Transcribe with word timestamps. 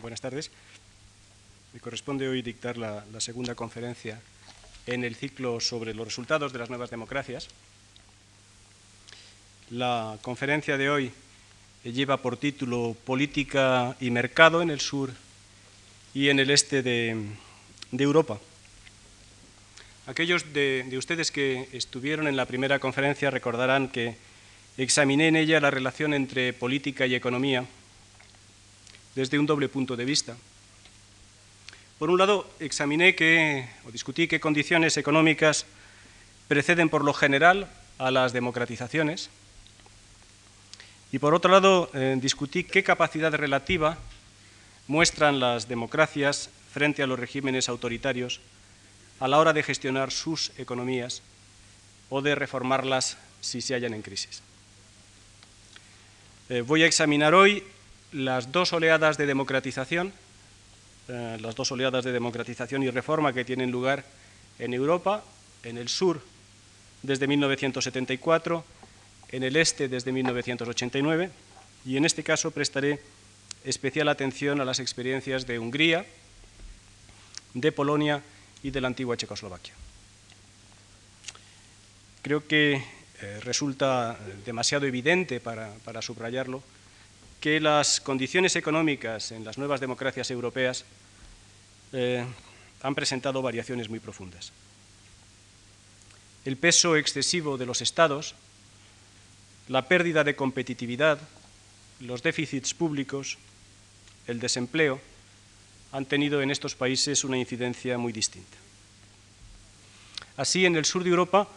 buenas 0.00 0.20
tardes. 0.20 0.50
Me 1.72 1.80
corresponde 1.80 2.28
hoy 2.28 2.42
dictar 2.42 2.78
la, 2.78 3.04
segunda 3.18 3.54
conferencia 3.54 4.20
en 4.86 5.04
el 5.04 5.16
ciclo 5.16 5.60
sobre 5.60 5.94
los 5.94 6.06
resultados 6.06 6.52
de 6.52 6.58
las 6.58 6.70
nuevas 6.70 6.90
democracias. 6.90 7.48
La 9.70 10.18
conferencia 10.22 10.78
de 10.78 10.88
hoy 10.88 11.12
lleva 11.84 12.18
por 12.18 12.36
título 12.36 12.96
Política 13.04 13.96
y 14.00 14.10
Mercado 14.10 14.62
en 14.62 14.70
el 14.70 14.80
sur 14.80 15.12
y 16.14 16.28
en 16.28 16.38
el 16.38 16.50
este 16.50 16.82
de, 16.82 17.16
Europa. 17.92 18.38
Aquellos 20.06 20.52
de, 20.54 20.88
ustedes 20.96 21.30
que 21.30 21.68
estuvieron 21.72 22.26
en 22.26 22.36
la 22.36 22.46
primera 22.46 22.78
conferencia 22.78 23.30
recordarán 23.30 23.88
que 23.88 24.16
examiné 24.78 25.28
en 25.28 25.36
ella 25.36 25.60
la 25.60 25.70
relación 25.70 26.14
entre 26.14 26.54
política 26.54 27.06
y 27.06 27.14
economía 27.14 27.66
desde 29.14 29.38
un 29.38 29.46
doble 29.46 29.68
punto 29.68 29.96
de 29.96 30.04
vista. 30.04 30.36
Por 31.98 32.10
un 32.10 32.18
lado, 32.18 32.48
examiné 32.60 33.14
que, 33.14 33.68
o 33.84 33.90
discutí 33.90 34.28
qué 34.28 34.38
condiciones 34.38 34.96
económicas 34.96 35.66
preceden 36.46 36.88
por 36.88 37.04
lo 37.04 37.12
general 37.12 37.68
a 37.98 38.10
las 38.10 38.32
democratizaciones. 38.32 39.30
Y 41.10 41.18
por 41.18 41.34
otro 41.34 41.50
lado, 41.50 41.90
eh, 41.94 42.16
discutí 42.20 42.64
qué 42.64 42.82
capacidad 42.82 43.32
relativa 43.32 43.98
muestran 44.86 45.40
las 45.40 45.68
democracias 45.68 46.50
frente 46.72 47.02
a 47.02 47.06
los 47.06 47.18
regímenes 47.18 47.68
autoritarios 47.68 48.40
a 49.20 49.26
la 49.26 49.38
hora 49.38 49.52
de 49.52 49.62
gestionar 49.62 50.12
sus 50.12 50.52
economías 50.58 51.22
o 52.10 52.22
de 52.22 52.34
reformarlas 52.34 53.16
si 53.40 53.60
se 53.60 53.74
hallan 53.74 53.94
en 53.94 54.02
crisis. 54.02 54.42
Eh, 56.48 56.62
voy 56.62 56.82
a 56.82 56.86
examinar 56.86 57.34
hoy 57.34 57.64
las 58.12 58.52
dos 58.52 58.72
oleadas 58.72 59.18
de 59.18 59.26
democratización, 59.26 60.12
eh, 61.08 61.38
las 61.40 61.54
dos 61.54 61.70
oleadas 61.72 62.04
de 62.04 62.12
democratización 62.12 62.82
y 62.82 62.90
reforma 62.90 63.32
que 63.32 63.44
tienen 63.44 63.70
lugar 63.70 64.04
en 64.58 64.74
Europa, 64.74 65.22
en 65.62 65.78
el 65.78 65.88
sur 65.88 66.20
desde 67.02 67.26
1974, 67.26 68.64
en 69.30 69.42
el 69.42 69.56
este 69.56 69.88
desde 69.88 70.12
1989, 70.12 71.30
y 71.84 71.96
en 71.96 72.04
este 72.04 72.22
caso 72.22 72.50
prestaré 72.50 73.00
especial 73.64 74.08
atención 74.08 74.60
a 74.60 74.64
las 74.64 74.80
experiencias 74.80 75.46
de 75.46 75.58
Hungría, 75.58 76.06
de 77.54 77.72
Polonia 77.72 78.22
y 78.62 78.70
de 78.70 78.80
la 78.80 78.88
antigua 78.88 79.16
Checoslovaquia. 79.16 79.74
Creo 82.22 82.46
que 82.46 82.82
eh, 83.20 83.40
resulta 83.42 84.18
demasiado 84.44 84.86
evidente 84.86 85.40
para 85.40 86.02
subrayarlo 86.02 86.62
que 87.40 87.60
las 87.60 88.00
condiciones 88.00 88.56
económicas 88.56 89.32
en 89.32 89.44
las 89.44 89.58
nuevas 89.58 89.80
democracias 89.80 90.30
europeas 90.30 90.84
eh, 91.92 92.24
han 92.82 92.94
presentado 92.94 93.42
variaciones 93.42 93.88
muy 93.88 94.00
profundas. 94.00 94.52
El 96.44 96.56
peso 96.56 96.96
excesivo 96.96 97.58
de 97.58 97.66
los 97.66 97.82
estados, 97.82 98.34
la 99.68 99.86
pérdida 99.86 100.24
de 100.24 100.36
competitividad, 100.36 101.18
los 102.00 102.22
déficits 102.22 102.74
públicos, 102.74 103.38
el 104.26 104.40
desempleo, 104.40 105.00
han 105.92 106.06
tenido 106.06 106.42
en 106.42 106.50
estos 106.50 106.74
países 106.74 107.24
una 107.24 107.38
incidencia 107.38 107.98
muy 107.98 108.12
distinta. 108.12 108.56
Así, 110.36 110.66
en 110.66 110.76
el 110.76 110.84
sur 110.84 111.02
de 111.02 111.10
Europa 111.10 111.48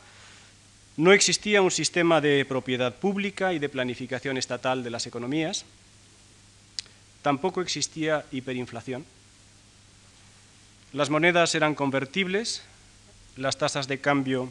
no 0.97 1.13
existía 1.13 1.61
un 1.61 1.71
sistema 1.71 2.21
de 2.21 2.45
propiedad 2.45 2.95
pública 2.95 3.53
y 3.53 3.59
de 3.59 3.69
planificación 3.69 4.37
estatal 4.37 4.83
de 4.83 4.89
las 4.89 5.07
economías. 5.07 5.65
Tampoco 7.21 7.61
existía 7.61 8.25
hiperinflación. 8.31 9.05
Las 10.93 11.09
monedas 11.09 11.55
eran 11.55 11.75
convertibles, 11.75 12.63
las 13.37 13.57
tasas 13.57 13.87
de 13.87 13.99
cambio 13.99 14.49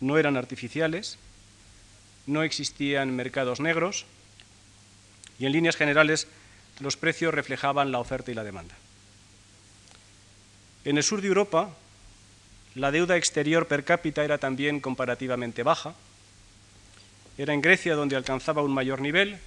no 0.00 0.18
eran 0.18 0.36
artificiales, 0.36 1.18
no 2.26 2.42
existían 2.42 3.14
mercados 3.14 3.60
negros 3.60 4.06
y 5.38 5.46
en 5.46 5.52
líneas 5.52 5.76
generales 5.76 6.28
los 6.80 6.96
precios 6.96 7.34
reflejaban 7.34 7.90
la 7.90 7.98
oferta 7.98 8.30
y 8.30 8.34
la 8.34 8.44
demanda. 8.44 8.74
En 10.84 10.96
el 10.96 11.02
sur 11.02 11.20
de 11.20 11.28
Europa, 11.28 11.70
la 12.74 12.90
deuda 12.90 13.16
exterior 13.16 13.66
per 13.66 13.84
cápita 13.84 14.24
era 14.24 14.38
también 14.38 14.80
comparativamente 14.80 15.62
baja. 15.62 15.94
Era 17.38 17.54
en 17.54 17.62
Grecia 17.62 17.94
donde 17.94 18.16
alcanzaba 18.16 18.62
un 18.62 18.74
mayor 18.74 19.00
nivel, 19.00 19.38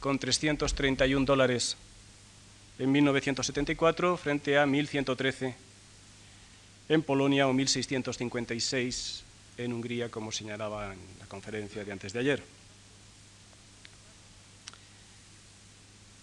con 0.00 0.18
331 0.18 1.24
dólares 1.24 1.76
en 2.78 2.90
1974 2.90 4.16
frente 4.16 4.58
a 4.58 4.66
1113 4.66 5.54
en 6.88 7.02
Polonia 7.02 7.46
o 7.46 7.52
1656 7.52 9.24
en 9.58 9.72
Hungría, 9.72 10.08
como 10.10 10.32
señalaba 10.32 10.92
en 10.92 10.98
la 11.20 11.26
conferencia 11.26 11.84
de 11.84 11.92
antes 11.92 12.12
de 12.12 12.20
ayer. 12.20 12.42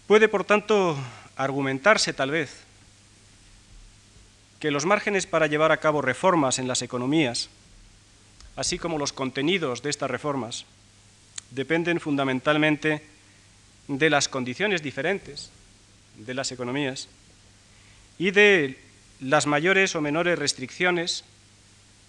Puede, 0.06 0.28
por 0.28 0.44
tanto, 0.44 0.98
argumentarse 1.36 2.12
tal 2.12 2.32
vez 2.32 2.50
que 4.60 4.70
los 4.70 4.84
márgenes 4.84 5.26
para 5.26 5.46
llevar 5.46 5.72
a 5.72 5.78
cabo 5.78 6.02
reformas 6.02 6.58
en 6.58 6.68
las 6.68 6.82
economías, 6.82 7.48
así 8.56 8.78
como 8.78 8.98
los 8.98 9.12
contenidos 9.12 9.82
de 9.82 9.90
estas 9.90 10.10
reformas, 10.10 10.66
dependen 11.50 11.98
fundamentalmente 11.98 13.02
de 13.88 14.10
las 14.10 14.28
condiciones 14.28 14.82
diferentes 14.82 15.50
de 16.16 16.34
las 16.34 16.52
economías 16.52 17.08
y 18.18 18.30
de 18.30 18.78
las 19.20 19.46
mayores 19.46 19.96
o 19.96 20.00
menores 20.00 20.38
restricciones 20.38 21.24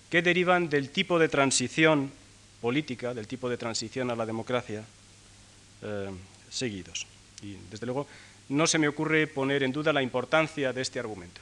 que 0.09 0.21
derivan 0.21 0.69
del 0.69 0.89
tipo 0.89 1.17
de 1.19 1.29
transición 1.29 2.11
política, 2.59 3.13
del 3.13 3.27
tipo 3.27 3.49
de 3.49 3.57
transición 3.57 4.11
a 4.11 4.15
la 4.15 4.25
democracia 4.25 4.83
eh, 5.81 6.09
seguidos. 6.49 7.07
Y, 7.41 7.55
desde 7.71 7.85
luego, 7.85 8.07
no 8.49 8.67
se 8.67 8.77
me 8.77 8.89
ocurre 8.89 9.25
poner 9.27 9.63
en 9.63 9.71
duda 9.71 9.93
la 9.93 10.03
importancia 10.03 10.73
de 10.73 10.81
este 10.81 10.99
argumento. 10.99 11.41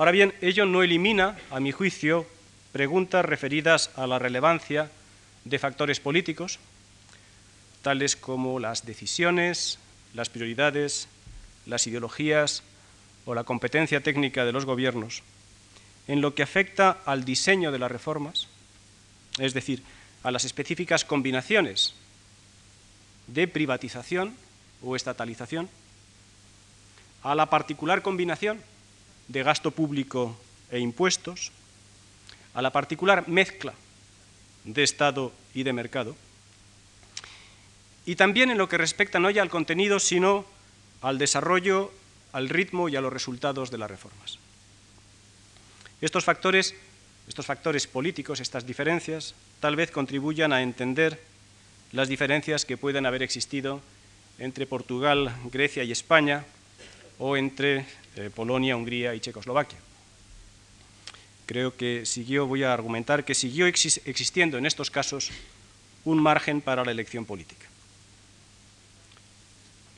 Ahora 0.00 0.12
bien, 0.12 0.32
ello 0.40 0.64
no 0.64 0.82
elimina, 0.82 1.36
a 1.50 1.60
mi 1.60 1.72
juicio, 1.72 2.26
preguntas 2.72 3.22
referidas 3.22 3.90
a 3.96 4.06
la 4.06 4.18
relevancia 4.18 4.90
de 5.44 5.58
factores 5.58 6.00
políticos, 6.00 6.58
tales 7.82 8.16
como 8.16 8.58
las 8.60 8.86
decisiones, 8.86 9.78
las 10.14 10.30
prioridades, 10.30 11.06
las 11.66 11.86
ideologías 11.86 12.62
o 13.26 13.34
la 13.34 13.44
competencia 13.44 14.00
técnica 14.00 14.46
de 14.46 14.52
los 14.52 14.64
gobiernos 14.64 15.22
en 16.08 16.22
lo 16.22 16.34
que 16.34 16.44
afecta 16.44 16.96
al 17.04 17.26
diseño 17.26 17.70
de 17.70 17.78
las 17.78 17.92
reformas, 17.92 18.48
es 19.38 19.52
decir, 19.52 19.82
a 20.22 20.30
las 20.30 20.46
específicas 20.46 21.04
combinaciones 21.04 21.92
de 23.26 23.46
privatización 23.46 24.34
o 24.82 24.96
estatalización, 24.96 25.68
a 27.22 27.34
la 27.34 27.50
particular 27.50 28.00
combinación 28.00 28.62
de 29.30 29.42
gasto 29.46 29.70
público 29.70 30.34
e 30.74 30.82
impuestos, 30.82 31.54
a 32.52 32.62
la 32.62 32.74
particular 32.74 33.30
mezcla 33.30 33.72
de 34.66 34.82
Estado 34.82 35.30
y 35.54 35.62
de 35.62 35.72
mercado, 35.72 36.16
y 38.04 38.16
también 38.16 38.50
en 38.50 38.58
lo 38.58 38.68
que 38.68 38.78
respecta 38.78 39.20
no 39.20 39.30
ya 39.30 39.42
al 39.42 39.50
contenido, 39.50 40.00
sino 40.00 40.44
al 41.00 41.18
desarrollo, 41.18 41.92
al 42.32 42.48
ritmo 42.48 42.88
y 42.88 42.96
a 42.96 43.00
los 43.00 43.12
resultados 43.12 43.70
de 43.70 43.78
las 43.78 43.90
reformas. 43.90 44.38
Estos 46.00 46.24
factores, 46.24 46.74
estos 47.28 47.46
factores 47.46 47.86
políticos, 47.86 48.40
estas 48.40 48.66
diferencias, 48.66 49.34
tal 49.60 49.76
vez 49.76 49.92
contribuyan 49.92 50.52
a 50.52 50.62
entender 50.62 51.22
las 51.92 52.08
diferencias 52.08 52.64
que 52.64 52.76
pueden 52.76 53.06
haber 53.06 53.22
existido 53.22 53.80
entre 54.38 54.66
Portugal, 54.66 55.32
Grecia 55.52 55.84
y 55.84 55.92
España, 55.92 56.44
o 57.18 57.36
entre 57.36 57.84
eh, 58.16 58.30
Polonia, 58.34 58.76
Hungría 58.76 59.14
y 59.14 59.20
Checoslovaquia. 59.20 59.78
Creo 61.46 61.76
que 61.76 62.06
siguió, 62.06 62.46
voy 62.46 62.62
a 62.62 62.72
argumentar, 62.72 63.24
que 63.24 63.34
siguió 63.34 63.66
existiendo 63.66 64.58
en 64.58 64.66
estos 64.66 64.90
casos 64.90 65.30
un 66.04 66.22
margen 66.22 66.60
para 66.60 66.84
la 66.84 66.92
elección 66.92 67.24
política. 67.24 67.66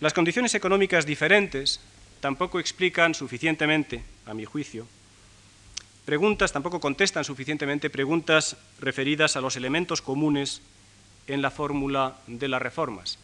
Las 0.01 0.15
condiciones 0.15 0.55
económicas 0.55 1.07
diferentes 1.07 1.79
tampoco 2.21 2.59
explican 2.59 3.15
suficientemente, 3.15 4.03
a 4.27 4.35
mi 4.35 4.45
juicio, 4.45 4.87
preguntas, 6.05 6.53
tampoco 6.53 6.81
contestan 6.81 7.25
suficientemente 7.25 7.91
preguntas 7.91 8.57
referidas 8.81 9.37
a 9.37 9.41
los 9.41 9.57
elementos 9.57 10.03
comunes 10.03 10.63
en 11.27 11.43
la 11.43 11.51
fórmula 11.51 12.17
de 12.27 12.49
las 12.49 12.63
reformas. 12.63 13.19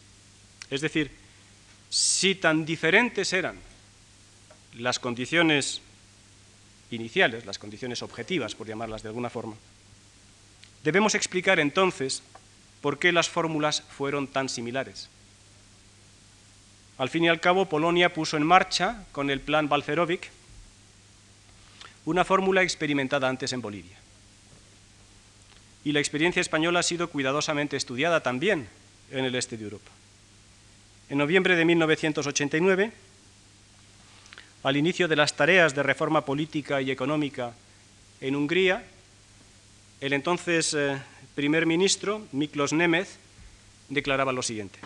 Es 0.69 0.81
decir, 0.81 1.11
si 1.89 2.35
tan 2.35 2.65
diferentes 2.65 3.33
eran 3.33 3.57
las 4.73 4.99
condiciones 4.99 5.81
iniciales, 6.91 7.45
las 7.45 7.59
condiciones 7.59 8.01
objetivas, 8.01 8.55
por 8.55 8.67
llamarlas 8.67 9.03
de 9.03 9.09
alguna 9.09 9.29
forma, 9.29 9.55
debemos 10.83 11.15
explicar 11.15 11.59
entonces 11.59 12.23
por 12.81 12.99
qué 12.99 13.11
las 13.11 13.29
fórmulas 13.29 13.83
fueron 13.89 14.27
tan 14.27 14.49
similares. 14.49 15.09
Al 16.97 17.09
fin 17.09 17.23
y 17.23 17.29
al 17.29 17.39
cabo, 17.39 17.65
Polonia 17.65 18.13
puso 18.13 18.37
en 18.37 18.43
marcha, 18.43 19.05
con 19.11 19.29
el 19.29 19.39
plan 19.39 19.69
Balcerovic, 19.69 20.29
una 22.05 22.25
fórmula 22.25 22.63
experimentada 22.63 23.29
antes 23.29 23.53
en 23.53 23.61
Bolivia. 23.61 23.97
Y 25.83 25.91
la 25.91 25.99
experiencia 25.99 26.41
española 26.41 26.79
ha 26.79 26.83
sido 26.83 27.09
cuidadosamente 27.09 27.77
estudiada 27.77 28.21
también 28.21 28.67
en 29.11 29.25
el 29.25 29.35
este 29.35 29.57
de 29.57 29.63
Europa. 29.63 29.91
En 31.09 31.17
noviembre 31.17 31.55
de 31.55 31.65
1989, 31.65 32.91
al 34.63 34.77
inicio 34.77 35.07
de 35.07 35.15
las 35.15 35.35
tareas 35.35 35.73
de 35.73 35.83
reforma 35.83 36.25
política 36.25 36.81
y 36.81 36.91
económica 36.91 37.53
en 38.21 38.35
Hungría, 38.35 38.83
el 40.01 40.13
entonces 40.13 40.73
eh, 40.73 41.01
primer 41.35 41.65
ministro, 41.65 42.25
Miklos 42.31 42.73
Nemeth, 42.73 43.09
declaraba 43.89 44.33
lo 44.33 44.41
siguiente. 44.41 44.79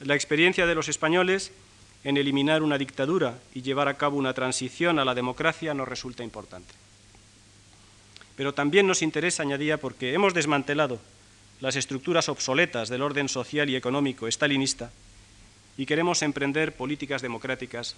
La 0.00 0.14
experiencia 0.14 0.66
de 0.66 0.74
los 0.74 0.88
españoles 0.88 1.52
en 2.04 2.16
eliminar 2.16 2.62
una 2.62 2.78
dictadura 2.78 3.38
y 3.54 3.62
llevar 3.62 3.88
a 3.88 3.96
cabo 3.96 4.16
una 4.16 4.34
transición 4.34 4.98
a 4.98 5.04
la 5.04 5.14
democracia 5.14 5.74
nos 5.74 5.88
resulta 5.88 6.22
importante. 6.22 6.72
Pero 8.36 8.52
también 8.52 8.86
nos 8.86 9.02
interesa, 9.02 9.42
añadía, 9.42 9.78
porque 9.78 10.12
hemos 10.12 10.34
desmantelado 10.34 11.00
las 11.60 11.76
estructuras 11.76 12.28
obsoletas 12.28 12.90
del 12.90 13.02
orden 13.02 13.28
social 13.28 13.70
y 13.70 13.76
económico 13.76 14.28
estalinista 14.28 14.90
y 15.78 15.86
queremos 15.86 16.22
emprender 16.22 16.74
políticas 16.74 17.22
democráticas 17.22 17.96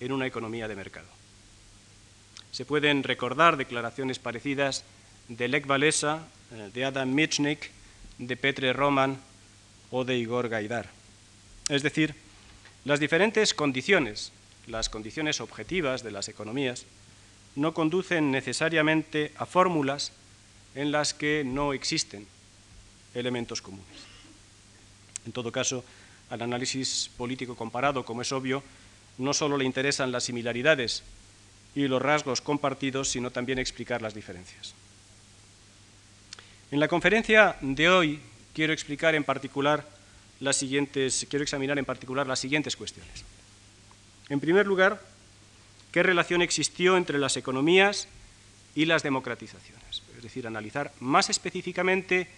en 0.00 0.12
una 0.12 0.26
economía 0.26 0.68
de 0.68 0.76
mercado. 0.76 1.08
Se 2.52 2.64
pueden 2.64 3.02
recordar 3.02 3.56
declaraciones 3.56 4.18
parecidas 4.18 4.84
de 5.28 5.48
Lech 5.48 5.68
Walesa, 5.68 6.26
eh, 6.52 6.70
de 6.72 6.84
Adam 6.84 7.12
Michnik, 7.12 7.70
de 8.18 8.36
Petre 8.36 8.72
Roman 8.72 9.18
o 9.90 10.04
de 10.04 10.16
Igor 10.16 10.48
Gaidar. 10.48 10.88
Es 11.68 11.82
decir, 11.82 12.14
las 12.84 13.00
diferentes 13.00 13.54
condiciones, 13.54 14.32
las 14.66 14.88
condiciones 14.88 15.40
objetivas 15.40 16.02
de 16.02 16.10
las 16.10 16.28
economías, 16.28 16.84
no 17.54 17.74
conducen 17.74 18.30
necesariamente 18.30 19.32
a 19.36 19.46
fórmulas 19.46 20.12
en 20.74 20.92
las 20.92 21.12
que 21.12 21.42
no 21.44 21.72
existen 21.72 22.26
elementos 23.14 23.60
comunes. 23.60 23.86
En 25.26 25.32
todo 25.32 25.52
caso, 25.52 25.84
al 26.30 26.42
análisis 26.42 27.10
político 27.16 27.56
comparado, 27.56 28.04
como 28.04 28.22
es 28.22 28.32
obvio, 28.32 28.62
no 29.18 29.34
solo 29.34 29.56
le 29.56 29.64
interesan 29.64 30.12
las 30.12 30.24
similaridades 30.24 31.02
y 31.74 31.86
los 31.88 32.00
rasgos 32.00 32.40
compartidos, 32.40 33.08
sino 33.08 33.30
también 33.30 33.58
explicar 33.58 34.00
las 34.00 34.14
diferencias. 34.14 34.74
En 36.70 36.80
la 36.80 36.88
conferencia 36.88 37.56
de 37.60 37.88
hoy 37.88 38.20
quiero 38.54 38.72
explicar 38.72 39.14
en 39.14 39.24
particular 39.24 39.86
las 40.40 40.56
siguientes, 40.56 41.26
quiero 41.28 41.42
examinar 41.42 41.78
en 41.78 41.84
particular 41.84 42.26
las 42.26 42.38
siguientes 42.38 42.76
cuestiones. 42.76 43.24
En 44.28 44.40
primer 44.40 44.66
lugar, 44.66 45.00
qué 45.92 46.02
relación 46.02 46.42
existió 46.42 46.96
entre 46.96 47.18
las 47.18 47.36
economías 47.36 48.08
y 48.74 48.84
las 48.84 49.02
democratizaciones, 49.02 50.02
es 50.16 50.22
decir, 50.22 50.46
analizar 50.46 50.92
más 51.00 51.30
específicamente 51.30 52.28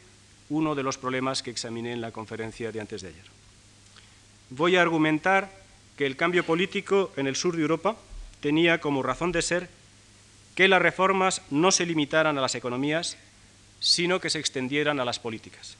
uno 0.48 0.74
de 0.74 0.82
los 0.82 0.98
problemas 0.98 1.42
que 1.42 1.50
examiné 1.50 1.92
en 1.92 2.00
la 2.00 2.12
conferencia 2.12 2.72
de 2.72 2.80
antes 2.80 3.02
de 3.02 3.08
ayer. 3.08 3.24
Voy 4.50 4.76
a 4.76 4.82
argumentar 4.82 5.59
que 5.96 6.06
el 6.06 6.16
cambio 6.16 6.44
político 6.44 7.12
en 7.16 7.26
el 7.26 7.36
sur 7.36 7.56
de 7.56 7.62
Europa 7.62 7.96
tenía 8.40 8.80
como 8.80 9.02
razón 9.02 9.32
de 9.32 9.42
ser 9.42 9.68
que 10.54 10.68
las 10.68 10.82
reformas 10.82 11.42
no 11.50 11.70
se 11.72 11.86
limitaran 11.86 12.38
a 12.38 12.40
las 12.40 12.54
economías, 12.54 13.16
sino 13.80 14.20
que 14.20 14.30
se 14.30 14.38
extendieran 14.38 15.00
a 15.00 15.04
las 15.04 15.18
políticas 15.18 15.76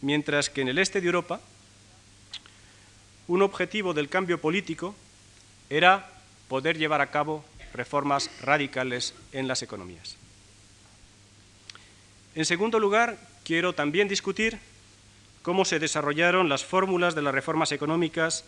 mientras 0.00 0.50
que 0.50 0.62
en 0.62 0.68
el 0.68 0.78
este 0.78 1.00
de 1.00 1.06
Europa 1.06 1.40
un 3.28 3.42
objetivo 3.42 3.94
del 3.94 4.08
cambio 4.08 4.40
político 4.40 4.94
era 5.68 6.08
poder 6.48 6.78
llevar 6.78 7.00
a 7.00 7.10
cabo 7.10 7.44
reformas 7.72 8.30
radicales 8.40 9.14
en 9.32 9.46
las 9.46 9.62
economías. 9.62 10.16
En 12.34 12.44
segundo 12.44 12.80
lugar, 12.80 13.18
quiero 13.44 13.72
también 13.72 14.08
discutir 14.08 14.58
cómo 15.42 15.64
se 15.64 15.78
desarrollaron 15.78 16.48
las 16.48 16.64
fórmulas 16.64 17.14
de 17.14 17.22
las 17.22 17.34
reformas 17.34 17.70
económicas 17.70 18.44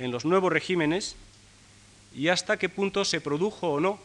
en 0.00 0.10
los 0.10 0.24
nuevos 0.24 0.50
regímenes 0.50 1.14
y 2.16 2.28
hasta 2.28 2.56
qué 2.56 2.68
punto 2.68 3.04
se 3.04 3.20
produjo 3.20 3.68
o 3.68 3.80
no 3.80 4.00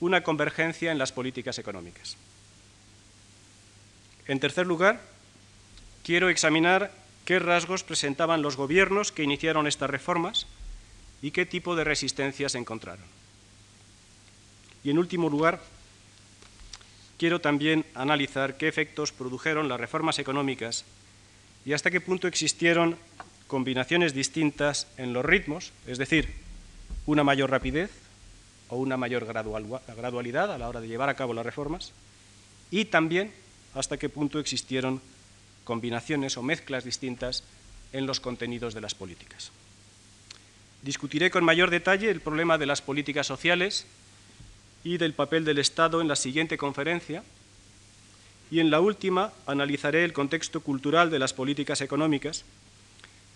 una 0.00 0.22
convergencia 0.22 0.92
en 0.92 0.98
las 0.98 1.12
políticas 1.12 1.58
económicas. 1.58 2.16
En 4.26 4.38
tercer 4.38 4.66
lugar, 4.66 5.00
quiero 6.04 6.28
examinar 6.28 6.92
qué 7.24 7.40
rasgos 7.40 7.82
presentaban 7.82 8.42
los 8.42 8.56
gobiernos 8.56 9.10
que 9.10 9.24
iniciaron 9.24 9.66
estas 9.66 9.90
reformas 9.90 10.46
y 11.20 11.32
qué 11.32 11.46
tipo 11.46 11.74
de 11.74 11.84
resistencias 11.84 12.54
encontraron. 12.54 13.04
Y 14.84 14.90
en 14.90 14.98
último 14.98 15.28
lugar, 15.28 15.60
quiero 17.18 17.40
también 17.40 17.84
analizar 17.94 18.56
qué 18.56 18.68
efectos 18.68 19.10
produjeron 19.10 19.68
las 19.68 19.80
reformas 19.80 20.20
económicas 20.20 20.84
y 21.64 21.72
hasta 21.72 21.90
qué 21.90 22.00
punto 22.00 22.28
existieron 22.28 22.96
combinaciones 23.52 24.14
distintas 24.14 24.86
en 24.96 25.12
los 25.12 25.22
ritmos, 25.22 25.72
es 25.86 25.98
decir, 25.98 26.32
una 27.04 27.22
mayor 27.22 27.50
rapidez 27.50 27.90
o 28.70 28.78
una 28.78 28.96
mayor 28.96 29.26
gradualidad 29.26 30.50
a 30.50 30.56
la 30.56 30.70
hora 30.70 30.80
de 30.80 30.88
llevar 30.88 31.10
a 31.10 31.16
cabo 31.16 31.34
las 31.34 31.44
reformas, 31.44 31.92
y 32.70 32.86
también 32.86 33.30
hasta 33.74 33.98
qué 33.98 34.08
punto 34.08 34.38
existieron 34.38 35.02
combinaciones 35.64 36.38
o 36.38 36.42
mezclas 36.42 36.84
distintas 36.84 37.44
en 37.92 38.06
los 38.06 38.20
contenidos 38.20 38.72
de 38.72 38.80
las 38.80 38.94
políticas. 38.94 39.52
Discutiré 40.80 41.30
con 41.30 41.44
mayor 41.44 41.68
detalle 41.68 42.08
el 42.08 42.22
problema 42.22 42.56
de 42.56 42.64
las 42.64 42.80
políticas 42.80 43.26
sociales 43.26 43.84
y 44.82 44.96
del 44.96 45.12
papel 45.12 45.44
del 45.44 45.58
Estado 45.58 46.00
en 46.00 46.08
la 46.08 46.16
siguiente 46.16 46.56
conferencia 46.56 47.22
y 48.50 48.60
en 48.60 48.70
la 48.70 48.80
última 48.80 49.30
analizaré 49.46 50.06
el 50.06 50.14
contexto 50.14 50.62
cultural 50.62 51.10
de 51.10 51.18
las 51.18 51.34
políticas 51.34 51.82
económicas, 51.82 52.46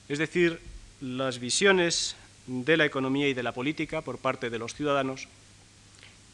es 0.09 0.19
decir, 0.19 0.61
las 1.01 1.39
visiones 1.39 2.17
de 2.47 2.77
la 2.77 2.85
economía 2.85 3.29
y 3.29 3.35
de 3.35 3.43
la 3.43 3.53
política 3.53 4.03
por 4.03 4.19
parte 4.19 4.51
de 4.51 4.59
los 4.59 4.75
ciudadanos 4.75 5.29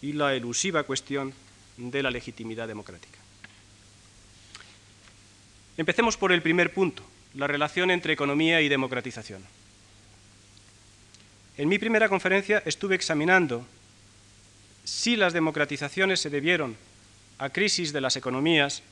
y 0.03 0.13
la 0.13 0.35
elusiva 0.35 0.83
cuestión 0.83 1.33
de 1.77 2.03
la 2.03 2.11
legitimidad 2.11 2.69
democrática. 2.69 3.19
Empecemos 5.77 6.17
por 6.17 6.33
el 6.33 6.43
primer 6.43 6.75
punto, 6.75 7.03
la 7.35 7.47
relación 7.47 7.91
entre 7.91 8.13
economía 8.13 8.61
y 8.61 8.69
democratización. 8.69 9.43
En 11.57 11.69
mi 11.69 11.79
primera 11.79 12.09
conferencia 12.09 12.63
estuve 12.67 12.95
examinando 12.95 13.67
si 14.85 15.17
las 15.17 15.33
democratizaciones 15.33 16.21
se 16.21 16.31
debieron 16.31 16.77
a 17.39 17.51
crisis 17.51 17.93
de 17.93 18.01
las 18.01 18.17
economías 18.17 18.83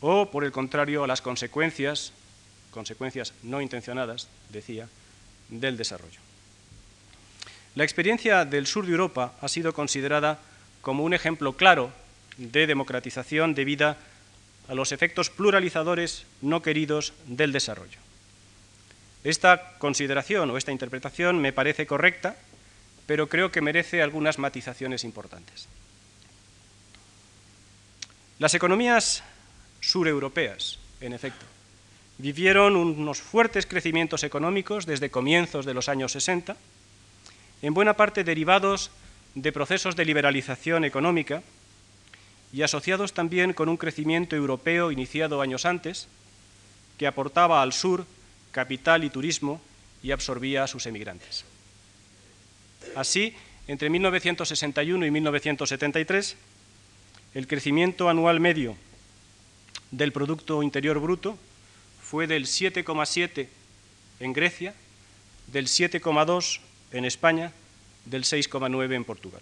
o, 0.00 0.30
por 0.30 0.44
el 0.44 0.52
contrario, 0.52 1.04
a 1.04 1.06
las 1.06 1.22
consecuencias, 1.22 2.12
consecuencias 2.72 3.32
no 3.44 3.60
intencionadas, 3.60 4.26
decía, 4.48 4.88
del 5.48 5.76
desarrollo. 5.76 6.18
La 7.74 7.84
experiencia 7.84 8.44
del 8.44 8.66
sur 8.66 8.84
de 8.84 8.92
Europa 8.92 9.34
ha 9.40 9.48
sido 9.48 9.72
considerada 9.72 10.40
como 10.80 11.04
un 11.04 11.14
ejemplo 11.14 11.52
claro 11.56 11.92
de 12.36 12.66
democratización 12.66 13.54
debida 13.54 13.96
a 14.68 14.74
los 14.74 14.92
efectos 14.92 15.30
pluralizadores 15.30 16.26
no 16.40 16.62
queridos 16.62 17.12
del 17.26 17.52
desarrollo. 17.52 17.98
Esta 19.24 19.78
consideración 19.78 20.50
o 20.50 20.56
esta 20.56 20.72
interpretación 20.72 21.38
me 21.38 21.52
parece 21.52 21.86
correcta, 21.86 22.36
pero 23.06 23.28
creo 23.28 23.52
que 23.52 23.60
merece 23.60 24.02
algunas 24.02 24.38
matizaciones 24.38 25.04
importantes. 25.04 25.68
Las 28.38 28.54
economías 28.54 29.22
sureuropeas, 29.80 30.78
en 31.00 31.12
efecto, 31.12 31.46
vivieron 32.22 32.76
unos 32.76 33.20
fuertes 33.20 33.66
crecimientos 33.66 34.22
económicos 34.22 34.86
desde 34.86 35.10
comienzos 35.10 35.66
de 35.66 35.74
los 35.74 35.88
años 35.88 36.12
60, 36.12 36.56
en 37.62 37.74
buena 37.74 37.94
parte 37.94 38.22
derivados 38.22 38.92
de 39.34 39.50
procesos 39.50 39.96
de 39.96 40.04
liberalización 40.04 40.84
económica 40.84 41.42
y 42.52 42.62
asociados 42.62 43.12
también 43.12 43.54
con 43.54 43.68
un 43.68 43.76
crecimiento 43.76 44.36
europeo 44.36 44.92
iniciado 44.92 45.42
años 45.42 45.64
antes, 45.64 46.06
que 46.96 47.08
aportaba 47.08 47.60
al 47.60 47.72
sur 47.72 48.06
capital 48.52 49.02
y 49.02 49.10
turismo 49.10 49.60
y 50.00 50.12
absorbía 50.12 50.62
a 50.62 50.68
sus 50.68 50.86
emigrantes. 50.86 51.44
Así, 52.94 53.34
entre 53.66 53.90
1961 53.90 55.06
y 55.06 55.10
1973, 55.10 56.36
el 57.34 57.46
crecimiento 57.48 58.08
anual 58.08 58.38
medio 58.38 58.76
del 59.90 60.12
Producto 60.12 60.62
Interior 60.62 61.00
Bruto 61.00 61.36
fue 62.12 62.26
del 62.26 62.44
7,7 62.44 63.48
en 64.20 64.34
Grecia, 64.34 64.74
del 65.46 65.66
7,2 65.66 66.60
en 66.92 67.06
España, 67.06 67.52
del 68.04 68.24
6,9 68.24 68.94
en 68.94 69.04
Portugal. 69.06 69.40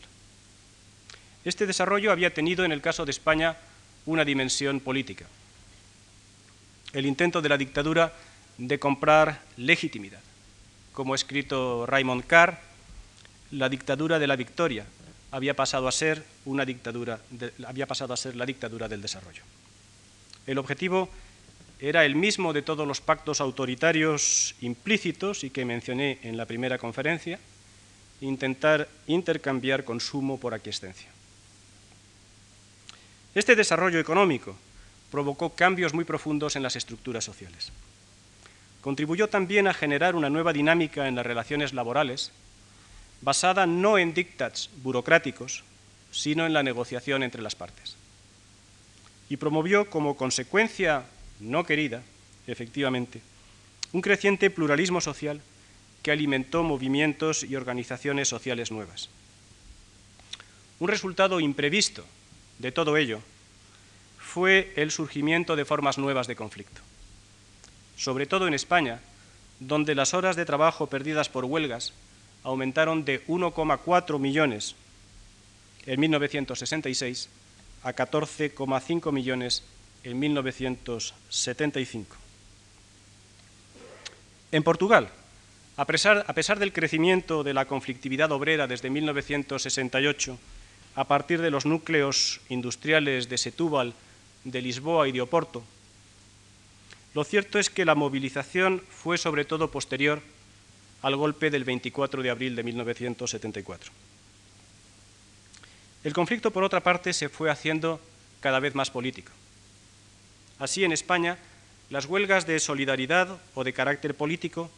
Este 1.45 1.67
desarrollo 1.67 2.13
había 2.13 2.33
tenido 2.33 2.65
en 2.65 2.71
el 2.71 2.81
caso 2.81 3.05
de 3.05 3.11
España 3.11 3.57
una 4.07 4.25
dimensión 4.25 4.79
política. 4.79 5.27
El 6.93 7.07
intento 7.07 7.43
de 7.43 7.49
la 7.49 7.59
dictadura 7.59 8.13
de 8.57 8.79
comprar 8.79 9.43
legitimidad. 9.57 10.21
Como 10.93 11.15
ha 11.15 11.17
escrito 11.17 11.87
Raymond 11.87 12.25
Carr, 12.25 12.61
la 13.51 13.69
dictadura 13.69 14.21
de 14.21 14.29
la 14.29 14.37
victoria 14.37 14.87
había 15.33 15.57
pasado 15.57 15.89
a 15.89 15.93
ser 15.93 16.25
una 16.45 16.65
dictadura 16.65 17.19
había 17.67 17.89
pasado 17.89 18.15
a 18.15 18.17
ser 18.17 18.37
la 18.37 18.47
dictadura 18.47 18.87
del 18.87 19.03
desarrollo. 19.03 19.43
El 20.47 20.59
objetivo 20.59 21.11
era 21.81 22.05
el 22.05 22.15
mismo 22.15 22.53
de 22.53 22.63
todos 22.63 22.87
los 22.87 23.01
pactos 23.01 23.41
autoritarios 23.41 24.55
implícitos 24.61 25.45
y 25.45 25.51
que 25.51 25.65
mencioné 25.65 26.19
en 26.23 26.37
la 26.37 26.45
primera 26.45 26.77
conferencia, 26.77 27.39
intentar 28.21 28.89
intercambiar 29.07 29.85
consumo 29.85 30.39
por 30.39 30.53
aquiescencia. 30.53 31.09
Este 33.35 33.57
desarrollo 33.57 33.99
económico 33.99 34.57
provocó 35.11 35.51
cambios 35.51 35.95
muy 35.95 36.05
profundos 36.05 36.55
en 36.55 36.63
las 36.63 36.77
estructuras 36.77 37.25
sociales. 37.25 37.73
Contribuyó 38.83 39.29
también 39.29 39.67
a 39.67 39.75
generar 39.75 40.15
una 40.15 40.29
nueva 40.29 40.53
dinámica 40.53 41.09
en 41.09 41.15
las 41.15 41.27
relaciones 41.27 41.73
laborales, 41.73 42.31
basada 43.23 43.67
no 43.67 43.99
en 43.99 44.13
dictats 44.13 44.71
burocráticos, 44.83 45.65
sino 46.11 46.45
en 46.45 46.53
la 46.53 46.63
negociación 46.63 47.23
entre 47.23 47.43
las 47.43 47.55
partes. 47.55 47.97
Y 49.29 49.37
promovió 49.37 49.89
como 49.89 50.17
consecuencia 50.17 51.05
no 51.41 51.65
querida, 51.65 52.03
efectivamente, 52.47 53.21
un 53.93 54.01
creciente 54.01 54.51
pluralismo 54.51 55.01
social 55.01 55.41
que 56.03 56.11
alimentó 56.11 56.63
movimientos 56.63 57.45
y 57.45 57.57
organizaciones 57.57 58.29
sociales 58.29 58.71
nuevas. 58.71 59.11
Un 60.79 60.89
resultado 60.89 61.41
imprevisto 61.41 62.05
de 62.59 62.73
todo 62.73 62.97
ello 62.97 63.21
fue 64.19 64.73
el 64.77 64.91
surgimiento 64.91 65.57
de 65.57 65.65
formas 65.65 65.99
nuevas 65.99 66.27
de 66.27 66.37
conflicto, 66.37 66.81
sobre 67.97 68.27
todo 68.27 68.47
en 68.47 68.55
España, 68.55 69.01
donde 69.59 69.95
las 69.95 70.15
horas 70.15 70.37
de 70.37 70.47
trabajo 70.47 70.87
perdidas 70.87 71.29
por 71.29 71.45
huelgas 71.45 71.93
aumentaron 72.45 73.05
de 73.05 73.27
1,4 73.27 74.19
millones 74.19 74.75
en 75.85 76.01
1966 76.01 77.29
a 77.83 77.93
14,5 77.93 79.13
millones 79.13 79.65
en 80.05 80.19
1975. 80.19 82.17
En 84.53 84.63
Portugal, 84.63 85.11
a 85.77 85.87
pesar, 85.87 86.59
del 86.59 86.73
crecimiento 86.73 87.43
de 87.43 87.55
la 87.55 87.67
conflictividad 87.67 88.33
obrera 88.33 88.67
desde 88.67 88.91
1968, 88.91 90.39
a 90.97 91.05
partir 91.05 91.41
de 91.41 91.51
los 91.51 91.65
núcleos 91.67 92.41
industriales 92.49 93.29
de 93.29 93.39
Setúbal, 93.39 93.95
de 94.45 94.61
Lisboa 94.61 95.09
y 95.09 95.13
de 95.13 95.21
Oporto, 95.21 95.63
lo 97.15 97.25
cierto 97.25 97.59
es 97.59 97.71
que 97.71 97.85
la 97.85 97.95
movilización 97.95 98.83
fue 98.89 99.19
sobre 99.19 99.45
todo 99.45 99.71
posterior 99.71 100.21
al 101.03 101.17
golpe 101.17 101.51
del 101.51 101.65
24 101.65 102.23
de 102.23 102.31
abril 102.31 102.55
de 102.57 102.63
1974. 102.63 103.91
El 106.05 106.13
conflicto, 106.13 106.51
por 106.51 106.65
otra 106.65 106.81
parte, 106.81 107.13
se 107.13 107.29
fue 107.29 107.51
haciendo 107.51 108.01
cada 108.41 108.61
vez 108.61 108.75
más 108.75 108.91
político. 108.91 109.33
Así, 110.61 110.85
en 110.85 110.93
España, 110.93 111.39
las 111.89 112.05
huelgas 112.05 112.47
de 112.47 112.61
solidaridad 112.61 113.41
o 113.55 113.65
de 113.65 113.73
carácter 113.73 114.15
político 114.15 114.71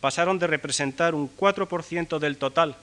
pasaron 0.00 0.38
de 0.38 0.46
representar 0.46 1.14
un 1.14 1.28
4% 1.28 2.18
del 2.20 2.38
total 2.38 2.76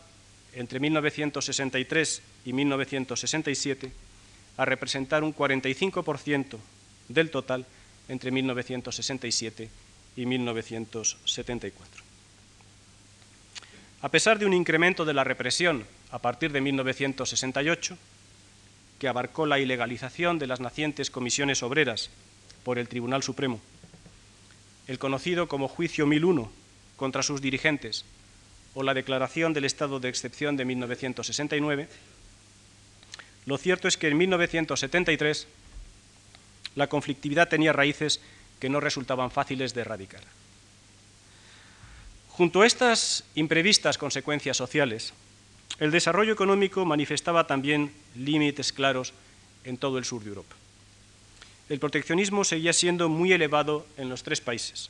entre 0.53 0.79
1963 0.81 2.22
y 2.46 2.53
1967 2.53 3.91
a 4.58 4.65
representar 4.65 5.24
un 5.24 5.34
45% 5.34 6.58
del 7.08 7.31
total 7.31 7.65
entre 8.10 8.31
1967 8.31 9.70
y 10.17 10.25
1974. 10.25 12.03
A 14.01 14.10
pesar 14.10 14.39
de 14.39 14.46
un 14.46 14.53
incremento 14.53 15.05
de 15.05 15.13
la 15.13 15.24
represión 15.24 15.86
a 16.12 16.20
partir 16.20 16.51
de 16.51 16.60
1968, 16.60 17.98
que 19.00 19.08
abarcó 19.08 19.46
la 19.46 19.60
ilegalización 19.60 20.38
de 20.38 20.48
las 20.48 20.60
nacientes 20.60 21.10
comisiones 21.10 21.63
obreras 21.63 22.10
por 22.63 22.79
el 22.79 22.87
Tribunal 22.87 23.23
Supremo, 23.23 23.59
el 24.87 24.99
conocido 24.99 25.47
como 25.47 25.67
Juicio 25.67 26.05
1001 26.05 26.51
contra 26.97 27.23
sus 27.23 27.41
dirigentes 27.41 28.05
o 28.73 28.83
la 28.83 28.93
Declaración 28.93 29.53
del 29.53 29.65
Estado 29.65 29.99
de 29.99 30.09
Excepción 30.09 30.57
de 30.57 30.65
1969, 30.65 31.87
lo 33.45 33.57
cierto 33.57 33.87
es 33.87 33.97
que 33.97 34.07
en 34.07 34.17
1973 34.17 35.47
la 36.75 36.87
conflictividad 36.87 37.49
tenía 37.49 37.73
raíces 37.73 38.21
que 38.59 38.69
no 38.69 38.79
resultaban 38.79 39.31
fáciles 39.31 39.73
de 39.73 39.81
erradicar. 39.81 40.21
Junto 42.29 42.61
a 42.61 42.67
estas 42.67 43.25
imprevistas 43.35 43.97
consecuencias 43.97 44.55
sociales, 44.55 45.13
el 45.79 45.91
desarrollo 45.91 46.33
económico 46.33 46.85
manifestaba 46.85 47.47
también 47.47 47.91
límites 48.15 48.71
claros 48.71 49.13
en 49.63 49.77
todo 49.77 49.97
el 49.97 50.05
sur 50.05 50.23
de 50.23 50.29
Europa. 50.29 50.55
El 51.71 51.79
proteccionismo 51.79 52.43
seguía 52.43 52.73
siendo 52.73 53.07
muy 53.07 53.31
elevado 53.31 53.87
en 53.95 54.09
los 54.09 54.23
tres 54.23 54.41
países. 54.41 54.89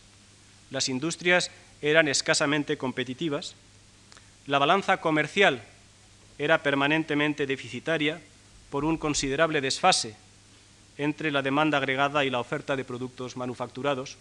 Las 0.72 0.90
industrias 0.90 1.52
eran 1.80 2.08
escasamente 2.08 2.76
competitivas, 2.76 3.54
la 4.48 4.58
balanza 4.58 4.98
comercial 4.98 5.62
era 6.40 6.64
permanentemente 6.64 7.46
deficitaria 7.46 8.20
por 8.72 8.84
un 8.84 8.98
considerable 8.98 9.62
desfase 9.62 10.16
entre 10.98 11.30
la 11.30 11.44
demanda 11.44 11.78
agregada 11.78 12.26
y 12.26 12.32
la 12.32 12.40
oferta 12.40 12.76
de 12.76 12.84
productos 12.84 13.38
manufacturados, 13.38 14.18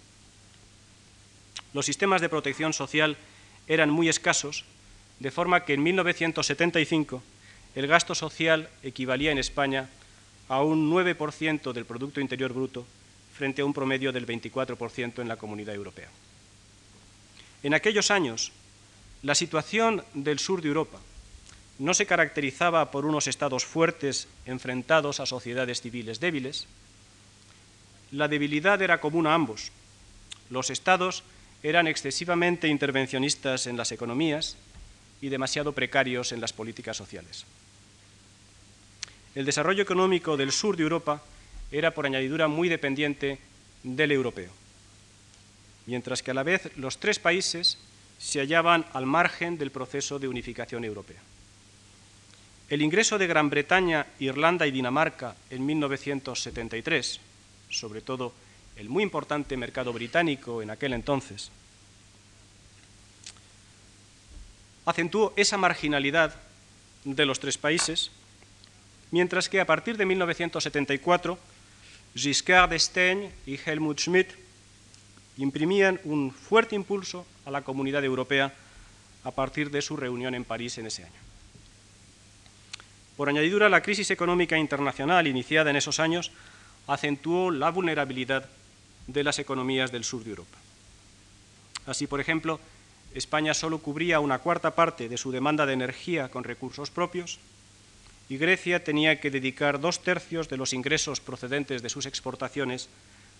los 1.73 1.87
sistemas 1.87 2.21
de 2.21 2.29
protección 2.29 2.75
social 2.75 3.17
eran 3.69 3.88
muy 3.88 4.11
escasos, 4.11 4.67
de 5.19 5.31
forma 5.31 5.64
que 5.64 5.73
en 5.73 5.83
1975 5.83 7.23
el 7.75 7.87
gasto 7.87 8.14
social 8.14 8.69
equivalía 8.83 9.33
en 9.33 9.38
España 9.38 9.88
a 10.50 10.62
un 10.62 10.90
9% 10.90 11.73
del 11.73 11.85
Producto 11.87 12.21
Interior 12.21 12.52
Bruto 12.52 12.85
frente 13.38 13.62
a 13.62 13.64
un 13.64 13.73
promedio 13.73 14.11
del 14.11 14.26
24% 14.26 15.23
en 15.23 15.28
la 15.28 15.37
Comunidad 15.37 15.76
Europea. 15.76 16.09
En 17.62 17.73
aquellos 17.73 18.11
años, 18.11 18.50
la 19.23 19.37
situación 19.37 20.02
del 20.12 20.40
sur 20.40 20.61
de 20.61 20.69
Europa 20.69 20.99
no 21.78 21.95
se 21.95 22.04
caracterizaba 22.04 22.90
por 22.90 23.07
unos 23.07 23.28
estados 23.28 23.64
fuertes 23.64 24.26
enfrentados 24.45 25.21
a 25.21 25.26
sociedades 25.26 25.83
civiles 25.83 26.19
débiles. 26.19 26.66
La 28.11 28.26
debilidad 28.26 28.83
era 28.83 29.00
común 29.00 29.28
a 29.28 29.35
ambos. 29.35 29.71
Los 30.50 30.69
estados 30.69 31.23
eran 31.62 31.87
excesivamente 31.87 32.66
intervencionistas 32.66 33.69
en 33.69 33.76
las 33.76 33.92
economías 33.92 34.57
y 35.23 35.28
demasiado 35.28 35.73
precarios 35.73 36.33
en 36.33 36.40
las 36.40 36.52
políticas 36.52 36.97
sociales. 36.97 37.47
El 39.35 39.45
desarrollo 39.45 39.83
económico 39.83 40.37
del 40.37 40.53
sur 40.53 40.77
de 40.77 40.83
Europa 40.83 41.23
era 41.71 41.93
por 41.93 42.07
añadidura 42.07 42.49
muy 42.49 42.69
dependiente 42.69 43.39
del 43.83 44.13
europeo, 44.13 44.51
mientras 45.87 46.23
que 46.23 46.33
a 46.33 46.35
la 46.35 46.43
vez 46.43 46.77
los 46.77 46.99
tres 46.99 47.19
países 47.19 47.79
se 48.19 48.41
hallaban 48.41 48.85
al 48.93 49.07
margen 49.07 49.57
del 49.57 49.71
proceso 49.71 50.19
de 50.19 50.29
unificación 50.29 50.85
europea. 50.85 51.21
El 52.69 52.83
ingreso 52.83 53.19
de 53.19 53.27
Gran 53.27 53.51
Bretaña, 53.51 54.07
Irlanda 54.19 54.67
y 54.67 54.71
Dinamarca 54.71 55.35
en 55.49 55.65
1973, 55.65 57.21
sobre 57.69 58.01
todo 58.01 58.33
el 58.77 58.89
muy 58.89 59.03
importante 59.03 59.57
mercado 59.57 59.93
británico 59.93 60.63
en 60.63 60.71
aquel 60.71 60.93
entonces, 60.93 61.51
acentuó 64.87 65.33
esa 65.37 65.57
marginalidad 65.57 66.35
de 67.05 67.27
los 67.27 67.41
tres 67.41 67.59
países, 67.59 68.11
mientras 69.11 69.49
que 69.49 69.61
a 69.61 69.67
partir 69.67 69.97
de 69.97 70.07
1974 70.07 71.38
Giscard 72.14 72.71
d'Estaing 72.71 73.31
y 73.47 73.59
Helmut 73.64 74.00
Schmidt 74.00 74.29
imprimían 75.37 76.00
un 76.05 76.33
fuerte 76.33 76.75
impulso 76.75 77.26
a 77.47 77.50
la 77.50 77.62
comunidad 77.62 78.05
europea 78.05 78.52
a 79.25 79.31
partir 79.31 79.71
de 79.71 79.83
su 79.83 79.97
reunión 79.97 80.35
en 80.35 80.45
París 80.45 80.79
en 80.79 80.87
ese 80.87 81.05
año. 81.05 81.21
Por 83.17 83.29
añadidura, 83.29 83.69
la 83.69 83.83
crisis 83.83 84.11
económica 84.11 84.57
internacional 84.57 85.26
iniciada 85.26 85.71
en 85.71 85.76
esos 85.76 86.00
años 86.00 86.33
acentuó 86.87 87.50
la 87.50 87.71
vulnerabilidad 87.71 88.49
de 89.07 89.25
las 89.25 89.38
economías 89.38 89.93
del 89.93 90.05
sur 90.05 90.25
de 90.25 90.31
Europa. 90.31 90.59
Así, 91.87 92.07
por 92.07 92.21
ejemplo, 92.21 92.61
España 93.14 93.55
solo 93.55 93.79
cubría 93.79 94.21
una 94.21 94.38
cuarta 94.38 94.75
parte 94.75 95.09
de 95.09 95.19
su 95.19 95.33
demanda 95.33 95.67
de 95.67 95.73
energía 95.73 96.29
con 96.29 96.45
recursos 96.45 96.90
propios 96.90 97.38
y 98.31 98.39
Grecia 98.39 98.83
tenía 98.83 99.21
que 99.21 99.31
dedicar 99.31 99.81
dos 99.81 100.03
tercios 100.03 100.49
de 100.49 100.57
los 100.57 100.73
ingresos 100.73 101.21
procedentes 101.21 101.83
de 101.83 101.91
sus 101.91 102.07
exportaciones 102.07 102.89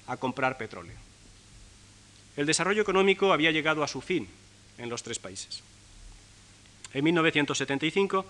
a 0.09 0.16
comprar 0.16 0.59
petróleo. 0.59 0.97
El 2.37 2.44
desarrollo 2.44 2.82
económico 2.82 3.32
había 3.32 3.52
llegado 3.52 3.85
a 3.85 3.88
su 3.88 4.00
fin 4.00 4.26
en 4.78 4.90
los 4.90 5.04
tres 5.04 5.20
países. 5.20 5.62
En 6.92 7.04
1975, 7.04 8.26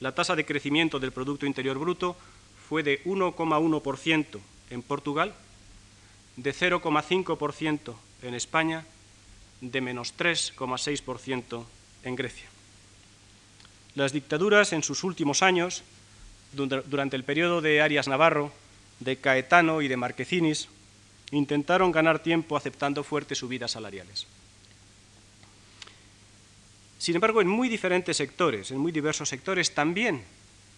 la 0.00 0.14
tasa 0.14 0.36
de 0.36 0.44
crecimiento 0.44 1.00
del 1.00 1.12
Producto 1.12 1.46
Interior 1.46 1.78
Bruto 1.78 2.14
fue 2.68 2.82
de 2.82 3.02
1,1% 3.04 4.38
en 4.68 4.82
Portugal 4.82 5.34
de 6.36 6.54
0,5% 6.54 7.94
en 8.22 8.34
España 8.34 8.84
de 9.62 9.80
menos 9.80 10.14
3,6% 10.16 11.64
en 12.04 12.16
Grecia. 12.16 12.48
Las 13.94 14.12
dictaduras 14.12 14.72
en 14.72 14.82
sus 14.82 15.04
últimos 15.04 15.42
años, 15.42 15.84
durante 16.52 17.16
el 17.16 17.24
periodo 17.24 17.60
de 17.60 17.80
Arias 17.80 18.08
Navarro, 18.08 18.52
de 19.00 19.16
Caetano 19.16 19.82
y 19.82 19.88
de 19.88 19.96
Marquecinis, 19.96 20.68
intentaron 21.30 21.92
ganar 21.92 22.22
tiempo 22.22 22.56
aceptando 22.56 23.02
fuertes 23.02 23.38
subidas 23.38 23.72
salariales. 23.72 24.26
Sin 26.98 27.16
embargo, 27.16 27.40
en 27.40 27.48
muy 27.48 27.68
diferentes 27.68 28.16
sectores, 28.16 28.70
en 28.70 28.78
muy 28.78 28.92
diversos 28.92 29.28
sectores, 29.28 29.74
también 29.74 30.22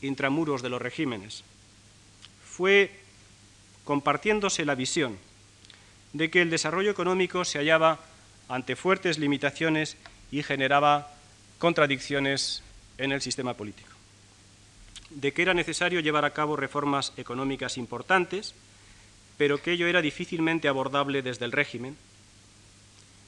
intramuros 0.00 0.62
de 0.62 0.70
los 0.70 0.80
regímenes, 0.80 1.44
fue 2.44 2.92
compartiéndose 3.84 4.64
la 4.64 4.74
visión 4.74 5.18
de 6.12 6.30
que 6.30 6.40
el 6.40 6.50
desarrollo 6.50 6.90
económico 6.90 7.44
se 7.44 7.58
hallaba 7.58 8.00
ante 8.48 8.76
fuertes 8.76 9.18
limitaciones 9.18 9.96
y 10.30 10.42
generaba 10.42 11.12
contradicciones 11.58 12.62
en 12.98 13.12
el 13.12 13.20
sistema 13.20 13.54
político, 13.54 13.90
de 15.14 15.32
que 15.32 15.42
era 15.42 15.54
necesario 15.54 16.00
llevar 16.00 16.24
a 16.24 16.32
cabo 16.32 16.56
reformas 16.56 17.12
económicas 17.16 17.78
importantes, 17.78 18.54
pero 19.36 19.62
que 19.62 19.72
ello 19.72 19.86
era 19.86 20.02
difícilmente 20.02 20.68
abordable 20.68 21.22
desde 21.22 21.44
el 21.44 21.52
régimen, 21.52 21.96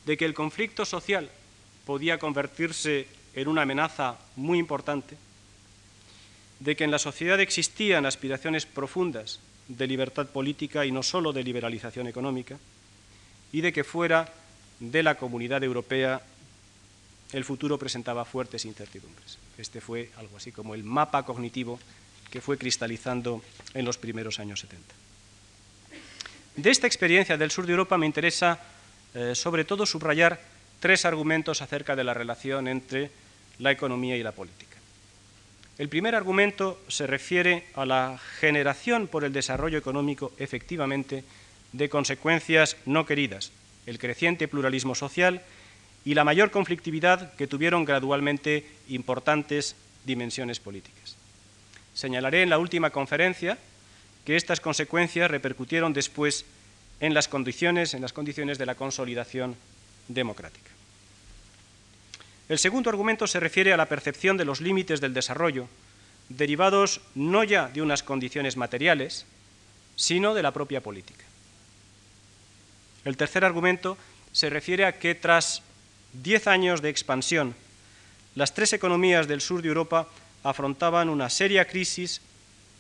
de 0.05 0.17
que 0.17 0.25
el 0.25 0.35
conflicto 0.35 0.85
social 0.85 1.31
podía 1.85 2.19
convertirse 2.19 3.07
en 3.35 3.49
una 3.49 3.63
amenaza 3.63 4.19
muy 4.35 4.59
importante, 4.59 5.17
de 6.61 6.75
que 6.75 6.85
en 6.85 6.91
la 6.91 6.99
sociedad 6.99 7.41
existían 7.41 8.07
aspiraciones 8.07 8.67
profundas 8.67 9.41
de 9.69 9.87
libertad 9.87 10.27
política 10.27 10.87
y 10.87 10.93
no 10.93 11.03
solo 11.03 11.33
de 11.33 11.43
liberalización 11.43 12.07
económica, 12.07 12.59
y 13.53 13.61
de 13.61 13.73
que 13.73 13.85
fuera 13.85 14.33
de 14.81 15.03
la 15.03 15.17
comunidad 15.17 15.63
europea 15.63 16.21
el 17.33 17.45
futuro 17.45 17.79
presentaba 17.79 18.25
fuertes 18.25 18.65
incertidumbres. 18.65 19.39
Este 19.59 19.81
fue 19.81 20.11
algo 20.17 20.37
así 20.37 20.53
como 20.53 20.75
el 20.75 20.85
mapa 20.85 21.25
cognitivo 21.25 21.79
que 22.31 22.41
fue 22.41 22.59
cristalizando 22.59 23.43
en 23.75 23.85
los 23.85 23.99
primeros 23.99 24.39
años 24.39 24.61
70. 24.61 24.95
De 26.57 26.71
esta 26.71 26.87
experiencia 26.87 27.37
del 27.37 27.51
sur 27.51 27.67
de 27.67 27.73
Europa 27.73 27.99
me 27.99 28.07
interesa 28.07 28.59
eh, 29.15 29.35
sobre 29.35 29.65
todo 29.65 29.87
subrayar 29.87 30.41
tres 30.81 31.05
argumentos 31.05 31.63
acerca 31.63 31.97
de 31.97 32.05
la 32.05 32.15
relación 32.15 32.69
entre 32.69 33.11
la 33.59 33.71
economía 33.71 34.17
y 34.17 34.23
la 34.23 34.33
política. 34.33 34.77
El 35.79 35.89
primer 35.89 36.15
argumento 36.15 36.81
se 36.89 37.07
refiere 37.07 37.65
a 37.75 37.85
la 37.85 38.19
generación 38.41 39.09
por 39.09 39.25
el 39.25 39.33
desarrollo 39.33 39.79
económico 39.79 40.33
efectivamente 40.39 41.25
de 41.73 41.89
consecuencias 41.89 42.77
no 42.87 43.05
queridas, 43.05 43.53
el 43.85 43.99
creciente 43.99 44.49
pluralismo 44.49 44.95
social 44.95 45.43
y 46.07 46.15
la 46.15 46.25
mayor 46.25 46.53
conflictividad 46.53 47.35
que 47.35 47.49
tuvieron 47.49 47.85
gradualmente 47.85 48.65
importantes 48.89 49.75
dimensiones 50.05 50.61
políticas. 50.61 51.17
Señalaré 51.95 52.43
en 52.43 52.51
la 52.51 52.59
última 52.59 52.91
conferencia 52.91 53.59
que 54.25 54.37
estas 54.37 54.61
consecuencias 54.61 55.29
repercutieron 55.29 55.93
después 55.93 56.45
en 57.01 57.13
las 57.13 57.27
condiciones, 57.27 57.93
en 57.93 58.03
las 58.03 58.13
condiciones 58.13 58.57
de 58.57 58.67
la 58.67 58.77
consolidación 58.77 59.57
democrática. 60.07 60.71
El 62.49 62.61
segundo 62.61 62.89
argumento 62.89 63.27
se 63.27 63.41
refiere 63.41 63.73
a 63.73 63.77
la 63.77 63.87
percepción 63.87 64.37
de 64.37 64.45
los 64.45 64.61
límites 64.61 65.01
del 65.01 65.13
desarrollo, 65.13 65.69
derivados 66.29 67.01
no 67.17 67.43
ya 67.43 67.67
de 67.67 67.83
unas 67.83 68.05
condiciones 68.05 68.57
materiales, 68.57 69.27
sino 69.97 70.35
de 70.35 70.45
la 70.45 70.53
propia 70.53 70.81
política. 70.81 71.25
El 73.05 73.17
tercer 73.17 73.45
argumento 73.45 73.99
se 74.31 74.51
refiere 74.51 74.85
a 74.85 75.01
que 75.01 75.17
tras 75.17 75.63
diez 76.13 76.47
años 76.47 76.83
de 76.83 76.89
expansión, 76.89 77.55
las 78.35 78.55
tres 78.55 78.73
economías 78.73 79.29
del 79.29 79.41
sur 79.41 79.63
de 79.63 79.69
Europa 79.69 80.09
afrontaban 80.43 81.09
una 81.09 81.31
seria 81.31 81.67
crisis 81.67 82.21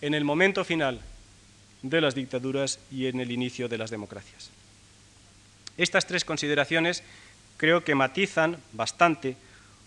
en 0.00 0.14
el 0.14 0.24
momento 0.24 0.64
final 0.64 1.00
de 1.82 2.00
las 2.00 2.14
dictaduras 2.14 2.78
y 2.90 3.06
en 3.06 3.20
el 3.20 3.30
inicio 3.30 3.68
de 3.68 3.78
las 3.78 3.90
democracias. 3.90 4.50
Estas 5.78 6.06
tres 6.06 6.24
consideraciones 6.24 7.02
creo 7.56 7.84
que 7.84 7.94
matizan 7.94 8.58
bastante 8.72 9.36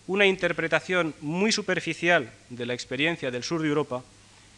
una 0.06 0.26
interpretación 0.26 1.14
muy 1.20 1.52
superficial 1.52 2.30
de 2.48 2.66
la 2.66 2.74
experiencia 2.74 3.30
del 3.30 3.44
sur 3.44 3.62
de 3.62 3.68
Europa 3.68 4.02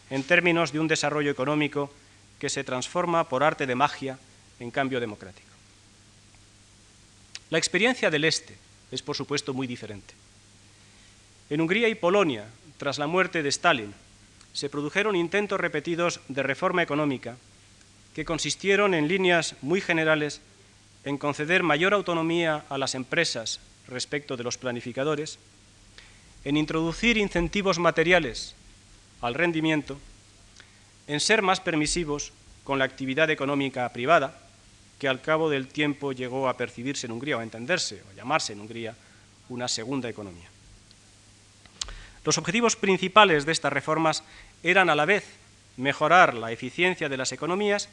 en 0.09 0.23
términos 0.23 0.71
de 0.71 0.79
un 0.79 0.87
desarrollo 0.87 1.31
económico 1.31 1.93
que 2.39 2.49
se 2.49 2.63
transforma 2.63 3.29
por 3.29 3.43
arte 3.43 3.67
de 3.67 3.75
magia 3.75 4.17
en 4.59 4.71
cambio 4.71 4.99
democrático. 4.99 5.47
La 7.49 7.57
experiencia 7.57 8.09
del 8.09 8.25
Este 8.25 8.57
es, 8.93 9.01
por 9.01 9.15
supuesto, 9.15 9.53
muy 9.53 9.65
diferente. 9.65 10.13
En 11.49 11.61
Hungría 11.61 11.89
y 11.89 11.95
Polonia, 11.95 12.45
tras 12.77 12.99
la 12.99 13.07
muerte 13.07 13.41
de 13.41 13.49
Stalin, 13.49 13.93
se 14.53 14.69
produjeron 14.69 15.15
intentos 15.15 15.59
repetidos 15.59 16.19
de 16.27 16.43
reforma 16.43 16.83
económica 16.83 17.37
que 18.13 18.23
consistieron 18.23 18.93
en 18.93 19.07
líneas 19.07 19.55
muy 19.61 19.81
generales 19.81 20.41
en 21.05 21.17
conceder 21.17 21.63
mayor 21.63 21.93
autonomía 21.93 22.65
a 22.69 22.77
las 22.77 22.93
empresas 22.93 23.59
respecto 23.87 24.37
de 24.37 24.43
los 24.43 24.57
planificadores, 24.57 25.39
en 26.45 26.55
introducir 26.55 27.17
incentivos 27.17 27.79
materiales 27.79 28.55
al 29.21 29.33
rendimiento, 29.33 29.99
en 31.07 31.19
ser 31.19 31.41
más 31.41 31.59
permisivos 31.59 32.31
con 32.63 32.79
la 32.79 32.85
actividad 32.85 33.29
económica 33.31 33.89
privada, 33.91 34.42
que 35.03 35.09
al 35.09 35.19
cabo 35.19 35.49
del 35.49 35.67
tiempo 35.67 36.13
llegó 36.13 36.47
a 36.47 36.55
percibirse 36.55 37.07
en 37.07 37.11
Hungría, 37.11 37.35
o 37.35 37.41
a 37.41 37.43
entenderse, 37.43 38.01
o 38.07 38.09
a 38.09 38.13
llamarse 38.13 38.53
en 38.53 38.61
Hungría, 38.61 38.95
una 39.49 39.67
segunda 39.67 40.07
economía. 40.07 40.47
Los 42.23 42.37
objetivos 42.37 42.77
principales 42.77 43.45
de 43.45 43.51
estas 43.51 43.73
reformas 43.73 44.23
eran 44.63 44.89
a 44.89 44.95
la 44.95 45.03
vez 45.03 45.25
mejorar 45.75 46.35
la 46.35 46.53
eficiencia 46.53 47.09
de 47.09 47.17
las 47.17 47.33
economías 47.33 47.89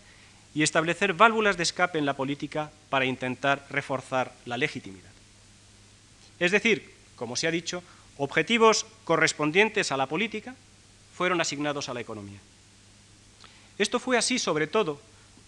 y 0.55 0.62
establecer 0.62 1.12
válvulas 1.14 1.57
de 1.57 1.64
escape 1.64 1.99
en 1.99 2.07
la 2.07 2.14
política 2.14 2.70
para 2.90 3.07
intentar 3.07 3.66
reforzar 3.70 4.33
la 4.46 4.57
legitimidad. 4.57 5.11
Es 6.38 6.53
decir, 6.53 6.94
como 7.16 7.35
se 7.35 7.49
ha 7.49 7.51
dicho, 7.51 7.83
objetivos 8.18 8.87
correspondientes 9.03 9.90
a 9.90 9.96
la 9.96 10.07
política 10.07 10.55
fueron 11.16 11.40
asignados 11.40 11.88
a 11.88 11.94
la 11.94 12.03
economía. 12.03 12.38
Esto 13.79 13.99
fue 13.99 14.16
así 14.16 14.38
sobre 14.38 14.68
todo 14.68 15.01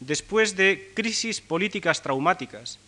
después 0.07 0.57
de 0.57 0.91
crisis 0.95 1.41
políticas 1.41 2.03
traumáticas, 2.03 2.79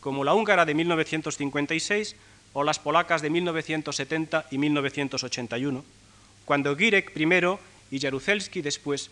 como 0.00 0.24
la 0.24 0.34
húngara 0.34 0.64
de 0.64 0.74
1956 0.74 2.16
o 2.52 2.64
las 2.64 2.78
polacas 2.78 3.22
de 3.22 3.30
1970 3.30 4.46
y 4.50 4.58
1981, 4.58 5.84
cuando 6.44 6.76
Girek 6.76 7.12
primero 7.12 7.58
y 7.90 8.00
Jaruzelski 8.00 8.60
después 8.60 9.10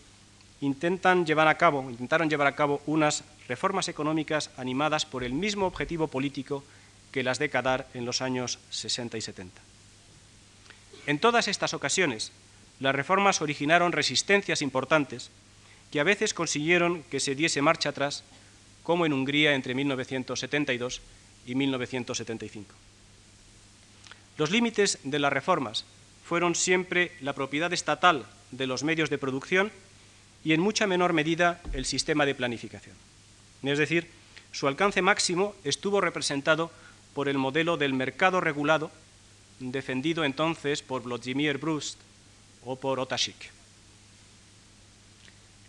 intentan 0.61 1.25
llevar 1.25 1.47
a 1.47 1.57
cabo, 1.57 1.89
intentaron 1.89 2.29
llevar 2.29 2.47
a 2.47 2.55
cabo 2.55 2.81
unas 2.85 3.23
reformas 3.47 3.87
económicas 3.87 4.51
animadas 4.57 5.05
por 5.05 5.23
el 5.23 5.33
mismo 5.33 5.65
objetivo 5.65 6.07
político 6.07 6.63
que 7.11 7.23
las 7.23 7.39
de 7.39 7.49
Kadar 7.49 7.87
en 7.93 8.05
los 8.05 8.21
años 8.21 8.59
60 8.69 9.17
y 9.17 9.21
70. 9.21 9.61
En 11.05 11.19
todas 11.19 11.47
estas 11.47 11.73
ocasiones, 11.73 12.31
las 12.79 12.95
reformas 12.95 13.41
originaron 13.41 13.91
resistencias 13.91 14.61
importantes 14.61 15.29
que 15.93 15.99
a 15.99 16.03
veces 16.03 16.33
consiguieron 16.33 17.03
que 17.03 17.19
se 17.19 17.35
diese 17.35 17.61
marcha 17.61 17.89
atrás, 17.89 18.23
como 18.81 19.05
en 19.05 19.13
Hungría 19.13 19.53
entre 19.53 19.75
1972 19.75 21.01
y 21.45 21.53
1975. 21.53 22.73
Los 24.39 24.49
límites 24.49 24.97
de 25.03 25.19
las 25.19 25.31
reformas 25.31 25.85
fueron 26.25 26.55
siempre 26.55 27.11
la 27.21 27.33
propiedad 27.33 27.71
estatal 27.71 28.25
de 28.49 28.65
los 28.65 28.81
medios 28.81 29.11
de 29.11 29.19
producción 29.19 29.71
y 30.43 30.53
en 30.53 30.61
mucha 30.61 30.87
menor 30.87 31.13
medida 31.13 31.61
el 31.73 31.85
sistema 31.85 32.25
de 32.25 32.33
planificación. 32.33 32.95
Es 33.61 33.77
decir, 33.77 34.09
su 34.51 34.67
alcance 34.67 35.03
máximo 35.03 35.53
estuvo 35.63 36.01
representado 36.01 36.71
por 37.13 37.29
el 37.29 37.37
modelo 37.37 37.77
del 37.77 37.93
mercado 37.93 38.41
regulado 38.41 38.89
defendido 39.59 40.23
entonces 40.23 40.81
por 40.81 41.03
Vladimir 41.03 41.59
Brust 41.59 41.99
o 42.65 42.77
por 42.77 42.99
Otashik. 42.99 43.53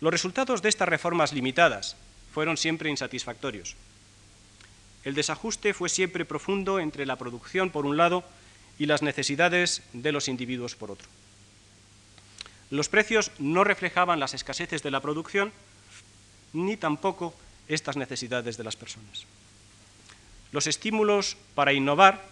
Los 0.01 0.11
resultados 0.11 0.61
de 0.61 0.69
estas 0.69 0.89
reformas 0.89 1.33
limitadas 1.33 1.95
fueron 2.33 2.57
siempre 2.57 2.89
insatisfactorios. 2.89 3.75
El 5.03 5.15
desajuste 5.15 5.73
fue 5.73 5.87
siempre 5.89 6.25
profundo 6.25 6.79
entre 6.79 7.05
la 7.05 7.15
producción, 7.15 7.69
por 7.69 7.85
un 7.85 7.95
lado, 7.95 8.23
y 8.77 8.87
las 8.87 9.01
necesidades 9.01 9.83
de 9.93 10.11
los 10.11 10.27
individuos, 10.27 10.75
por 10.75 10.91
otro. 10.91 11.07
Los 12.71 12.89
precios 12.89 13.31
no 13.39 13.63
reflejaban 13.63 14.19
las 14.19 14.33
escaseces 14.33 14.83
de 14.83 14.91
la 14.91 14.99
producción, 14.99 15.53
ni 16.53 16.75
tampoco 16.75 17.33
estas 17.67 17.95
necesidades 17.95 18.57
de 18.57 18.63
las 18.63 18.75
personas. 18.75 19.25
Los 20.51 20.67
estímulos 20.67 21.37
para 21.53 21.73
innovar, 21.73 22.23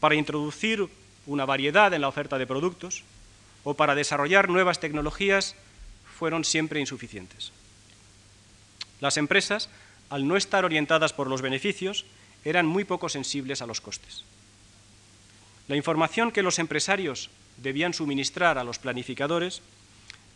para 0.00 0.16
introducir 0.16 0.88
una 1.26 1.44
variedad 1.44 1.92
en 1.94 2.02
la 2.02 2.08
oferta 2.08 2.38
de 2.38 2.46
productos 2.46 3.02
o 3.62 3.74
para 3.74 3.94
desarrollar 3.94 4.48
nuevas 4.48 4.80
tecnologías 4.80 5.54
fueron 6.14 6.44
siempre 6.44 6.80
insuficientes. 6.80 7.52
Las 9.00 9.16
empresas, 9.16 9.68
al 10.10 10.26
no 10.26 10.36
estar 10.36 10.64
orientadas 10.64 11.12
por 11.12 11.26
los 11.26 11.42
beneficios, 11.42 12.06
eran 12.44 12.66
muy 12.66 12.84
poco 12.84 13.08
sensibles 13.08 13.62
a 13.62 13.66
los 13.66 13.80
costes. 13.80 14.24
La 15.68 15.76
información 15.76 16.30
que 16.30 16.42
los 16.42 16.58
empresarios 16.58 17.30
debían 17.56 17.94
suministrar 17.94 18.58
a 18.58 18.64
los 18.64 18.78
planificadores 18.78 19.62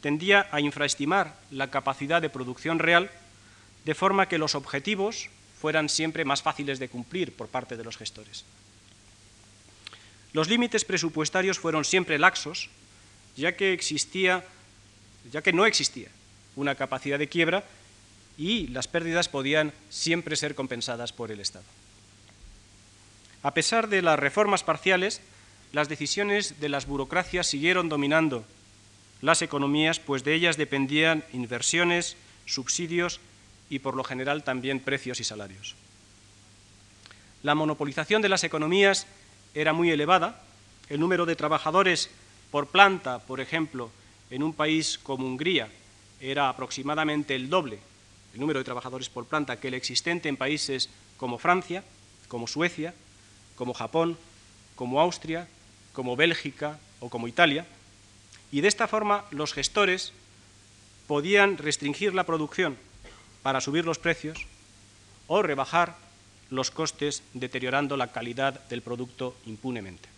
tendía 0.01 0.49
a 0.53 0.61
infraestimar 0.61 1.37
la 1.51 1.71
capacidad 1.71 2.23
de 2.23 2.31
producción 2.31 2.79
real, 2.79 3.11
de 3.85 3.95
forma 3.95 4.29
que 4.29 4.39
los 4.39 4.55
objetivos 4.55 5.29
fueran 5.61 5.89
siempre 5.89 6.25
más 6.25 6.43
fáciles 6.43 6.79
de 6.79 6.89
cumplir 6.89 7.35
por 7.35 7.49
parte 7.49 7.77
de 7.77 7.85
los 7.85 7.97
gestores. 7.97 8.45
Los 10.33 10.49
límites 10.49 10.85
presupuestarios 10.85 11.59
fueron 11.59 11.85
siempre 11.85 12.19
laxos, 12.19 12.69
ya 13.37 13.57
que 13.57 13.73
existía, 13.73 14.45
ya 15.31 15.43
que 15.43 15.53
no 15.53 15.67
existía 15.67 16.09
una 16.57 16.75
capacidad 16.75 17.19
de 17.19 17.29
quiebra 17.29 17.65
y 18.37 18.69
las 18.69 18.89
pérdidas 18.89 19.29
podían 19.29 19.73
siempre 19.91 20.37
ser 20.37 20.55
compensadas 20.55 21.13
por 21.13 21.31
el 21.31 21.41
Estado. 21.41 21.65
A 23.43 23.55
pesar 23.55 23.89
de 23.89 24.03
las 24.03 24.19
reformas 24.19 24.65
parciales, 24.65 25.21
las 25.73 25.89
decisiones 25.89 26.61
de 26.61 26.69
las 26.69 26.87
burocracias 26.87 27.47
siguieron 27.47 27.89
dominando 27.89 28.45
las 29.21 29.43
economías, 29.43 29.99
pues 29.99 30.25
de 30.25 30.35
ellas 30.35 30.57
dependían 30.57 31.25
inversiones, 31.33 32.17
subsidios 32.47 33.21
y, 33.69 33.81
por 33.81 33.95
lo 33.95 34.05
general, 34.05 34.45
también 34.45 34.81
precios 34.81 35.21
y 35.21 35.25
salarios. 35.25 35.75
La 37.43 37.55
monopolización 37.55 38.23
de 38.23 38.29
las 38.29 38.45
economías 38.45 39.07
era 39.55 39.73
muy 39.73 39.91
elevada. 39.91 40.43
El 40.89 41.01
número 41.01 41.27
de 41.27 41.37
trabajadores 41.37 42.11
por 42.51 42.69
planta, 42.69 43.19
por 43.21 43.41
ejemplo, 43.41 43.91
en 44.31 44.43
un 44.43 44.53
país 44.53 44.99
como 44.99 45.27
Hungría, 45.27 45.69
era 46.21 46.49
aproximadamente 46.49 47.35
el 47.35 47.49
doble, 47.49 47.79
el 48.35 48.41
número 48.41 48.59
de 48.59 48.65
trabajadores 48.65 49.09
por 49.09 49.27
planta, 49.27 49.61
que 49.61 49.69
el 49.69 49.75
existente 49.75 50.29
en 50.29 50.37
países 50.37 50.91
como 51.17 51.39
Francia, 51.39 51.85
como 52.29 52.47
Suecia, 52.47 52.95
como 53.57 53.75
Japón, 53.75 54.19
como 54.75 55.01
Austria, 55.01 55.49
como 55.93 56.17
Bélgica 56.17 56.79
o 57.01 57.09
como 57.09 57.29
Italia. 57.29 57.67
Y 58.53 58.61
de 58.61 58.69
esta 58.69 58.89
forma 58.89 59.25
los 59.31 59.53
gestores 59.53 60.13
podían 61.07 61.57
restringir 61.57 62.15
la 62.15 62.25
producción 62.25 62.77
para 63.43 63.61
subir 63.61 63.85
los 63.85 63.99
precios 63.99 64.47
o 65.27 65.43
rebajar 65.43 65.97
los 66.51 66.71
costes 66.71 67.23
deteriorando 67.35 67.97
la 67.97 68.13
calidad 68.13 68.61
del 68.69 68.83
producto 68.83 69.37
impunemente. 69.47 70.09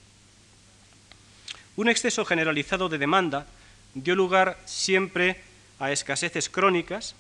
Un 1.77 1.88
exceso 1.88 2.25
generalizado 2.25 2.88
de 2.88 2.99
demanda 2.99 3.46
dio 3.94 4.14
lugar 4.14 4.59
siempre 4.66 5.40
a 5.79 5.90
escaseces 5.92 6.48
crónicas, 6.48 7.14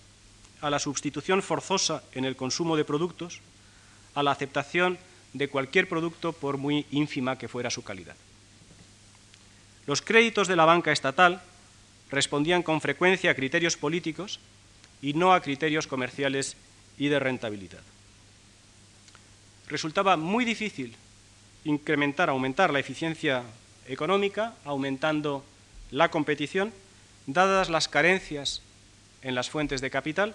a 0.60 0.70
la 0.70 0.78
sustitución 0.78 1.42
forzosa 1.42 2.02
en 2.12 2.24
el 2.24 2.36
consumo 2.36 2.76
de 2.76 2.84
productos, 2.84 3.40
a 4.14 4.22
la 4.22 4.32
aceptación 4.32 4.98
de 5.32 5.48
cualquier 5.48 5.88
producto 5.88 6.32
por 6.32 6.58
muy 6.58 6.86
ínfima 6.90 7.38
que 7.38 7.48
fuera 7.48 7.70
su 7.70 7.82
calidad. 7.82 8.16
Los 9.86 10.02
créditos 10.02 10.48
de 10.48 10.56
la 10.56 10.64
banca 10.64 10.92
estatal 10.92 11.42
respondían 12.10 12.62
con 12.62 12.80
frecuencia 12.80 13.30
a 13.30 13.34
criterios 13.34 13.76
políticos 13.76 14.40
y 15.00 15.14
no 15.14 15.32
a 15.32 15.40
criterios 15.40 15.86
comerciales 15.86 16.56
y 16.98 17.08
de 17.08 17.18
rentabilidad. 17.18 17.80
Resultaba 19.68 20.16
muy 20.16 20.44
difícil 20.44 20.96
incrementar, 21.64 22.28
aumentar 22.28 22.72
la 22.72 22.80
eficiencia 22.80 23.44
económica, 23.86 24.54
aumentando 24.64 25.44
la 25.90 26.10
competición, 26.10 26.72
dadas 27.26 27.70
las 27.70 27.88
carencias 27.88 28.62
en 29.22 29.34
las 29.34 29.50
fuentes 29.50 29.80
de 29.80 29.90
capital, 29.90 30.34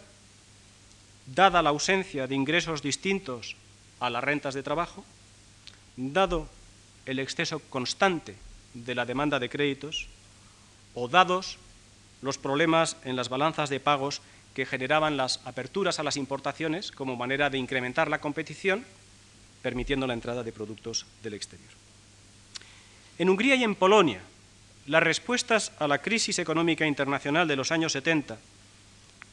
dada 1.26 1.62
la 1.62 1.70
ausencia 1.70 2.28
de 2.28 2.36
ingresos 2.36 2.82
distintos 2.82 3.56
a 4.00 4.10
las 4.10 4.24
rentas 4.24 4.54
de 4.54 4.64
trabajo, 4.64 5.04
dado 5.98 6.48
el 7.06 7.20
exceso 7.20 7.60
constante 7.70 8.36
de 8.74 8.96
la 8.96 9.06
demanda 9.06 9.40
de 9.40 9.50
créditos 9.50 10.08
o 10.94 11.08
dados 11.08 11.58
los 12.22 12.38
problemas 12.38 12.98
en 13.04 13.16
las 13.16 13.30
balanzas 13.30 13.70
de 13.70 13.80
pagos 13.80 14.22
que 14.54 14.66
generaban 14.66 15.18
las 15.18 15.40
aperturas 15.46 16.00
a 16.00 16.04
las 16.04 16.18
importaciones 16.18 16.92
como 16.92 17.16
manera 17.16 17.50
de 17.50 17.58
incrementar 17.58 18.10
la 18.10 18.20
competición, 18.20 18.86
permitiendo 19.62 20.08
la 20.08 20.14
entrada 20.14 20.44
de 20.44 20.52
productos 20.52 21.06
del 21.24 21.34
exterior. 21.34 21.70
En 23.18 23.30
Hungría 23.30 23.56
y 23.56 23.64
en 23.64 23.76
Polonia, 23.76 24.22
las 24.88 25.04
respuestas 25.04 25.72
a 25.80 25.88
la 25.88 26.02
crisis 26.02 26.40
económica 26.40 26.86
internacional 26.86 27.48
de 27.48 27.56
los 27.56 27.72
años 27.72 27.94
70 27.94 28.38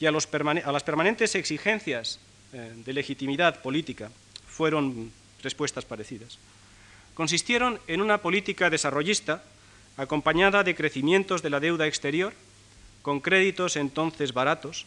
y 0.00 0.06
a, 0.06 0.12
las 0.12 0.26
permanentes 0.26 1.34
exigencias 1.34 2.18
eh, 2.52 2.72
de 2.84 2.92
legitimidad 2.92 3.60
política 3.60 4.10
fueron 4.46 5.12
respuestas 5.42 5.84
parecidas. 5.84 6.38
Consistieron 7.14 7.78
en 7.86 8.00
una 8.00 8.18
política 8.18 8.70
desarrollista 8.70 9.44
acompañada 9.96 10.64
de 10.64 10.74
crecimientos 10.74 11.42
de 11.42 11.50
la 11.50 11.60
deuda 11.60 11.86
exterior, 11.86 12.32
con 13.02 13.20
créditos 13.20 13.76
entonces 13.76 14.32
baratos, 14.32 14.86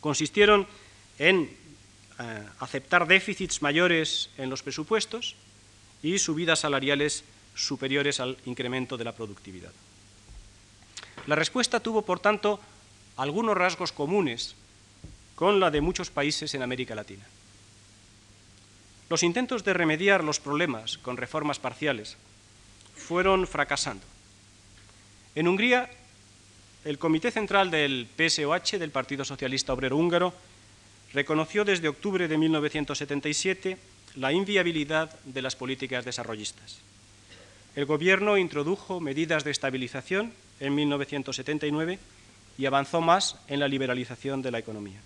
consistieron 0.00 0.66
en 1.18 1.50
eh, 2.18 2.42
aceptar 2.60 3.06
déficits 3.06 3.62
mayores 3.62 4.30
en 4.36 4.50
los 4.50 4.62
presupuestos 4.62 5.36
y 6.02 6.18
subidas 6.18 6.60
salariales 6.60 7.24
superiores 7.56 8.20
al 8.20 8.36
incremento 8.44 8.96
de 8.96 9.04
la 9.04 9.12
productividad. 9.12 9.72
La 11.26 11.34
respuesta 11.34 11.80
tuvo, 11.80 12.02
por 12.02 12.20
tanto, 12.20 12.60
algunos 13.16 13.56
rasgos 13.56 13.90
comunes 13.90 14.54
con 15.34 15.58
la 15.58 15.70
de 15.70 15.80
muchos 15.80 16.10
países 16.10 16.54
en 16.54 16.62
América 16.62 16.94
Latina. 16.94 17.24
Los 19.08 19.22
intentos 19.22 19.64
de 19.64 19.72
remediar 19.72 20.22
los 20.22 20.40
problemas 20.40 20.98
con 20.98 21.16
reformas 21.16 21.58
parciales 21.58 22.16
fueron 22.94 23.46
fracasando. 23.46 24.04
En 25.34 25.48
Hungría, 25.48 25.90
el 26.84 26.98
Comité 26.98 27.30
Central 27.30 27.70
del 27.70 28.08
PSOH, 28.16 28.78
del 28.78 28.90
Partido 28.90 29.24
Socialista 29.24 29.72
Obrero 29.72 29.96
Húngaro, 29.96 30.34
reconoció 31.12 31.64
desde 31.64 31.88
octubre 31.88 32.28
de 32.28 32.38
1977 32.38 33.78
la 34.16 34.32
inviabilidad 34.32 35.18
de 35.24 35.42
las 35.42 35.56
políticas 35.56 36.04
desarrollistas. 36.04 36.78
El 37.76 37.84
Gobierno 37.84 38.38
introdujo 38.38 39.00
medidas 39.00 39.44
de 39.44 39.50
estabilización 39.50 40.32
en 40.60 40.74
1979 40.74 41.98
y 42.56 42.64
avanzó 42.64 43.02
más 43.02 43.36
en 43.48 43.60
la 43.60 43.68
liberalización 43.68 44.40
de 44.40 44.50
la 44.50 44.58
economía. 44.58 44.98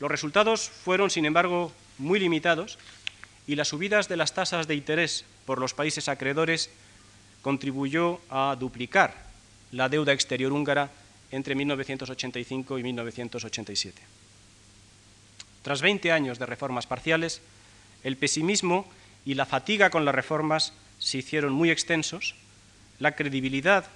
Los 0.00 0.10
resultados 0.10 0.70
fueron, 0.70 1.10
sin 1.10 1.26
embargo, 1.26 1.70
muy 1.98 2.20
limitados 2.20 2.78
y 3.46 3.54
las 3.54 3.68
subidas 3.68 4.08
de 4.08 4.16
las 4.16 4.32
tasas 4.32 4.66
de 4.66 4.76
interés 4.76 5.26
por 5.44 5.58
los 5.58 5.74
países 5.74 6.08
acreedores 6.08 6.70
contribuyó 7.42 8.18
a 8.30 8.56
duplicar 8.58 9.14
la 9.70 9.90
deuda 9.90 10.14
exterior 10.14 10.52
húngara 10.54 10.90
entre 11.30 11.54
1985 11.54 12.78
y 12.78 12.82
1987. 12.82 14.02
Tras 15.60 15.82
20 15.82 16.12
años 16.12 16.38
de 16.38 16.46
reformas 16.46 16.86
parciales, 16.86 17.42
el 18.04 18.16
pesimismo 18.16 18.90
y 19.26 19.34
la 19.34 19.44
fatiga 19.44 19.90
con 19.90 20.06
las 20.06 20.14
reformas 20.14 20.72
se 20.98 21.18
hicieron 21.18 21.52
muy 21.52 21.70
extensos, 21.70 22.34
la 22.98 23.12
credibilidad 23.12 23.86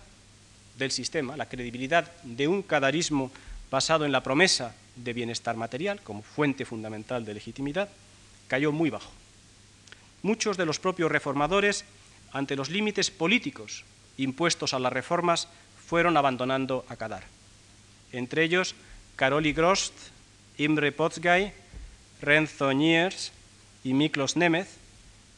del 0.78 0.90
sistema, 0.90 1.36
la 1.36 1.48
credibilidad 1.48 2.10
de 2.22 2.48
un 2.48 2.62
cadarismo 2.62 3.30
basado 3.70 4.04
en 4.04 4.12
la 4.12 4.22
promesa 4.22 4.74
de 4.96 5.12
bienestar 5.12 5.56
material 5.56 6.00
como 6.02 6.22
fuente 6.22 6.64
fundamental 6.64 7.24
de 7.24 7.34
legitimidad, 7.34 7.88
cayó 8.48 8.72
muy 8.72 8.90
bajo. 8.90 9.10
Muchos 10.22 10.56
de 10.56 10.66
los 10.66 10.78
propios 10.78 11.10
reformadores, 11.10 11.84
ante 12.32 12.56
los 12.56 12.70
límites 12.70 13.10
políticos 13.10 13.84
impuestos 14.16 14.74
a 14.74 14.78
las 14.78 14.92
reformas, 14.92 15.48
fueron 15.86 16.16
abandonando 16.16 16.84
a 16.88 16.96
Kadar. 16.96 17.24
Entre 18.12 18.44
ellos, 18.44 18.74
Karoli 19.16 19.52
Grost, 19.52 19.94
Imre 20.58 20.92
Potsgay, 20.92 21.52
Renzo 22.20 22.72
Niers 22.72 23.32
y 23.84 23.94
Miklos 23.94 24.36
Nemeth, 24.36 24.68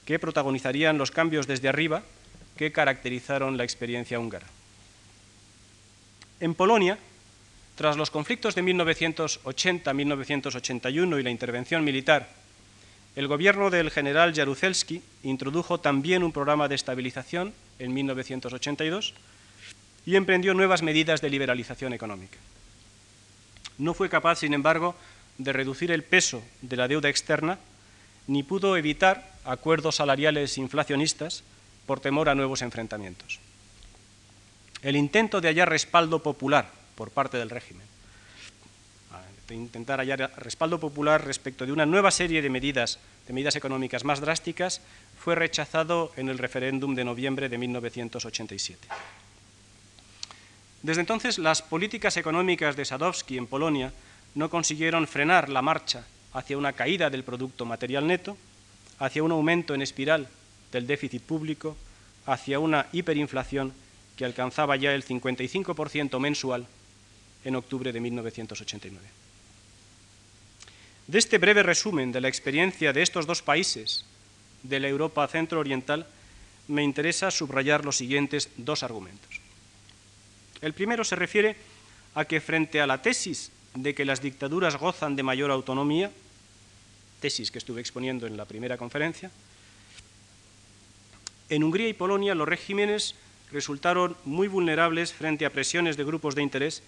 que 0.05 0.19
protagonizarían 0.19 0.99
los 0.99 1.11
cambios 1.11 1.47
desde 1.47 1.69
arriba 1.69 2.03
que 2.57 2.73
caracterizaron 2.73 3.57
la 3.57 3.65
experiencia 3.65 4.19
húngara. 4.19 4.47
En 6.41 6.55
Polonia, 6.55 6.99
tras 7.77 7.97
los 7.97 8.11
conflictos 8.11 8.55
de 8.55 8.63
1980-1981 8.63 11.21
y 11.21 11.23
la 11.23 11.31
intervención 11.31 11.85
militar, 11.85 12.29
el 13.17 13.29
gobierno 13.29 13.71
del 13.71 13.91
general 13.91 14.35
Jaruzelski 14.35 15.03
introdujo 15.23 15.79
también 15.79 16.25
un 16.25 16.33
programa 16.33 16.69
de 16.69 16.75
estabilización 16.75 17.55
en 17.79 17.95
1982 17.95 19.15
y 20.07 20.17
emprendió 20.17 20.55
nuevas 20.55 20.83
medidas 20.83 21.21
de 21.21 21.31
liberalización 21.31 21.93
económica. 21.93 22.39
No 23.79 23.95
fue 23.95 24.09
capaz, 24.09 24.41
sin 24.41 24.55
embargo, 24.55 24.95
de 25.39 25.53
reducir 25.53 25.91
el 25.91 26.03
peso 26.03 26.43
de 26.63 26.77
la 26.77 26.89
deuda 26.89 27.09
externa 27.09 27.59
ni 28.27 28.43
pudo 28.43 28.77
evitar 28.77 29.34
acuerdos 29.45 29.97
salariales 29.97 30.59
inflacionistas 30.59 31.43
por 31.87 32.01
temor 32.01 32.29
a 32.29 32.35
nuevos 32.35 32.63
enfrentamientos. 32.63 33.41
El 34.83 34.97
intento 34.97 35.41
de 35.41 35.49
hallar 35.49 35.69
respaldo 35.69 36.23
popular 36.23 36.71
por 36.95 37.11
parte 37.11 37.39
del 37.39 37.51
régimen 37.51 37.95
de 39.49 39.55
intentar 39.55 40.01
hallar 40.01 40.33
respaldo 40.39 40.81
popular 40.81 41.25
respecto 41.25 41.67
de 41.67 41.73
una 41.73 41.87
nueva 41.87 42.11
serie 42.11 42.41
de 42.43 42.51
medidas, 42.51 42.99
de 43.27 43.33
medidas 43.33 43.57
económicas 43.57 44.05
más 44.05 44.21
drásticas, 44.21 44.81
fue 45.19 45.35
rechazado 45.35 46.13
en 46.17 46.29
el 46.29 46.39
referéndum 46.39 46.95
de 46.95 47.05
noviembre 47.05 47.49
de 47.49 47.59
1987. 47.59 48.89
Desde 50.83 51.01
entonces, 51.01 51.39
las 51.39 51.63
políticas 51.63 52.17
económicas 52.17 52.77
de 52.77 52.85
Sadowski 52.85 53.39
en 53.39 53.47
Polonia 53.47 53.93
no 54.35 54.51
consiguieron 54.51 55.07
frenar 55.07 55.49
la 55.49 55.63
marcha 55.63 56.05
hacia 56.33 56.59
una 56.59 56.73
caída 56.73 57.11
del 57.11 57.25
producto 57.25 57.65
material 57.65 58.07
neto, 58.07 58.37
hacia 58.99 59.23
un 59.23 59.33
aumento 59.33 59.75
en 59.75 59.83
espiral 59.83 60.29
del 60.73 60.87
déficit 60.87 61.23
público, 61.23 61.77
hacia 62.27 62.59
una 62.59 62.87
hiperinflación 62.93 63.73
que 64.17 64.25
alcanzaba 64.25 64.77
ya 64.77 64.95
el 64.95 65.05
55% 65.05 66.19
mensual 66.19 66.67
en 67.45 67.57
octubre 67.57 67.93
de 67.93 68.01
1989. 68.01 69.07
De 71.07 71.19
este 71.19 71.39
breve 71.39 71.63
resumen 71.63 72.13
de 72.13 72.21
la 72.21 72.29
experiencia 72.29 72.93
de 72.93 73.03
estos 73.03 73.27
dos 73.27 73.43
países 73.43 74.07
de 74.63 74.81
la 74.81 74.89
Europa 74.89 75.27
centro-oriental, 75.29 76.07
me 76.69 76.83
interesa 76.83 77.31
subrayar 77.31 77.85
los 77.85 77.97
siguientes 77.97 78.49
dos 78.57 78.83
argumentos. 78.83 79.41
El 80.63 80.73
primero 80.73 81.05
se 81.05 81.17
refiere 81.17 81.57
a 82.15 82.25
que 82.25 82.41
frente 82.41 82.81
a 82.81 82.87
la 82.87 83.03
tesis 83.03 83.53
de 83.75 83.95
que 83.95 84.07
las 84.07 84.23
dictaduras 84.23 84.77
gozan 84.77 85.17
de 85.17 85.23
mayor 85.23 85.51
autonomía, 85.51 86.11
tesis 87.25 87.51
que 87.51 87.57
estuve 87.57 87.81
exponiendo 87.81 88.27
en 88.27 88.37
la 88.37 88.45
primera 88.45 88.77
conferencia, 88.77 89.31
en 91.49 91.65
Hungría 91.65 91.89
y 91.89 91.95
Polonia 91.95 92.35
los 92.35 92.47
regímenes 92.47 93.15
resultaron 93.51 94.15
muy 94.27 94.47
vulnerables 94.47 95.15
frente 95.15 95.47
a 95.47 95.51
presiones 95.51 95.97
de 95.97 96.05
grupos 96.05 96.35
de 96.35 96.43
interés 96.43 96.83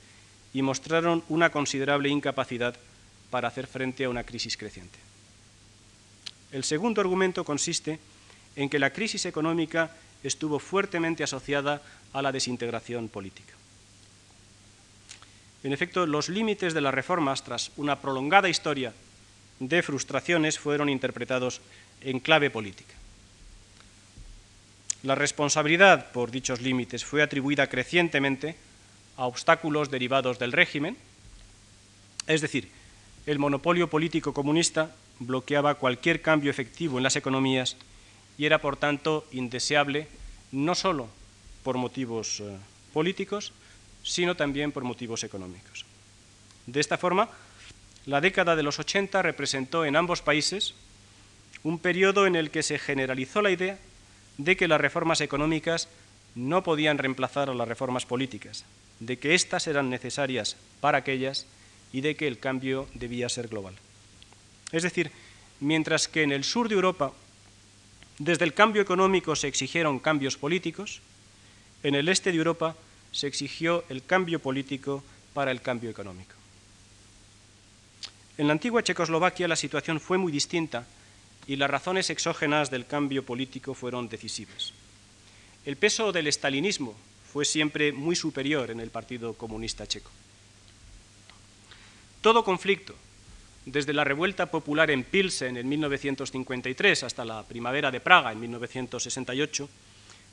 y 0.53 0.61
mostraron 0.61 1.25
una 1.31 1.49
considerable 1.49 2.11
incapacidad 2.11 2.77
para 3.31 3.49
hacer 3.49 3.67
frente 3.67 4.05
a 4.05 4.11
una 4.11 4.25
crisis 4.25 4.59
creciente. 4.59 4.99
El 6.53 6.65
segundo 6.65 7.01
argumento 7.01 7.43
consiste 7.43 7.99
en 8.57 8.69
que 8.69 8.79
la 8.79 8.93
crisis 8.93 9.25
económica 9.25 9.97
estuvo 10.23 10.59
fuertemente 10.59 11.25
asociada 11.25 11.81
a 12.13 12.21
la 12.21 12.31
desintegración 12.31 13.09
política. 13.09 13.55
En 15.65 15.73
efecto, 15.73 16.05
los 16.05 16.29
límites 16.29 16.75
de 16.75 16.83
las 16.83 16.93
reformas, 16.93 17.43
tras 17.43 17.73
una 17.79 18.01
prolongada 18.01 18.51
historia 18.51 18.93
de 19.59 19.83
frustraciones, 19.83 20.59
fueron 20.59 20.89
interpretados 20.89 21.61
en 22.01 22.21
clave 22.21 22.51
política. 22.51 22.95
La 25.03 25.15
responsabilidad 25.15 26.11
por 26.13 26.31
dichos 26.31 26.61
límites 26.61 27.05
fue 27.05 27.23
atribuida 27.23 27.69
crecientemente 27.69 28.57
a 29.17 29.27
obstáculos 29.27 29.91
derivados 29.91 30.39
del 30.39 30.53
régimen, 30.53 30.97
es 32.27 32.41
decir, 32.41 32.69
el 33.27 33.39
monopolio 33.39 33.89
político 33.89 34.33
comunista 34.33 34.95
bloqueaba 35.19 35.77
cualquier 35.77 36.23
cambio 36.23 36.51
efectivo 36.51 36.99
en 36.99 37.05
las 37.05 37.17
economías 37.17 37.77
y 38.39 38.45
era, 38.47 38.61
por 38.61 38.77
tanto, 38.77 39.27
indeseable 39.33 40.09
no 40.53 40.75
solo 40.75 41.09
por 41.63 41.77
motivos 41.77 42.41
eh, 42.41 42.57
políticos, 42.93 43.53
sino 44.03 44.37
también 44.37 44.73
por 44.73 44.85
motivos 44.85 45.25
económicos. 45.25 45.85
De 46.67 46.81
esta 46.81 46.99
forma, 46.99 47.29
la 48.07 48.21
década 48.21 48.55
de 48.55 48.63
los 48.63 48.79
80 48.79 49.21
representó 49.21 49.85
en 49.85 49.97
ambos 49.97 50.23
países 50.23 50.75
un 51.65 51.81
periodo 51.81 52.27
en 52.27 52.37
el 52.37 52.51
que 52.51 52.63
se 52.63 52.79
generalizó 52.79 53.43
la 53.43 53.51
idea 53.51 53.79
de 54.39 54.57
que 54.57 54.69
las 54.69 54.81
reformas 54.81 55.21
económicas 55.21 55.89
no 56.37 56.63
podían 56.63 56.99
reemplazar 56.99 57.51
a 57.51 57.55
las 57.55 57.67
reformas 57.67 58.07
políticas, 58.07 58.65
de 59.01 59.19
que 59.19 59.35
éstas 59.35 59.67
eran 59.67 59.91
necesarias 59.91 60.57
para 60.81 60.99
aquellas 60.99 61.47
y 61.93 62.03
de 62.03 62.15
que 62.15 62.29
el 62.29 62.39
cambio 62.39 62.87
debía 62.95 63.29
ser 63.29 63.49
global. 63.49 63.75
Es 64.71 64.85
decir, 64.85 65.11
mientras 65.59 66.07
que 66.07 66.23
en 66.23 66.31
el 66.31 66.45
sur 66.45 66.69
de 66.69 66.77
Europa, 66.77 67.13
desde 68.19 68.45
el 68.45 68.55
cambio 68.55 68.83
económico 68.83 69.35
se 69.35 69.49
exigieron 69.49 69.99
cambios 69.99 70.37
políticos, 70.37 71.01
en 71.83 71.95
el 71.97 72.09
este 72.09 72.31
de 72.31 72.39
Europa 72.39 72.77
se 73.11 73.27
exigió 73.27 73.85
el 73.89 74.05
cambio 74.05 74.39
político 74.39 75.03
para 75.35 75.51
el 75.51 75.61
cambio 75.61 75.91
económico. 75.91 76.36
En 78.39 78.47
la 78.47 78.53
antigua 78.53 78.83
Checoslovaquia 78.83 79.49
la 79.49 79.57
situación 79.57 80.01
fue 80.01 80.19
muy 80.19 80.31
distinta 80.31 80.87
y 81.47 81.57
las 81.57 81.71
razones 81.71 82.11
exógenas 82.11 82.71
del 82.71 82.87
cambio 82.87 83.25
político 83.25 83.75
fueron 83.75 84.09
decisivas. 84.09 84.73
El 85.65 85.77
peso 85.77 86.13
del 86.13 86.27
estalinismo 86.27 86.95
fue 87.33 87.45
siempre 87.45 87.93
muy 87.93 88.17
superior 88.17 88.71
en 88.71 88.81
el 88.81 88.91
Partido 88.91 89.35
Comunista 89.35 89.87
Checo. 89.87 90.11
Todo 92.21 92.45
conflicto, 92.45 92.95
desde 93.65 93.93
la 93.93 94.05
revuelta 94.05 94.47
popular 94.47 94.91
en 94.91 95.05
Pilsen 95.05 95.57
en 95.57 95.69
1953 95.69 97.03
hasta 97.05 97.25
la 97.25 97.43
primavera 97.45 97.91
de 97.91 98.01
Praga 98.01 98.33
en 98.33 98.41
1968, 98.41 99.69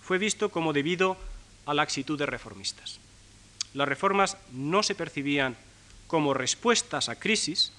fue 0.01 0.17
visto 0.17 0.49
como 0.49 0.73
debido 0.73 1.17
a 1.65 1.73
la 1.73 1.85
de 1.85 2.25
reformistas. 2.25 2.99
Las 3.73 3.87
reformas 3.87 4.37
no 4.51 4.83
se 4.83 4.95
percibían 4.95 5.55
como 6.07 6.33
respuestas 6.33 7.09
a 7.09 7.19
crisis, 7.19 7.71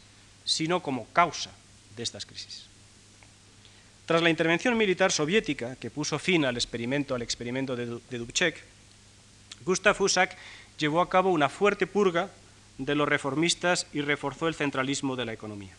sino 0.44 0.82
como 0.82 1.06
causa 1.12 1.50
de 1.96 2.02
estas 2.02 2.26
crisis. 2.26 2.66
Tras 4.06 4.22
la 4.22 4.28
intervención 4.28 4.76
militar 4.76 5.12
soviética 5.12 5.76
que 5.76 5.90
puso 5.90 6.18
fin 6.18 6.44
al 6.44 6.56
experimento, 6.56 7.16
experimento 7.16 7.74
de, 7.74 7.86
Dubček, 7.86 8.62
Gustav 9.64 9.96
Husak 10.00 10.36
llevó 10.76 11.00
a 11.00 11.08
cabo 11.08 11.30
una 11.30 11.48
fuerte 11.48 11.86
purga 11.86 12.28
de 12.76 12.94
los 12.94 13.08
reformistas 13.08 13.86
y 13.94 14.02
reforzó 14.02 14.46
el 14.48 14.54
centralismo 14.54 15.16
de 15.16 15.24
la 15.24 15.32
economía. 15.32 15.74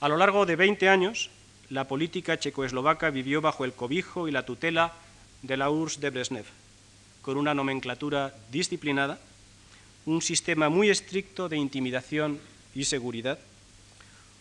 A 0.00 0.08
lo 0.08 0.16
largo 0.16 0.46
de 0.46 0.56
20 0.56 0.88
años, 0.88 1.30
la 1.68 1.88
política 1.88 2.38
checoslovaca 2.38 3.10
vivió 3.10 3.42
bajo 3.42 3.64
el 3.64 3.74
cobijo 3.74 4.28
y 4.28 4.32
la 4.32 4.46
tutela 4.46 4.94
de 5.42 5.56
la 5.58 5.68
URSS 5.68 6.00
de 6.00 6.10
Brezhnev, 6.10 6.46
con 7.20 7.36
una 7.36 7.52
nomenclatura 7.52 8.34
disciplinada, 8.50 9.18
un 10.06 10.22
sistema 10.22 10.70
muy 10.70 10.88
estricto 10.88 11.48
de 11.48 11.56
intimidación 11.56 12.38
y 12.74 12.84
seguridad, 12.84 13.38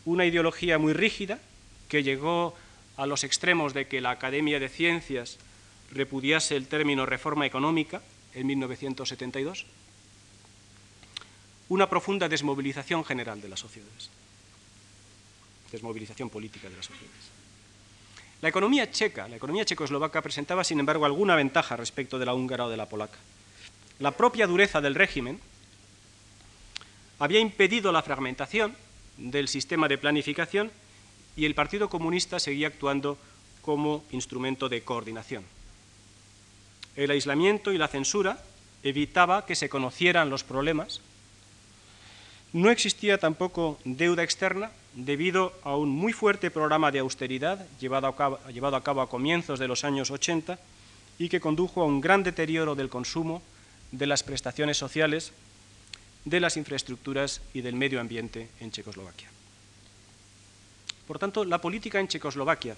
una 0.06 0.26
ideología 0.26 0.78
muy 0.78 0.94
rígida 0.94 1.40
que 1.88 2.04
llegó 2.04 2.56
a 2.98 3.06
los 3.06 3.24
extremos 3.24 3.74
de 3.74 3.88
que 3.88 4.02
la 4.02 4.12
Academia 4.12 4.60
de 4.60 4.70
Ciencias 4.70 5.38
repudiase 5.92 6.56
el 6.56 6.68
término 6.68 7.06
reforma 7.06 7.46
económica 7.46 8.02
en 8.34 8.48
1972, 8.48 9.66
una 11.70 11.90
profunda 11.90 12.28
desmovilización 12.28 13.06
general 13.06 13.42
de 13.42 13.50
las 13.50 13.60
sociedades, 13.60 14.10
desmovilización 15.72 16.30
política 16.30 16.70
de 16.70 16.76
las 16.76 16.86
sociedades. 16.86 17.34
La 18.42 18.50
economía 18.50 18.92
checa, 18.92 19.28
la 19.28 19.38
economía 19.38 19.64
checoslovaca 19.64 20.22
presentaba, 20.22 20.64
sin 20.64 20.80
embargo, 20.80 21.06
alguna 21.06 21.36
ventaja 21.36 21.78
respecto 21.78 22.20
de 22.20 22.26
la 22.26 22.34
húngara 22.34 22.66
o 22.66 22.70
de 22.70 22.78
la 22.78 22.90
polaca. 22.90 23.18
La 24.00 24.12
propia 24.12 24.48
dureza 24.48 24.82
del 24.82 24.96
régimen 24.96 25.40
había 27.20 27.40
impedido 27.40 27.92
la 27.92 28.02
fragmentación 28.02 28.76
del 29.18 29.48
sistema 29.48 29.88
de 29.88 29.98
planificación 29.98 30.72
y 31.36 31.46
el 31.46 31.56
Partido 31.56 31.90
Comunista 31.90 32.40
seguía 32.40 32.68
actuando 32.68 33.18
como 33.62 34.04
instrumento 34.12 34.70
de 34.70 34.82
coordinación. 34.82 35.44
El 36.96 37.12
aislamiento 37.12 37.72
y 37.72 37.78
la 37.78 37.88
censura 37.88 38.44
evitaba 38.84 39.46
que 39.46 39.56
se 39.56 39.70
conocieran 39.70 40.30
los 40.30 40.44
problemas. 40.44 41.02
No 42.52 42.70
existía 42.70 43.18
tampoco 43.18 43.80
deuda 43.84 44.24
externa 44.24 44.72
debido 44.94 45.54
a 45.64 45.76
un 45.76 45.90
muy 45.90 46.14
fuerte 46.14 46.52
programa 46.52 46.92
de 46.92 47.00
austeridad 47.00 47.66
llevado 47.80 48.06
a, 48.06 48.16
cabo, 48.16 48.40
llevado 48.52 48.76
a 48.76 48.84
cabo 48.84 49.02
a 49.02 49.10
comienzos 49.10 49.58
de 49.58 49.68
los 49.68 49.84
años 49.84 50.12
80 50.12 50.60
y 51.18 51.30
que 51.30 51.40
condujo 51.40 51.82
a 51.82 51.86
un 51.86 52.02
gran 52.02 52.22
deterioro 52.22 52.76
del 52.76 52.90
consumo, 52.90 53.42
de 53.92 54.06
las 54.06 54.22
prestaciones 54.22 54.78
sociales, 54.78 55.32
de 56.26 56.40
las 56.40 56.58
infraestructuras 56.58 57.42
y 57.54 57.62
del 57.62 57.76
medio 57.76 58.00
ambiente 58.00 58.50
en 58.60 58.72
Checoslovaquia. 58.72 59.30
Por 61.08 61.20
tanto, 61.20 61.44
la 61.44 61.60
política 61.60 62.00
en 62.00 62.08
Checoslovaquia 62.08 62.76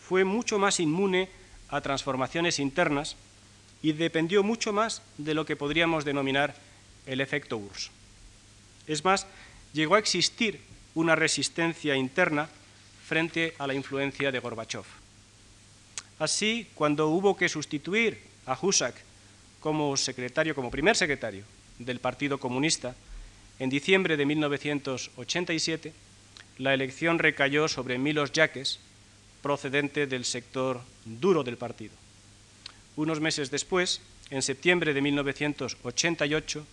fue 0.00 0.24
mucho 0.24 0.58
más 0.58 0.80
inmune 0.80 1.28
a 1.68 1.80
transformaciones 1.80 2.58
internas 2.58 3.16
y 3.82 3.92
dependió 3.92 4.42
mucho 4.42 4.72
más 4.72 5.02
de 5.18 5.34
lo 5.34 5.46
que 5.46 5.56
podríamos 5.56 6.04
denominar 6.04 6.54
el 7.06 7.20
efecto 7.20 7.56
URSS. 7.56 7.90
Es 8.86 9.04
más, 9.04 9.26
llegó 9.72 9.94
a 9.94 10.00
existir 10.00 10.60
una 10.94 11.14
resistencia 11.14 11.94
interna 11.94 12.48
frente 13.06 13.54
a 13.58 13.66
la 13.66 13.74
influencia 13.74 14.32
de 14.32 14.38
Gorbachev. 14.40 14.84
Así, 16.18 16.66
cuando 16.74 17.08
hubo 17.08 17.36
que 17.36 17.48
sustituir 17.48 18.20
a 18.46 18.58
Husak 18.60 18.94
como 19.60 19.96
secretario, 19.96 20.54
como 20.54 20.70
primer 20.70 20.96
secretario 20.96 21.44
del 21.80 21.98
Partido 21.98 22.38
Comunista 22.38 22.94
en 23.58 23.68
diciembre 23.68 24.16
de 24.16 24.24
1987, 24.24 25.92
la 26.56 26.72
elección 26.72 27.18
recayó 27.18 27.68
sobre 27.68 27.98
Milos 27.98 28.32
Jaques, 28.34 28.80
procedente 29.42 30.06
del 30.06 30.24
sector 30.24 30.80
duro 31.04 31.44
del 31.44 31.58
partido. 31.58 31.92
Unos 32.96 33.20
meses 33.20 33.50
después, 33.50 34.00
en 34.30 34.40
septiembre 34.40 34.94
de 34.94 35.02
1988, 35.02 36.66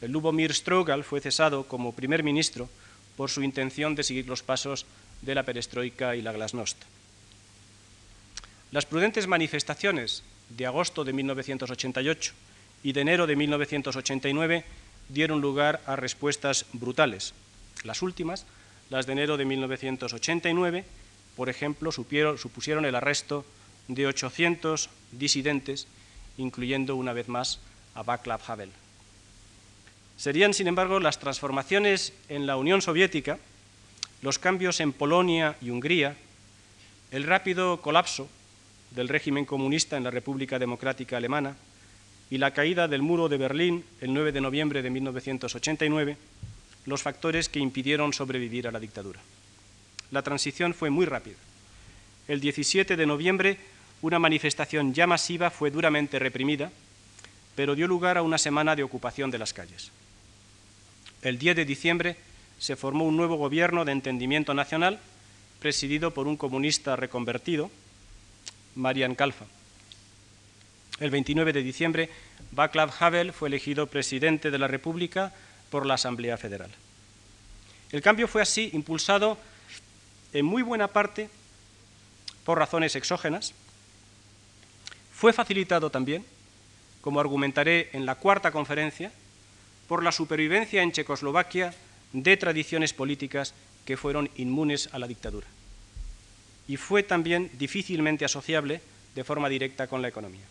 el 0.00 0.12
Lubomir 0.12 0.54
Strogal 0.54 1.02
fue 1.02 1.20
cesado 1.20 1.66
como 1.66 1.94
primer 1.94 2.22
ministro 2.22 2.68
por 3.16 3.30
su 3.30 3.42
intención 3.42 3.96
de 3.96 4.04
seguir 4.04 4.28
los 4.28 4.44
pasos 4.44 4.86
de 5.22 5.34
la 5.34 5.42
perestroika 5.42 6.14
y 6.14 6.22
la 6.22 6.32
glasnost. 6.32 6.78
Las 8.70 8.86
prudentes 8.86 9.26
manifestaciones 9.26 10.22
de 10.50 10.66
agosto 10.66 11.02
de 11.04 11.12
1988 11.12 12.32
y 12.82 12.92
de 12.92 13.00
enero 13.00 13.26
de 13.26 13.36
1989 13.36 14.64
dieron 15.08 15.40
lugar 15.40 15.80
a 15.86 15.96
respuestas 15.96 16.66
brutales. 16.72 17.34
Las 17.84 18.02
últimas, 18.02 18.46
las 18.90 19.06
de 19.06 19.12
enero 19.12 19.36
de 19.36 19.44
1989, 19.44 20.84
por 21.36 21.48
ejemplo, 21.48 21.92
supusieron 21.92 22.84
el 22.84 22.94
arresto 22.94 23.44
de 23.88 24.06
800 24.06 24.90
disidentes, 25.12 25.86
incluyendo 26.36 26.96
una 26.96 27.12
vez 27.12 27.28
más 27.28 27.60
a 27.94 28.02
Václav 28.02 28.40
Havel. 28.46 28.70
Serían, 30.16 30.52
sin 30.52 30.66
embargo, 30.66 31.00
las 31.00 31.18
transformaciones 31.20 32.12
en 32.28 32.46
la 32.46 32.56
Unión 32.56 32.82
Soviética, 32.82 33.38
los 34.20 34.38
cambios 34.38 34.80
en 34.80 34.92
Polonia 34.92 35.56
y 35.60 35.70
Hungría, 35.70 36.16
el 37.12 37.22
rápido 37.22 37.80
colapso 37.80 38.28
del 38.90 39.08
régimen 39.08 39.44
comunista 39.44 39.96
en 39.96 40.04
la 40.04 40.10
República 40.10 40.58
Democrática 40.58 41.16
Alemana 41.16 41.56
y 42.30 42.38
la 42.38 42.52
caída 42.52 42.88
del 42.88 43.02
muro 43.02 43.28
de 43.28 43.38
Berlín 43.38 43.84
el 44.00 44.12
9 44.12 44.32
de 44.32 44.40
noviembre 44.40 44.82
de 44.82 44.90
1989, 44.90 46.16
los 46.86 47.02
factores 47.02 47.48
que 47.48 47.58
impidieron 47.58 48.12
sobrevivir 48.12 48.68
a 48.68 48.72
la 48.72 48.80
dictadura. 48.80 49.20
La 50.10 50.22
transición 50.22 50.74
fue 50.74 50.90
muy 50.90 51.06
rápida. 51.06 51.36
El 52.28 52.40
17 52.40 52.96
de 52.96 53.06
noviembre, 53.06 53.58
una 54.02 54.18
manifestación 54.18 54.94
ya 54.94 55.06
masiva 55.06 55.50
fue 55.50 55.70
duramente 55.70 56.18
reprimida, 56.18 56.70
pero 57.54 57.74
dio 57.74 57.86
lugar 57.86 58.18
a 58.18 58.22
una 58.22 58.38
semana 58.38 58.76
de 58.76 58.82
ocupación 58.82 59.30
de 59.30 59.38
las 59.38 59.52
calles. 59.52 59.90
El 61.22 61.38
10 61.38 61.56
de 61.56 61.64
diciembre 61.64 62.16
se 62.58 62.76
formó 62.76 63.04
un 63.04 63.16
nuevo 63.16 63.36
gobierno 63.36 63.84
de 63.84 63.92
entendimiento 63.92 64.54
nacional, 64.54 65.00
presidido 65.58 66.12
por 66.12 66.28
un 66.28 66.36
comunista 66.36 66.96
reconvertido, 66.96 67.70
Marian 68.76 69.14
Kalfa. 69.14 69.46
El 71.00 71.10
29 71.10 71.52
de 71.52 71.62
diciembre, 71.62 72.10
Václav 72.50 72.92
Havel 72.98 73.32
fue 73.32 73.48
elegido 73.48 73.86
presidente 73.86 74.50
de 74.50 74.58
la 74.58 74.66
República 74.66 75.32
por 75.70 75.86
la 75.86 75.94
Asamblea 75.94 76.36
Federal. 76.36 76.70
El 77.92 78.02
cambio 78.02 78.26
fue 78.26 78.42
así 78.42 78.70
impulsado 78.72 79.38
en 80.32 80.44
muy 80.44 80.62
buena 80.62 80.88
parte 80.88 81.30
por 82.44 82.58
razones 82.58 82.96
exógenas. 82.96 83.54
Fue 85.14 85.32
facilitado 85.32 85.90
también, 85.90 86.24
como 87.00 87.20
argumentaré 87.20 87.90
en 87.92 88.04
la 88.04 88.16
cuarta 88.16 88.50
conferencia, 88.50 89.12
por 89.86 90.02
la 90.02 90.12
supervivencia 90.12 90.82
en 90.82 90.92
Checoslovaquia 90.92 91.74
de 92.12 92.36
tradiciones 92.36 92.92
políticas 92.92 93.54
que 93.84 93.96
fueron 93.96 94.30
inmunes 94.36 94.88
a 94.92 94.98
la 94.98 95.06
dictadura. 95.06 95.46
Y 96.66 96.76
fue 96.76 97.02
también 97.02 97.50
difícilmente 97.54 98.24
asociable 98.24 98.82
de 99.14 99.24
forma 99.24 99.48
directa 99.48 99.86
con 99.86 100.02
la 100.02 100.08
economía. 100.08 100.44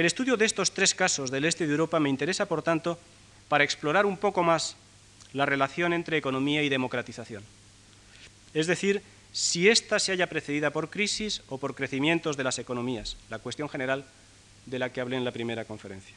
El 0.00 0.06
estudio 0.06 0.38
de 0.38 0.46
estos 0.46 0.72
tres 0.72 0.94
casos 0.94 1.30
del 1.30 1.44
este 1.44 1.66
de 1.66 1.72
Europa 1.72 2.00
me 2.00 2.08
interesa, 2.08 2.46
por 2.46 2.62
tanto, 2.62 2.98
para 3.50 3.64
explorar 3.64 4.06
un 4.06 4.16
poco 4.16 4.42
más 4.42 4.74
la 5.34 5.44
relación 5.44 5.92
entre 5.92 6.16
economía 6.16 6.62
y 6.62 6.70
democratización. 6.70 7.42
Es 8.54 8.66
decir, 8.66 9.02
si 9.30 9.68
ésta 9.68 9.98
se 9.98 10.12
haya 10.12 10.26
precedida 10.26 10.70
por 10.70 10.88
crisis 10.88 11.42
o 11.50 11.58
por 11.58 11.74
crecimientos 11.74 12.38
de 12.38 12.44
las 12.44 12.58
economías, 12.58 13.18
la 13.28 13.40
cuestión 13.40 13.68
general 13.68 14.06
de 14.64 14.78
la 14.78 14.90
que 14.90 15.02
hablé 15.02 15.18
en 15.18 15.24
la 15.26 15.32
primera 15.32 15.66
conferencia. 15.66 16.16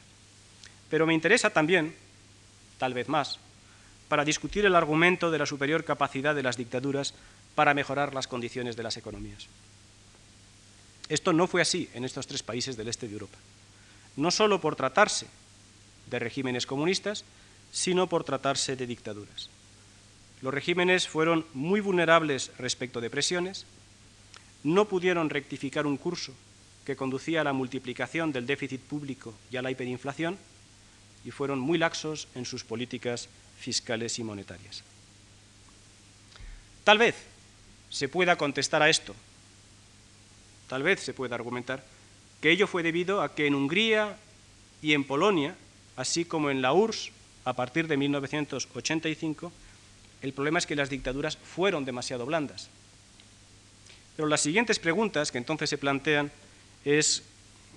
Pero 0.90 1.06
me 1.06 1.14
interesa 1.14 1.50
también, 1.50 1.94
tal 2.78 2.94
vez 2.94 3.10
más, 3.10 3.38
para 4.08 4.24
discutir 4.24 4.66
el 4.66 4.78
argumento 4.78 5.30
de 5.30 5.40
la 5.40 5.46
superior 5.46 5.84
capacidad 5.84 6.34
de 6.34 6.44
las 6.44 6.56
dictaduras 6.56 7.16
para 7.54 7.74
mejorar 7.74 8.14
las 8.14 8.28
condiciones 8.28 8.78
de 8.78 8.84
las 8.84 8.96
economías. 8.96 9.50
Esto 11.10 11.34
no 11.34 11.48
fue 11.48 11.62
así 11.62 11.90
en 11.94 12.06
estos 12.06 12.28
tres 12.28 12.44
países 12.44 12.78
del 12.78 12.88
este 12.88 13.08
de 13.08 13.14
Europa, 13.14 13.38
no 14.16 14.32
solo 14.32 14.62
por 14.62 14.76
tratarse 14.76 15.28
de 16.08 16.20
regímenes 16.20 16.66
comunistas, 16.66 17.24
sino 17.72 18.08
por 18.08 18.24
tratarse 18.24 18.76
de 18.76 18.88
dictaduras. 18.88 19.50
Los 20.42 20.54
regímenes 20.54 21.08
fueron 21.08 21.46
muy 21.54 21.80
vulnerables 21.80 22.52
respecto 22.58 23.02
de 23.02 23.10
presiones, 23.10 23.66
no 24.64 24.86
pudieron 24.86 25.30
rectificar 25.30 25.88
un 25.88 25.98
curso 25.98 26.34
que 26.86 26.96
conducía 26.96 27.42
a 27.42 27.44
la 27.44 27.54
multiplicación 27.54 28.32
del 28.32 28.46
déficit 28.46 28.82
público 28.82 29.34
y 29.52 29.58
a 29.58 29.62
la 29.62 29.72
hiperinflación, 29.72 30.38
y 31.26 31.32
fueron 31.32 31.60
muy 31.60 31.78
laxos 31.78 32.28
en 32.36 32.46
sus 32.46 32.64
políticas 32.64 33.30
fiscales 33.58 34.20
y 34.20 34.24
monetarias. 34.24 34.84
Tal 36.84 36.98
vez 36.98 37.16
se 37.90 38.10
pueda 38.10 38.36
contestar 38.36 38.82
a 38.82 38.90
esto, 38.90 39.16
tal 40.68 40.84
vez 40.84 41.00
se 41.00 41.14
pueda 41.14 41.36
argumentar 41.36 41.86
que 42.44 42.52
ello 42.52 42.68
fue 42.68 42.84
debido 42.84 43.22
a 43.22 43.36
que 43.36 43.48
en 43.48 43.56
Hungría 43.56 44.18
y 44.82 44.92
en 44.92 45.06
Polonia, 45.06 45.56
así 45.96 46.26
como 46.26 46.52
en 46.52 46.62
la 46.62 46.74
URSS, 46.74 47.10
a 47.46 47.54
partir 47.54 47.88
de 47.88 47.96
1985, 47.96 49.50
el 50.22 50.34
problema 50.34 50.60
es 50.60 50.66
que 50.66 50.76
las 50.76 50.90
dictaduras 50.90 51.38
fueron 51.38 51.86
demasiado 51.86 52.26
blandas. 52.26 52.68
Pero 54.18 54.28
las 54.28 54.42
siguientes 54.42 54.78
preguntas 54.78 55.32
que 55.32 55.38
entonces 55.38 55.70
se 55.70 55.78
plantean 55.78 56.34
es, 56.84 57.24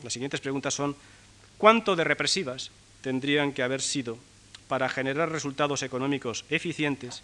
las 0.02 0.12
siguientes 0.12 0.40
preguntas 0.40 0.74
son, 0.74 0.96
¿cuánto 1.59 1.94
de 1.94 2.02
represivas 2.02 2.72
tendrían 3.02 3.52
que 3.52 3.62
haber 3.62 3.81
sido 3.81 4.18
para 4.66 4.88
generar 4.88 5.31
resultados 5.31 5.85
económicos 5.85 6.44
eficientes 6.50 7.22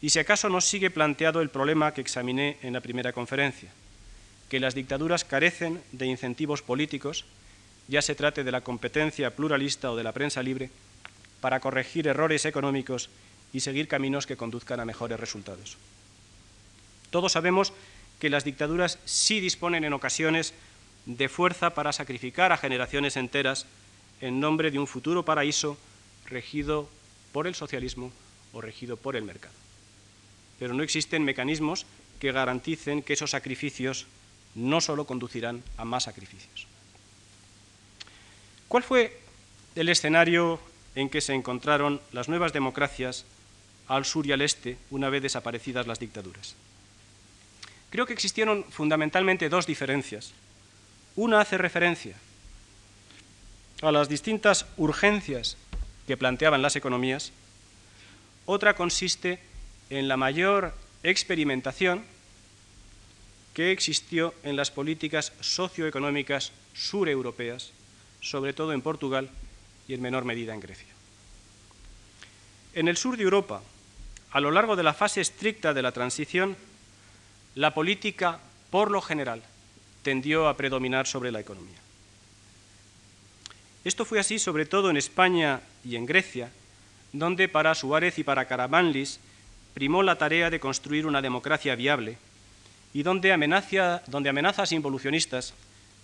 y 0.00 0.10
si 0.10 0.20
acaso 0.20 0.48
no 0.48 0.60
sigue 0.60 0.90
planteado 0.90 1.40
el 1.40 1.50
problema 1.50 1.92
que 1.92 2.02
examiné 2.02 2.56
en 2.62 2.72
la 2.72 2.80
primera 2.80 3.12
conferencia, 3.12 3.72
que 4.48 4.60
las 4.60 4.74
dictaduras 4.74 5.24
carecen 5.24 5.82
de 5.92 6.06
incentivos 6.06 6.62
políticos, 6.62 7.24
ya 7.88 8.02
se 8.02 8.14
trate 8.14 8.44
de 8.44 8.52
la 8.52 8.62
competencia 8.62 9.34
pluralista 9.34 9.90
o 9.90 9.96
de 9.96 10.04
la 10.04 10.12
prensa 10.12 10.42
libre, 10.42 10.70
para 11.40 11.60
corregir 11.60 12.08
errores 12.08 12.44
económicos 12.44 13.10
y 13.52 13.60
seguir 13.60 13.88
caminos 13.88 14.26
que 14.26 14.36
conduzcan 14.36 14.80
a 14.80 14.84
mejores 14.84 15.20
resultados. 15.20 15.76
Todos 17.10 17.32
sabemos 17.32 17.72
que 18.20 18.30
las 18.30 18.44
dictaduras 18.44 18.98
sí 19.04 19.40
disponen 19.40 19.84
en 19.84 19.92
ocasiones 19.92 20.52
de 21.06 21.28
fuerza 21.28 21.70
para 21.70 21.92
sacrificar 21.92 22.52
a 22.52 22.58
generaciones 22.58 23.16
enteras 23.16 23.66
en 24.20 24.40
nombre 24.40 24.70
de 24.70 24.78
un 24.78 24.86
futuro 24.86 25.24
paraíso 25.24 25.78
regido 26.26 26.88
por 27.32 27.46
el 27.46 27.54
socialismo 27.54 28.12
o 28.52 28.60
regido 28.60 28.96
por 28.96 29.16
el 29.16 29.22
mercado. 29.22 29.54
Pero 30.58 30.74
no 30.74 30.82
existen 30.82 31.24
mecanismos 31.24 31.86
que 32.20 32.32
garanticen 32.32 33.02
que 33.02 33.12
esos 33.12 33.30
sacrificios 33.30 34.06
no 34.58 34.80
solo 34.80 35.06
conducirán 35.06 35.62
a 35.76 35.84
más 35.84 36.04
sacrificios. 36.04 36.66
¿Cuál 38.66 38.82
fue 38.82 39.18
el 39.76 39.88
escenario 39.88 40.60
en 40.94 41.08
que 41.08 41.20
se 41.20 41.32
encontraron 41.32 42.00
las 42.12 42.28
nuevas 42.28 42.52
democracias 42.52 43.24
al 43.86 44.04
sur 44.04 44.26
y 44.26 44.32
al 44.32 44.42
este 44.42 44.76
una 44.90 45.08
vez 45.08 45.22
desaparecidas 45.22 45.86
las 45.86 46.00
dictaduras? 46.00 46.56
Creo 47.90 48.04
que 48.04 48.12
existieron 48.12 48.64
fundamentalmente 48.64 49.48
dos 49.48 49.66
diferencias. 49.66 50.32
Una 51.16 51.40
hace 51.40 51.56
referencia 51.56 52.16
a 53.80 53.92
las 53.92 54.08
distintas 54.08 54.66
urgencias 54.76 55.56
que 56.06 56.16
planteaban 56.16 56.62
las 56.62 56.76
economías, 56.76 57.32
otra 58.44 58.74
consiste 58.74 59.38
en 59.88 60.08
la 60.08 60.16
mayor 60.16 60.74
experimentación 61.02 62.04
que 63.58 63.72
existió 63.72 64.34
en 64.44 64.54
las 64.54 64.70
políticas 64.70 65.32
socioeconómicas 65.40 66.52
sureuropeas, 66.74 67.72
sobre 68.20 68.52
todo 68.52 68.72
en 68.72 68.82
Portugal 68.82 69.28
y 69.88 69.94
en 69.94 70.00
menor 70.00 70.24
medida 70.24 70.54
en 70.54 70.60
Grecia. 70.60 70.86
En 72.72 72.86
el 72.86 72.96
sur 72.96 73.16
de 73.16 73.24
Europa, 73.24 73.60
a 74.30 74.38
lo 74.38 74.52
largo 74.52 74.76
de 74.76 74.84
la 74.84 74.94
fase 74.94 75.20
estricta 75.20 75.74
de 75.74 75.82
la 75.82 75.90
transición, 75.90 76.56
la 77.56 77.74
política, 77.74 78.38
por 78.70 78.92
lo 78.92 79.00
general, 79.00 79.42
tendió 80.04 80.46
a 80.46 80.56
predominar 80.56 81.08
sobre 81.08 81.32
la 81.32 81.40
economía. 81.40 81.80
Esto 83.84 84.04
fue 84.04 84.20
así 84.20 84.38
sobre 84.38 84.66
todo 84.66 84.88
en 84.88 84.96
España 84.96 85.62
y 85.84 85.96
en 85.96 86.06
Grecia, 86.06 86.52
donde 87.12 87.48
para 87.48 87.74
Suárez 87.74 88.20
y 88.20 88.22
para 88.22 88.44
Caramanlis 88.46 89.18
primó 89.74 90.04
la 90.04 90.16
tarea 90.16 90.48
de 90.48 90.60
construir 90.60 91.06
una 91.06 91.22
democracia 91.22 91.74
viable 91.74 92.18
y 92.94 93.02
donde, 93.02 93.32
amenazas 93.32 94.72
involucionistas 94.72 95.54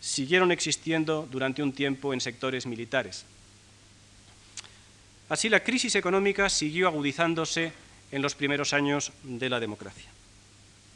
siguieron 0.01 0.53
existiendo 0.53 1.27
durante 1.31 1.63
un 1.63 1.73
tiempo 1.73 2.13
en 2.13 2.21
sectores 2.21 2.67
militares. 2.67 3.25
Así 5.29 5.49
la 5.49 5.61
crisis 5.61 5.95
económica 5.95 6.49
siguió 6.51 6.89
agudizándose 6.89 7.73
en 8.13 8.21
los 8.21 8.35
primeros 8.35 8.73
años 8.75 9.13
de 9.23 9.49
la 9.49 9.61
democracia. 9.61 10.11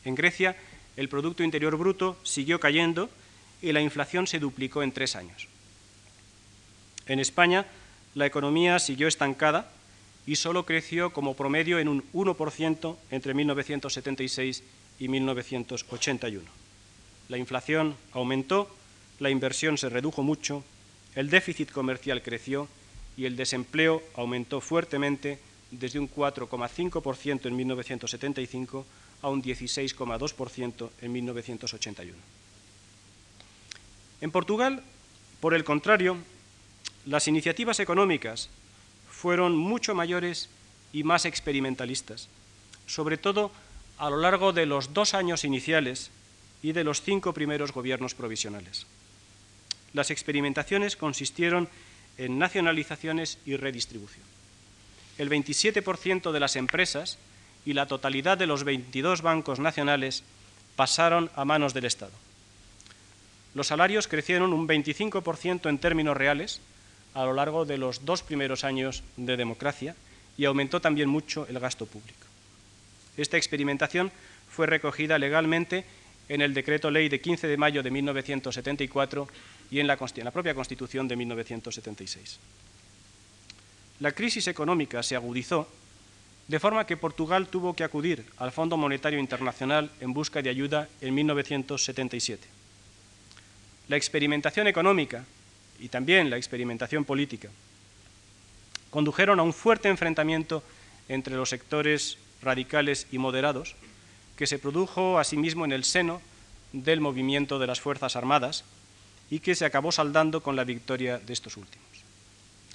En 0.05 0.15
Grecia 0.15 0.57
el 0.97 1.09
Producto 1.09 1.45
Interior 1.45 1.77
Bruto 1.77 2.19
siguió 2.25 2.59
cayendo 2.59 3.09
y 3.63 3.73
la 3.73 3.81
inflación 3.81 4.27
se 4.27 4.41
duplicó 4.41 4.83
en 4.83 4.93
tres 4.93 5.15
años. 5.15 5.47
En 7.07 7.21
España, 7.21 7.67
la 8.15 8.27
economía 8.27 8.79
siguió 8.81 9.07
estancada 9.07 9.71
y 10.27 10.37
solo 10.37 10.67
creció 10.67 11.13
como 11.13 11.35
promedio 11.35 11.79
en 11.79 11.89
un 11.89 12.05
1% 12.13 12.97
entre 13.11 13.33
1976 13.33 14.63
y 14.99 15.09
1981. 15.09 16.45
La 17.29 17.39
inflación 17.39 17.97
aumentó, 18.13 18.69
la 19.19 19.31
inversión 19.31 19.79
se 19.79 19.89
redujo 19.89 20.23
mucho, 20.23 20.65
el 21.15 21.31
déficit 21.31 21.71
comercial 21.71 22.23
creció 22.23 22.69
y 23.17 23.27
el 23.27 23.37
desempleo 23.37 24.03
aumentó 24.15 24.61
fuertemente 24.61 25.39
desde 25.71 25.99
un 25.99 26.11
4,5% 26.11 27.47
en 27.47 27.57
1975 27.57 28.87
a 29.23 29.29
un 29.29 29.43
16,2% 29.43 30.91
en 31.03 31.13
1981. 31.13 32.19
En 34.21 34.31
Portugal, 34.31 34.83
por 35.41 35.55
el 35.55 35.65
contrario, 35.65 36.17
las 37.07 37.29
iniciativas 37.29 37.81
económicas 37.81 38.49
fueron 39.11 39.57
mucho 39.57 39.95
mayores 39.95 40.49
y 40.93 41.05
más 41.05 41.25
experimentalistas, 41.25 42.29
sobre 42.87 43.17
todo 43.17 43.51
a 43.99 44.11
lo 44.11 44.17
largo 44.17 44.53
de 44.53 44.67
los 44.67 44.95
dos 44.95 45.15
años 45.15 45.45
iniciales 45.45 46.11
y 46.63 46.73
de 46.73 46.85
los 46.85 47.03
cinco 47.03 47.33
primeros 47.33 47.73
gobiernos 47.73 48.15
provisionales. 48.15 48.87
Las 49.93 50.11
experimentaciones 50.11 50.97
consistieron 50.97 51.69
en 52.17 52.39
nacionalizaciones 52.39 53.39
y 53.47 53.57
redistribución. 53.57 54.25
El 55.19 55.31
27% 55.31 56.31
de 56.31 56.41
las 56.41 56.57
empresas 56.57 57.19
y 57.65 57.73
la 57.73 57.87
totalidad 57.87 58.39
de 58.39 58.47
los 58.47 58.65
22 58.65 59.23
bancos 59.23 59.59
nacionales 59.59 60.23
pasaron 60.77 61.31
a 61.35 61.45
manos 61.45 61.75
del 61.75 61.87
Estado. 61.87 62.13
Los 63.55 63.69
salarios 63.69 64.07
crecieron 64.07 64.53
un 64.53 64.69
25% 64.69 65.69
en 65.69 65.79
términos 65.79 66.17
reales 66.17 66.61
a 67.15 67.25
lo 67.25 67.33
largo 67.33 67.65
de 67.65 67.79
los 67.79 68.05
dos 68.05 68.23
primeros 68.23 68.63
años 68.63 69.03
de 69.17 69.37
democracia 69.37 69.97
y 70.37 70.45
aumentó 70.45 70.81
también 70.81 71.09
mucho 71.09 71.47
el 71.49 71.59
gasto 71.59 71.87
público. 71.87 72.28
Esta 73.19 73.37
experimentación 73.37 74.11
fue 74.49 74.67
recogida 74.67 75.19
legalmente 75.19 75.85
en 76.29 76.41
el 76.41 76.55
Decreto 76.55 76.91
Ley 76.91 77.09
de 77.09 77.21
15 77.21 77.49
de 77.49 77.57
mayo 77.57 77.83
de 77.83 77.91
1974 77.91 79.29
y 79.71 79.81
en 79.81 79.87
la, 79.87 79.99
en 80.17 80.25
la 80.25 80.31
propia 80.31 80.55
Constitución 80.55 81.09
de 81.09 81.17
1976. 81.17 82.39
La 84.01 84.13
crisis 84.13 84.47
económica 84.47 85.03
se 85.03 85.17
agudizó 85.17 85.69
de 86.47 86.61
forma 86.61 86.87
que 86.87 86.97
Portugal 86.97 87.49
tuvo 87.49 87.75
que 87.75 87.85
acudir 87.85 88.25
al 88.39 88.53
Fondo 88.53 88.77
Monetario 88.77 89.19
Internacional 89.19 89.91
en 90.01 90.15
busca 90.15 90.41
de 90.41 90.51
ayuda 90.51 90.89
en 91.01 91.15
1977. 91.15 92.47
La 93.89 93.97
experimentación 93.97 94.69
económica 94.69 95.25
y 95.81 95.89
también 95.89 96.31
la 96.31 96.37
experimentación 96.37 97.05
política 97.05 97.49
condujeron 98.91 99.41
a 99.41 99.43
un 99.43 99.53
fuerte 99.53 99.89
enfrentamiento 99.89 100.63
entre 101.09 101.35
los 101.35 101.51
sectores 101.51 102.17
radicales 102.43 103.07
y 103.11 103.19
moderados, 103.19 103.75
que 104.37 104.47
se 104.47 104.59
produjo 104.59 105.19
asimismo 105.19 105.65
en 105.65 105.73
el 105.73 105.85
seno 105.85 106.21
del 106.73 107.01
movimiento 107.01 107.59
de 107.59 107.67
las 107.67 107.81
Fuerzas 107.81 108.17
Armadas 108.17 108.65
y 109.31 109.41
que 109.41 109.55
se 109.55 109.65
acabó 109.65 109.93
saldando 109.93 110.43
con 110.43 110.57
la 110.57 110.65
victoria 110.65 111.19
de 111.19 111.33
estos 111.33 111.57
últimos. 111.57 111.87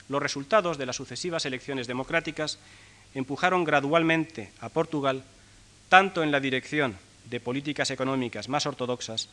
Los 0.09 0.21
resultados 0.21 0.77
de 0.77 0.85
las 0.85 0.95
sucesivas 0.95 1.45
elecciones 1.45 1.87
democráticas 1.87 2.59
empujaron 3.13 3.63
gradualmente 3.63 4.51
a 4.59 4.69
Portugal 4.69 5.23
tanto 5.89 6.23
en 6.23 6.31
la 6.31 6.39
dirección 6.39 6.97
de 7.29 7.39
políticas 7.39 7.91
económicas 7.91 8.49
más 8.49 8.65
ortodoxas 8.65 9.29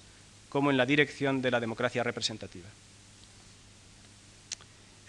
como 0.49 0.71
en 0.71 0.77
la 0.77 0.87
dirección 0.87 1.43
de 1.43 1.51
la 1.51 1.61
democracia 1.61 2.03
representativa. 2.03 2.69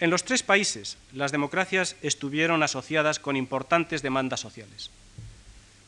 En 0.00 0.10
los 0.10 0.24
tres 0.24 0.42
países, 0.42 0.96
las 1.12 1.30
democracias 1.30 1.94
estuvieron 2.02 2.62
asociadas 2.62 3.20
con 3.20 3.36
importantes 3.36 4.02
demandas 4.02 4.40
sociales. 4.40 4.90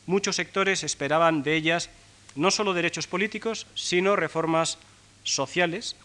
Muchos 0.05 0.35
sectores 0.35 0.83
esperaban 0.83 1.43
de 1.43 1.55
ellas 1.55 1.89
no 2.35 2.51
solo 2.51 2.73
derechos 2.73 3.07
políticos, 3.07 3.65
sino 3.75 4.15
reformas 4.15 4.77
sociales 5.23 5.95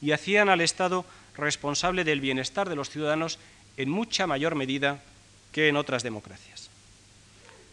y 0.00 0.12
hacían 0.12 0.48
al 0.48 0.60
Estado 0.60 1.04
responsable 1.36 2.04
del 2.04 2.20
bienestar 2.20 2.68
de 2.68 2.76
los 2.76 2.90
ciudadanos 2.90 3.38
en 3.76 3.90
mucha 3.90 4.26
mayor 4.26 4.54
medida 4.54 5.02
que 5.52 5.68
en 5.68 5.76
otras 5.76 6.02
democracias. 6.02 6.70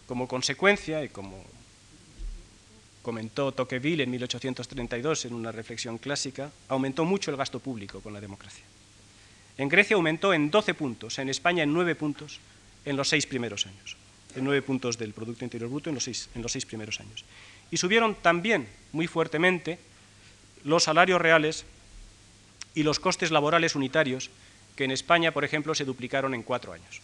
Como 0.08 0.28
consecuencia, 0.28 1.04
y 1.04 1.10
como 1.10 1.44
comentó 3.02 3.52
Tocqueville 3.52 4.04
en 4.04 4.12
1832 4.12 5.26
en 5.26 5.34
una 5.34 5.52
reflexión 5.52 5.98
clásica, 5.98 6.52
aumentó 6.68 7.06
mucho 7.06 7.32
el 7.32 7.38
gasto 7.38 7.60
público 7.60 8.02
con 8.02 8.14
la 8.14 8.22
democracia. 8.22 8.64
En 9.58 9.70
Grecia 9.70 9.96
aumentó 9.96 10.34
en 10.34 10.52
12 10.52 10.74
puntos, 10.74 11.20
en 11.20 11.30
España 11.30 11.64
en 11.64 11.74
9 11.74 11.96
puntos 11.96 12.40
en 12.86 12.96
los 12.96 13.10
seis 13.10 13.26
primeros 13.26 13.66
años, 13.68 13.98
en 14.36 14.44
9 14.44 14.62
puntos 14.62 14.98
del 14.98 15.14
Producto 15.14 15.44
Interior 15.44 15.70
Bruto 15.70 15.90
en 15.90 15.96
los 15.96 16.04
seis, 16.04 16.30
en 16.36 16.42
los 16.42 16.52
seis 16.52 16.66
primeros 16.66 17.00
años. 17.00 17.26
Y 17.72 17.78
subieron 17.78 18.16
también 18.16 18.68
muy 18.92 19.08
fuertemente 19.08 19.80
los 20.64 20.84
salarios 20.84 21.22
reales 21.22 21.66
y 22.76 22.84
los 22.84 23.00
costes 23.00 23.32
laborales 23.32 23.76
unitarios, 23.76 24.30
que 24.76 24.84
en 24.84 24.92
España, 24.92 25.32
por 25.32 25.44
ejemplo, 25.44 25.76
se 25.76 25.86
duplicaron 25.86 26.34
en 26.34 26.44
cuatro 26.44 26.74
años. 26.74 27.02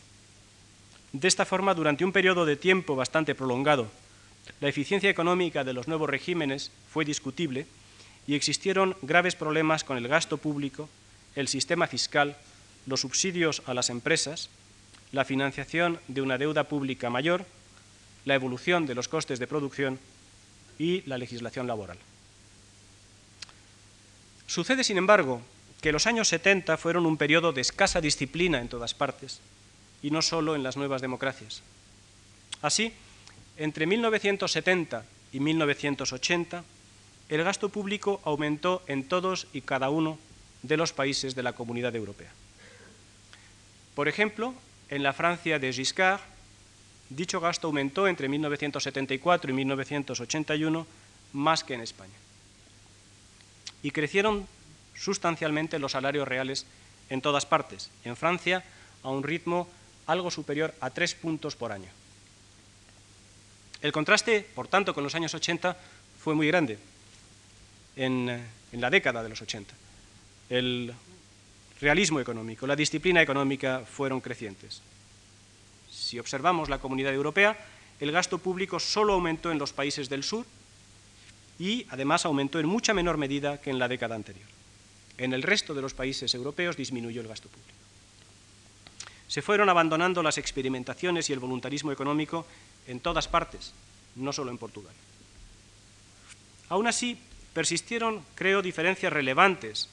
De 1.12 1.28
esta 1.28 1.46
forma, 1.46 1.74
durante 1.74 2.06
un 2.06 2.12
periodo 2.12 2.46
de 2.46 2.56
tiempo 2.56 2.96
bastante 2.96 3.36
prolongado, 3.36 3.90
la 4.60 4.68
eficiencia 4.68 5.10
económica 5.10 5.64
de 5.64 5.74
los 5.74 5.88
nuevos 5.88 6.10
regímenes 6.10 6.72
fue 6.92 7.06
discutible 7.06 7.66
y 8.28 8.36
existieron 8.36 8.96
graves 9.02 9.36
problemas 9.36 9.84
con 9.84 9.98
el 9.98 10.08
gasto 10.08 10.38
público 10.38 10.90
el 11.36 11.48
sistema 11.48 11.88
fiscal, 11.88 12.38
los 12.86 13.02
subsidios 13.02 13.62
a 13.66 13.74
las 13.74 13.90
empresas, 13.90 14.50
la 15.16 15.24
financiación 15.24 15.98
de 16.10 16.22
una 16.22 16.38
deuda 16.38 16.66
pública 16.66 17.10
mayor, 17.10 17.46
la 18.26 18.36
evolución 18.36 18.86
de 18.86 18.96
los 18.96 19.08
costes 19.08 19.40
de 19.40 19.48
producción 19.48 19.98
y 20.78 21.04
la 21.08 21.18
legislación 21.18 21.68
laboral. 21.68 21.98
Sucede, 24.46 24.84
sin 24.84 24.98
embargo, 24.98 25.42
que 25.80 25.94
los 25.94 26.06
años 26.06 26.28
70 26.28 26.76
fueron 26.76 27.06
un 27.06 27.16
periodo 27.16 27.54
de 27.54 27.62
escasa 27.62 28.02
disciplina 28.02 28.60
en 28.60 28.68
todas 28.68 28.94
partes, 28.94 29.40
y 30.04 30.12
no 30.12 30.22
solo 30.22 30.54
en 30.54 30.64
las 30.64 30.76
nuevas 30.76 31.02
democracias. 31.02 31.62
Así, 32.62 32.92
entre 33.56 33.86
1970 33.86 35.06
y 35.32 35.40
1980, 35.40 36.64
el 37.30 37.44
gasto 37.44 37.70
público 37.70 38.20
aumentó 38.26 38.84
en 38.88 39.08
todos 39.08 39.48
y 39.54 39.62
cada 39.62 39.90
uno 39.90 40.20
de 40.62 40.76
los 40.76 40.92
países 40.92 41.36
de 41.36 41.44
la 41.44 41.54
Comunidad 41.54 41.96
Europea. 41.96 42.32
Por 43.96 44.10
ejemplo, 44.10 44.54
en 44.90 45.04
la 45.04 45.14
Francia 45.14 45.60
de 45.60 45.74
Giscard, 45.74 46.22
dicho 47.10 47.40
gasto 47.40 47.68
aumentó 47.68 48.08
entre 48.08 48.30
1974 48.30 49.52
y 49.52 49.54
1981 49.54 50.88
más 51.34 51.64
que 51.64 51.74
en 51.74 51.82
España. 51.82 52.14
Y 53.84 53.92
crecieron 53.92 54.48
sustancialmente 54.96 55.80
los 55.80 55.92
salarios 55.92 56.28
reales 56.28 56.66
en 57.10 57.22
todas 57.22 57.46
partes, 57.46 57.92
en 58.04 58.16
Francia 58.16 58.64
a 59.04 59.10
un 59.10 59.24
ritmo 59.24 59.68
algo 60.08 60.32
superior 60.32 60.74
a 60.82 60.90
tres 60.90 61.14
puntos 61.16 61.56
por 61.56 61.72
año. 61.72 61.90
El 63.82 63.92
contraste, 63.92 64.48
por 64.56 64.68
tanto, 64.68 64.94
con 64.94 65.04
los 65.04 65.14
años 65.16 65.34
80 65.34 65.78
fue 66.24 66.34
muy 66.34 66.48
grande 66.48 66.80
en, 67.96 68.30
en 68.72 68.82
la 68.82 68.90
década 68.90 69.22
de 69.22 69.30
los 69.30 69.42
80 69.42 69.76
el 70.50 70.94
realismo 71.86 72.20
económico, 72.20 72.66
la 72.66 72.76
disciplina 72.76 73.22
económica 73.22 73.84
fueron 73.86 74.20
crecientes. 74.20 74.82
Si 75.92 76.18
observamos 76.18 76.68
la 76.68 76.80
comunidad 76.80 77.14
europea, 77.14 77.56
el 78.00 78.12
gasto 78.12 78.40
público 78.40 78.80
solo 78.80 79.14
aumentó 79.14 79.52
en 79.52 79.60
los 79.60 79.72
países 79.72 80.10
del 80.10 80.24
sur 80.24 80.48
y 81.60 81.86
además 81.92 82.26
aumentó 82.26 82.60
en 82.60 82.66
mucha 82.66 82.96
menor 82.96 83.18
medida 83.18 83.62
que 83.62 83.70
en 83.70 83.78
la 83.78 83.88
década 83.88 84.16
anterior. 84.16 84.48
En 85.20 85.32
el 85.32 85.44
resto 85.44 85.76
de 85.76 85.84
los 85.84 85.94
países 85.94 86.34
europeos 86.34 86.76
disminuyó 86.76 87.22
el 87.22 87.28
gasto 87.28 87.50
público. 87.50 87.78
Se 89.28 89.44
fueron 89.44 89.70
abandonando 89.70 90.24
las 90.24 90.40
experimentaciones 90.40 91.30
y 91.30 91.34
el 91.34 91.40
voluntarismo 91.40 91.92
económico 91.92 92.48
en 92.88 93.00
todas 93.00 93.28
partes, 93.28 93.74
no 94.16 94.34
solo 94.34 94.50
en 94.50 94.58
Portugal. 94.58 94.94
Aún 96.70 96.88
así, 96.88 97.16
persistieron, 97.54 98.26
creo, 98.34 98.64
diferencias 98.64 99.14
relevantes 99.14 99.88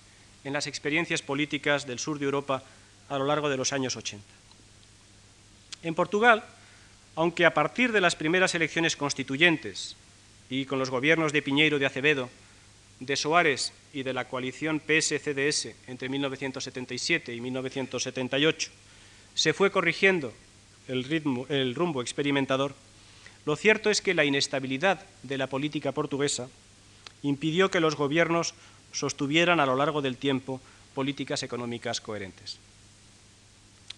en 0.44 0.52
las 0.52 0.66
experiencias 0.66 1.22
políticas 1.22 1.86
del 1.86 1.98
sur 1.98 2.18
de 2.18 2.24
Europa 2.24 2.62
a 3.08 3.18
lo 3.18 3.26
largo 3.26 3.48
de 3.48 3.56
los 3.56 3.72
años 3.72 3.96
80. 3.96 4.24
En 5.82 5.94
Portugal, 5.94 6.44
aunque 7.16 7.44
a 7.44 7.54
partir 7.54 7.92
de 7.92 8.00
las 8.00 8.16
primeras 8.16 8.54
elecciones 8.54 8.96
constituyentes 8.96 9.96
y 10.48 10.64
con 10.64 10.78
los 10.78 10.90
gobiernos 10.90 11.32
de 11.32 11.42
Piñeiro 11.42 11.78
de 11.78 11.86
Acevedo, 11.86 12.30
de 13.00 13.16
Soares 13.16 13.72
y 13.92 14.02
de 14.02 14.12
la 14.12 14.28
coalición 14.28 14.80
PS-CDS 14.80 15.74
entre 15.88 16.08
1977 16.08 17.34
y 17.34 17.40
1978, 17.40 18.70
se 19.34 19.52
fue 19.52 19.70
corrigiendo 19.70 20.32
el, 20.88 21.46
el 21.48 21.74
rumbo 21.74 22.02
experimentador, 22.02 22.74
lo 23.44 23.56
cierto 23.56 23.90
es 23.90 24.00
que 24.00 24.14
la 24.14 24.24
inestabilidad 24.24 25.04
de 25.22 25.38
la 25.38 25.48
política 25.48 25.92
portuguesa 25.92 26.48
impidió 27.22 27.70
que 27.70 27.80
los 27.80 27.96
gobiernos 27.96 28.54
sostuvieran 28.92 29.60
a 29.60 29.66
lo 29.66 29.76
largo 29.76 30.02
del 30.02 30.16
tiempo 30.16 30.60
políticas 30.94 31.42
económicas 31.42 32.00
coherentes. 32.00 32.58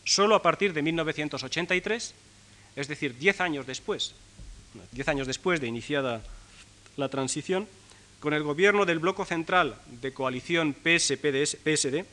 Solo 0.05 0.35
a 0.35 0.43
partir 0.43 0.73
de 0.73 0.83
1983, 0.83 2.15
es 2.77 2.89
decir, 2.89 3.17
diez 3.19 3.41
años 3.41 3.67
después, 3.67 4.15
diez 4.93 5.09
años 5.09 5.27
después 5.27 5.61
de 5.61 5.67
iniciada 5.67 6.23
la 6.97 7.09
transición, 7.09 7.67
con 8.21 8.35
el 8.35 8.43
gobierno 8.43 8.87
del 8.87 9.01
bloco 9.01 9.25
central 9.25 9.77
de 10.01 10.13
coalición 10.13 10.75
PS-PSD, 10.75 12.05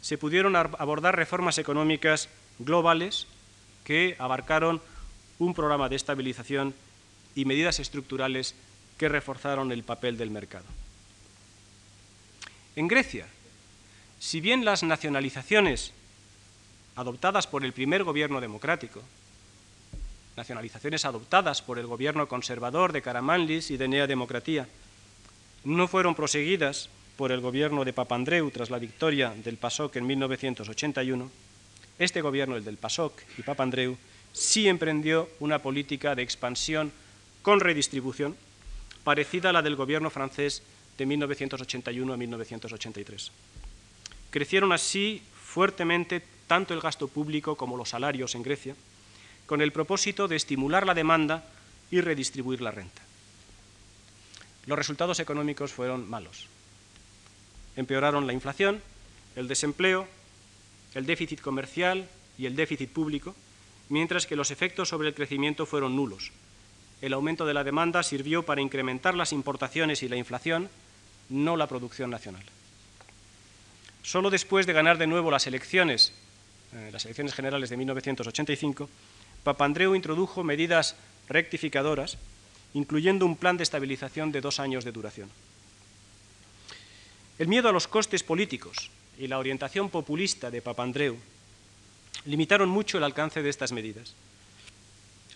se 0.00 0.18
pudieron 0.18 0.56
abordar 0.56 1.16
reformas 1.16 1.58
económicas 1.58 2.28
globales 2.58 3.26
que 3.84 4.16
abarcaron 4.18 4.80
un 5.38 5.52
programa 5.52 5.88
de 5.88 5.96
estabilización 5.96 6.74
y 7.34 7.44
medidas 7.44 7.80
estructurales 7.80 8.54
que 8.98 9.08
reforzaron 9.08 9.72
el 9.72 9.82
papel 9.82 10.16
del 10.16 10.30
mercado. 10.30 10.64
En 12.76 12.88
Grecia, 12.88 13.26
si 14.20 14.42
bien 14.42 14.66
las 14.66 14.82
nacionalizaciones 14.82 15.92
adoptadas 16.94 17.46
por 17.46 17.64
el 17.64 17.72
primer 17.72 18.04
gobierno 18.04 18.38
democrático, 18.38 19.02
nacionalizaciones 20.36 21.06
adoptadas 21.06 21.62
por 21.62 21.78
el 21.78 21.86
gobierno 21.86 22.28
conservador 22.28 22.92
de 22.92 23.00
Karamanlis 23.00 23.70
y 23.70 23.78
de 23.78 23.88
Nea 23.88 24.06
Democratía, 24.06 24.68
no 25.64 25.88
fueron 25.88 26.14
proseguidas 26.14 26.90
por 27.16 27.32
el 27.32 27.40
gobierno 27.40 27.82
de 27.82 27.94
Papandreou 27.94 28.50
tras 28.50 28.68
la 28.68 28.78
victoria 28.78 29.32
del 29.32 29.56
PASOK 29.56 29.96
en 29.96 30.06
1981, 30.06 31.30
este 31.98 32.20
gobierno, 32.20 32.56
el 32.56 32.64
del 32.64 32.76
PASOK 32.76 33.22
y 33.38 33.42
Papandreou, 33.42 33.96
sí 34.34 34.68
emprendió 34.68 35.30
una 35.40 35.60
política 35.60 36.14
de 36.14 36.20
expansión 36.20 36.92
con 37.40 37.60
redistribución 37.60 38.36
parecida 39.02 39.48
a 39.48 39.52
la 39.54 39.62
del 39.62 39.76
gobierno 39.76 40.10
francés 40.10 40.62
de 40.98 41.06
1981 41.06 42.12
a 42.12 42.16
1983. 42.16 43.32
Crecieron 44.30 44.72
así 44.72 45.22
fuertemente 45.42 46.22
tanto 46.46 46.74
el 46.74 46.80
gasto 46.80 47.08
público 47.08 47.56
como 47.56 47.76
los 47.76 47.90
salarios 47.90 48.34
en 48.34 48.42
Grecia, 48.42 48.74
con 49.46 49.60
el 49.60 49.72
propósito 49.72 50.28
de 50.28 50.36
estimular 50.36 50.86
la 50.86 50.94
demanda 50.94 51.44
y 51.90 52.00
redistribuir 52.00 52.60
la 52.60 52.70
renta. 52.70 53.02
Los 54.66 54.78
resultados 54.78 55.20
económicos 55.20 55.72
fueron 55.72 56.08
malos. 56.10 56.48
Empeoraron 57.76 58.26
la 58.26 58.32
inflación, 58.32 58.82
el 59.36 59.48
desempleo, 59.48 60.08
el 60.94 61.06
déficit 61.06 61.40
comercial 61.40 62.08
y 62.38 62.46
el 62.46 62.56
déficit 62.56 62.90
público, 62.90 63.34
mientras 63.88 64.26
que 64.26 64.36
los 64.36 64.50
efectos 64.50 64.88
sobre 64.88 65.08
el 65.08 65.14
crecimiento 65.14 65.66
fueron 65.66 65.94
nulos. 65.94 66.32
El 67.00 67.12
aumento 67.12 67.44
de 67.44 67.54
la 67.54 67.62
demanda 67.62 68.02
sirvió 68.02 68.44
para 68.44 68.62
incrementar 68.62 69.14
las 69.14 69.32
importaciones 69.32 70.02
y 70.02 70.08
la 70.08 70.16
inflación, 70.16 70.68
no 71.28 71.56
la 71.56 71.66
producción 71.66 72.10
nacional. 72.10 72.44
Solo 74.02 74.30
después 74.30 74.66
de 74.66 74.72
ganar 74.72 74.98
de 74.98 75.06
nuevo 75.06 75.30
las 75.30 75.46
elecciones, 75.46 76.12
eh, 76.72 76.90
las 76.92 77.04
elecciones 77.04 77.34
generales 77.34 77.70
de 77.70 77.76
1985, 77.76 78.88
Papandreou 79.42 79.94
introdujo 79.94 80.42
medidas 80.42 80.94
rectificadoras, 81.28 82.18
incluyendo 82.74 83.26
un 83.26 83.36
plan 83.36 83.56
de 83.56 83.62
estabilización 83.62 84.30
de 84.30 84.40
dos 84.40 84.60
años 84.60 84.84
de 84.84 84.92
duración. 84.92 85.30
El 87.38 87.48
miedo 87.48 87.68
a 87.68 87.72
los 87.72 87.88
costes 87.88 88.22
políticos 88.22 88.90
y 89.18 89.26
la 89.26 89.38
orientación 89.38 89.90
populista 89.90 90.50
de 90.50 90.62
Papandreou 90.62 91.16
limitaron 92.24 92.68
mucho 92.68 92.98
el 92.98 93.04
alcance 93.04 93.42
de 93.42 93.50
estas 93.50 93.72
medidas. 93.72 94.14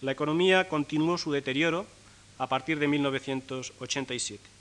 La 0.01 0.13
economía 0.13 0.69
continuó 0.69 1.19
su 1.19 1.31
deterioro 1.31 1.87
a 2.39 2.47
partir 2.47 2.79
de 2.79 2.89
1987. 2.89 4.60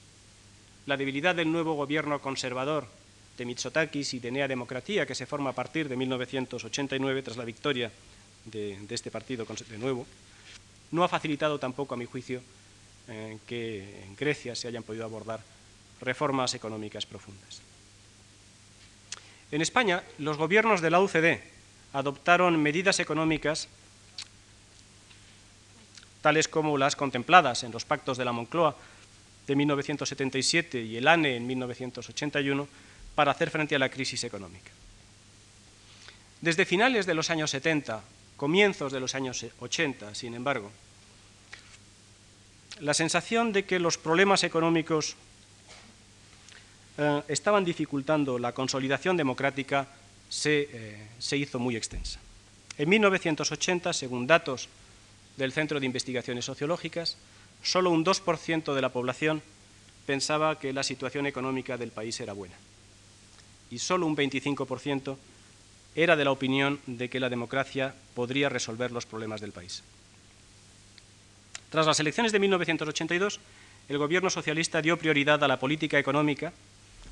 La 0.90 0.98
debilidad 0.98 1.36
del 1.36 1.52
nuevo 1.52 1.76
gobierno 1.76 2.20
conservador 2.20 2.88
de 3.38 3.46
Mitsotakis 3.46 4.16
y 4.16 4.20
de 4.20 4.32
Nea 4.32 4.48
Democratía, 4.48 5.06
que 5.06 5.14
se 5.14 5.28
forma 5.28 5.52
a 5.52 5.54
partir 5.54 5.88
de 5.88 5.96
1989 5.96 7.22
tras 7.22 7.38
la 7.38 7.46
victoria 7.46 7.92
de, 8.46 8.76
este 8.90 9.12
partido 9.12 9.46
de 9.46 9.78
nuevo, 9.78 10.08
no 10.90 11.04
ha 11.04 11.08
facilitado 11.08 11.60
tampoco, 11.60 11.94
a 11.94 11.98
mi 11.98 12.06
juicio, 12.06 12.42
eh, 13.08 13.38
que 13.46 14.02
en 14.04 14.16
Grecia 14.16 14.56
se 14.56 14.68
hayan 14.68 14.82
podido 14.82 15.06
abordar 15.06 15.42
reformas 16.02 16.56
económicas 16.56 17.06
profundas. 17.06 17.62
En 19.52 19.62
España, 19.62 20.02
los 20.18 20.38
gobiernos 20.38 20.82
de 20.82 20.90
la 20.90 21.02
UCD 21.02 21.38
adoptaron 21.94 22.60
medidas 22.60 23.00
económicas 23.00 23.68
tales 26.24 26.48
como 26.48 26.80
las 26.80 26.96
contempladas 26.96 27.62
en 27.62 27.72
los 27.72 27.86
pactos 27.86 28.18
de 28.18 28.26
la 28.26 28.32
Moncloa 28.32 28.76
de 29.50 29.56
1977 29.56 30.82
y 30.82 30.96
el 30.96 31.08
ANE 31.08 31.36
en 31.36 31.48
1981 31.48 32.68
para 33.16 33.32
hacer 33.32 33.50
frente 33.50 33.76
a 33.76 33.80
la 33.80 33.90
crisis 33.90 34.24
económica. 34.24 34.72
Desde 36.40 36.66
finales 36.66 37.06
de 37.06 37.16
los 37.16 37.30
años 37.30 37.50
70, 37.52 38.02
comienzos 38.38 38.94
de 38.94 39.00
los 39.00 39.16
años 39.16 39.44
80, 39.60 40.14
sin 40.14 40.36
embargo, 40.36 40.72
la 42.80 42.94
sensación 42.94 43.52
de 43.52 43.66
que 43.66 43.80
los 43.80 43.98
problemas 43.98 44.44
económicos 44.44 45.16
eh, 46.98 47.24
estaban 47.28 47.66
dificultando 47.66 48.38
la 48.38 48.54
consolidación 48.54 49.18
democrática 49.18 49.88
eh, 50.46 51.08
se, 51.18 51.38
hizo 51.38 51.58
muy 51.58 51.76
extensa. 51.76 52.20
En 52.78 52.88
1980, 52.88 53.94
según 53.94 54.28
datos 54.28 54.70
del 55.38 55.52
Centro 55.52 55.80
de 55.80 55.88
Investigaciones 55.88 56.46
Sociológicas, 56.46 57.18
solo 57.64 57.90
un 57.90 58.06
2% 58.06 58.74
de 58.74 58.82
la 58.82 58.90
población 58.90 59.42
pensaba 60.06 60.58
que 60.60 60.74
la 60.74 60.84
situación 60.84 61.26
económica 61.26 61.78
del 61.78 61.92
país 61.92 62.20
era 62.20 62.34
buena 62.34 62.56
y 63.72 63.80
solo 63.80 64.06
un 64.06 64.16
25% 64.16 65.18
era 65.96 66.16
de 66.16 66.26
la 66.26 66.32
opinión 66.32 66.80
de 66.86 67.10
que 67.10 67.20
la 67.20 67.30
democracia 67.30 67.94
podría 68.16 68.50
resolver 68.50 68.92
los 68.92 69.06
problemas 69.06 69.42
del 69.42 69.52
país. 69.52 69.84
Tras 71.70 71.86
las 71.86 72.00
elecciones 72.00 72.32
de 72.32 72.40
1982, 72.40 73.40
el 73.90 73.98
gobierno 73.98 74.30
socialista 74.30 74.82
dio 74.82 74.98
prioridad 74.98 75.44
a 75.44 75.48
la 75.48 75.60
política 75.60 76.00
económica 76.00 76.54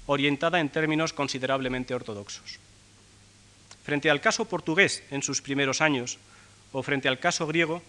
orientada 0.06 0.60
en 0.60 0.70
términos 0.70 1.14
considerablemente 1.14 1.94
ortodoxos. 1.94 2.60
Frente 3.84 4.10
al 4.10 4.22
caso 4.22 4.46
portugués 4.46 5.04
en 5.12 5.22
sus 5.22 5.42
primeros 5.42 5.82
años 5.82 6.18
o 6.72 6.84
frente 6.84 7.08
al 7.08 7.20
caso 7.20 7.48
griego, 7.48 7.82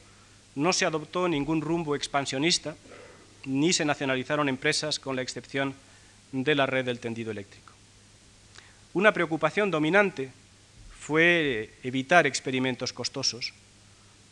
no 0.58 0.72
se 0.72 0.84
adoptó 0.84 1.28
ningún 1.28 1.60
rumbo 1.60 1.94
expansionista 1.94 2.74
ni 3.44 3.72
se 3.72 3.84
nacionalizaron 3.84 4.48
empresas 4.48 4.98
con 4.98 5.14
la 5.14 5.22
excepción 5.22 5.72
de 6.32 6.54
la 6.56 6.66
red 6.66 6.84
del 6.84 6.98
tendido 6.98 7.30
eléctrico. 7.30 7.72
Una 8.92 9.12
preocupación 9.12 9.70
dominante 9.70 10.30
fue 10.98 11.70
evitar 11.84 12.26
experimentos 12.26 12.92
costosos, 12.92 13.54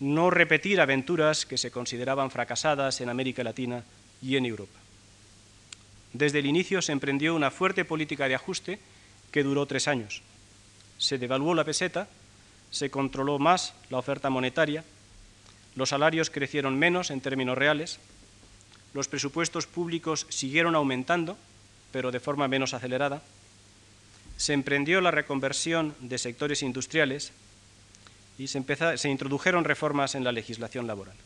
no 0.01 0.31
repetir 0.31 0.81
aventuras 0.81 1.47
que 1.47 1.57
se 1.57 1.71
consideraban 1.71 2.33
fracasadas 2.33 3.01
en 3.01 3.09
América 3.09 3.45
Latina 3.45 3.85
y 4.21 4.37
en 4.37 4.47
Europa. 4.47 4.79
Desde 6.13 6.41
el 6.41 6.47
inicio 6.47 6.83
se 6.83 6.93
emprendió 6.93 7.37
una 7.37 7.53
fuerte 7.53 7.85
política 7.85 8.27
de 8.27 8.35
ajuste 8.35 8.81
que 9.31 9.45
duró 9.45 9.67
tres 9.67 9.87
años. 9.87 10.23
Se 10.99 11.19
devaluó 11.19 11.55
la 11.55 11.65
peseta, 11.65 12.09
se 12.73 12.91
controló 12.91 13.39
más 13.39 13.75
la 13.91 13.99
oferta 13.99 14.29
monetaria, 14.29 14.83
los 15.77 15.91
salarios 15.91 16.31
crecieron 16.31 16.79
menos 16.79 17.11
en 17.11 17.21
términos 17.21 17.57
reales, 17.57 18.01
los 18.95 19.09
presupuestos 19.09 19.67
públicos 19.67 20.27
siguieron 20.31 20.75
aumentando, 20.75 21.37
pero 21.93 22.11
de 22.11 22.19
forma 22.19 22.49
menos 22.49 22.75
acelerada, 22.75 23.23
se 24.37 24.55
emprendió 24.55 25.01
la 25.01 25.11
reconversión 25.11 25.95
de 26.01 26.19
sectores 26.19 26.63
industriales 26.63 27.33
y 28.39 28.49
se, 28.49 29.09
introdujeron 29.09 29.65
reformas 29.65 30.15
en 30.15 30.25
la 30.25 30.33
legislación 30.33 30.87
laboral. 30.87 31.17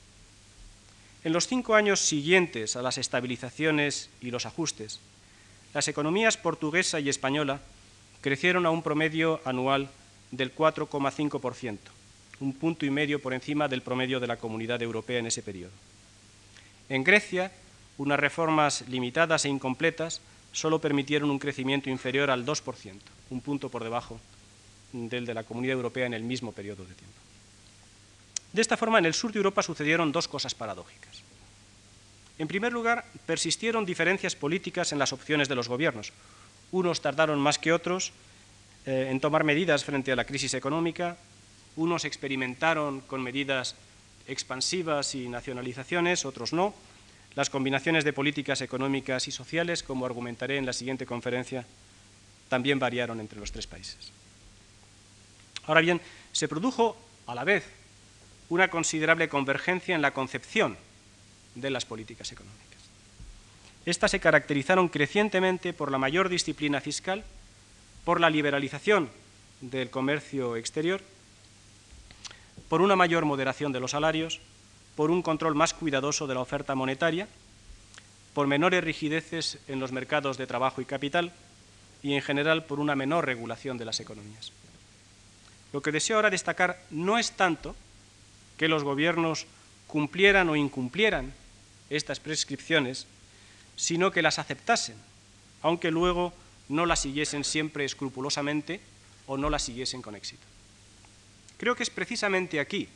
En 1.22 1.32
los 1.32 1.46
cinco 1.46 1.74
años 1.74 2.00
siguientes 2.00 2.76
a 2.76 2.82
las 2.82 2.98
estabilizaciones 2.98 4.10
y 4.20 4.30
los 4.30 4.46
ajustes, 4.46 5.00
las 5.74 5.86
economías 5.88 6.36
portuguesa 6.36 6.98
y 6.98 7.08
española 7.08 7.60
crecieron 8.20 8.66
a 8.66 8.70
un 8.70 8.82
promedio 8.82 9.40
anual 9.44 9.90
del 10.30 10.54
4,5%, 10.54 11.78
un 12.40 12.54
punto 12.54 12.86
y 12.86 12.90
medio 12.90 13.20
por 13.20 13.34
encima 13.34 13.68
del 13.68 13.82
promedio 13.82 14.18
de 14.18 14.26
la 14.26 14.36
Comunidad 14.36 14.82
Europea 14.82 15.18
en 15.18 15.26
ese 15.26 15.42
periodo. 15.42 15.72
En 16.88 17.04
Grecia, 17.04 17.52
unas 17.98 18.18
reformas 18.18 18.84
limitadas 18.88 19.44
e 19.44 19.48
incompletas 19.48 20.20
solo 20.52 20.80
permitieron 20.80 21.30
un 21.30 21.38
crecimiento 21.38 21.90
inferior 21.90 22.30
al 22.30 22.44
2%, 22.44 22.96
un 23.30 23.40
punto 23.40 23.68
por 23.68 23.84
debajo 23.84 24.18
del 24.92 25.26
de 25.26 25.34
la 25.34 25.44
Comunidad 25.44 25.76
Europea 25.76 26.06
en 26.06 26.14
el 26.14 26.24
mismo 26.24 26.52
periodo 26.52 26.84
de 26.84 26.94
tiempo. 26.94 27.20
De 28.52 28.62
esta 28.62 28.76
forma, 28.76 28.98
en 28.98 29.06
el 29.06 29.14
sur 29.14 29.30
de 29.30 29.38
Europa 29.38 29.62
sucedieron 29.62 30.10
dos 30.10 30.26
cosas 30.26 30.54
paradójicas. 30.54 31.22
En 32.38 32.48
primer 32.48 32.72
lugar, 32.72 33.04
persistieron 33.26 33.86
diferencias 33.86 34.34
políticas 34.34 34.92
en 34.92 34.98
las 34.98 35.12
opciones 35.12 35.48
de 35.48 35.54
los 35.54 35.68
gobiernos. 35.68 36.12
Unos 36.72 37.02
tardaron 37.02 37.38
más 37.38 37.58
que 37.58 37.72
otros 37.72 38.12
eh, 38.86 39.08
en 39.10 39.20
tomar 39.20 39.44
medidas 39.44 39.84
frente 39.84 40.10
a 40.10 40.16
la 40.16 40.24
crisis 40.24 40.54
económica, 40.54 41.16
unos 41.80 42.04
experimentaron 42.04 43.00
con 43.00 43.22
medidas 43.22 43.74
expansivas 44.28 45.14
y 45.14 45.28
nacionalizaciones, 45.28 46.26
otros 46.26 46.52
no. 46.52 46.74
Las 47.34 47.48
combinaciones 47.48 48.04
de 48.04 48.12
políticas 48.12 48.60
económicas 48.60 49.28
y 49.28 49.32
sociales, 49.32 49.82
como 49.82 50.04
argumentaré 50.04 50.58
en 50.58 50.66
la 50.66 50.74
siguiente 50.74 51.06
conferencia, 51.06 51.64
también 52.50 52.78
variaron 52.78 53.18
entre 53.18 53.40
los 53.40 53.50
tres 53.50 53.66
países. 53.66 54.12
Ahora 55.64 55.80
bien, 55.80 56.02
se 56.32 56.48
produjo 56.48 56.96
a 57.26 57.34
la 57.34 57.44
vez 57.44 57.64
una 58.50 58.68
considerable 58.68 59.30
convergencia 59.30 59.94
en 59.94 60.02
la 60.02 60.12
concepción 60.12 60.76
de 61.54 61.70
las 61.70 61.86
políticas 61.86 62.30
económicas. 62.30 62.60
Estas 63.86 64.10
se 64.10 64.20
caracterizaron 64.20 64.88
crecientemente 64.88 65.72
por 65.72 65.90
la 65.90 65.98
mayor 65.98 66.28
disciplina 66.28 66.80
fiscal, 66.82 67.24
por 68.04 68.20
la 68.20 68.28
liberalización 68.28 69.08
del 69.62 69.88
comercio 69.88 70.56
exterior, 70.56 71.00
por 72.70 72.82
una 72.82 72.94
mayor 72.94 73.24
moderación 73.24 73.72
de 73.72 73.80
los 73.80 73.90
salarios, 73.90 74.38
por 74.94 75.10
un 75.10 75.22
control 75.22 75.56
más 75.56 75.74
cuidadoso 75.74 76.28
de 76.28 76.34
la 76.34 76.40
oferta 76.40 76.76
monetaria, 76.76 77.26
por 78.32 78.46
menores 78.46 78.84
rigideces 78.84 79.58
en 79.66 79.80
los 79.80 79.90
mercados 79.90 80.38
de 80.38 80.46
trabajo 80.46 80.80
y 80.80 80.84
capital 80.84 81.32
y, 82.00 82.14
en 82.14 82.22
general, 82.22 82.64
por 82.64 82.78
una 82.78 82.94
menor 82.94 83.26
regulación 83.26 83.76
de 83.76 83.86
las 83.86 83.98
economías. 83.98 84.52
Lo 85.72 85.82
que 85.82 85.90
deseo 85.90 86.14
ahora 86.14 86.30
destacar 86.30 86.80
no 86.90 87.18
es 87.18 87.32
tanto 87.32 87.74
que 88.56 88.68
los 88.68 88.84
gobiernos 88.84 89.46
cumplieran 89.88 90.48
o 90.48 90.54
incumplieran 90.54 91.32
estas 91.90 92.20
prescripciones, 92.20 93.08
sino 93.74 94.12
que 94.12 94.22
las 94.22 94.38
aceptasen, 94.38 94.94
aunque 95.62 95.90
luego 95.90 96.32
no 96.68 96.86
las 96.86 97.00
siguiesen 97.00 97.42
siempre 97.42 97.84
escrupulosamente 97.84 98.80
o 99.26 99.36
no 99.36 99.50
las 99.50 99.62
siguiesen 99.64 100.02
con 100.02 100.14
éxito. 100.14 100.49
Creo 101.60 101.76
que 101.76 101.82
es 101.82 101.90
precisamente 101.90 102.58
aquí, 102.58 102.88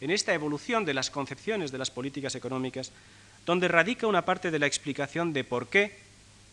en 0.00 0.12
esta 0.12 0.32
evolución 0.32 0.84
de 0.84 0.94
las 0.94 1.10
concepciones 1.10 1.72
de 1.72 1.78
las 1.78 1.90
políticas 1.90 2.36
económicas, 2.36 2.92
donde 3.44 3.66
radica 3.66 4.06
una 4.06 4.24
parte 4.24 4.52
de 4.52 4.60
la 4.60 4.68
explicación 4.68 5.32
de 5.32 5.42
por 5.42 5.66
qué 5.66 5.98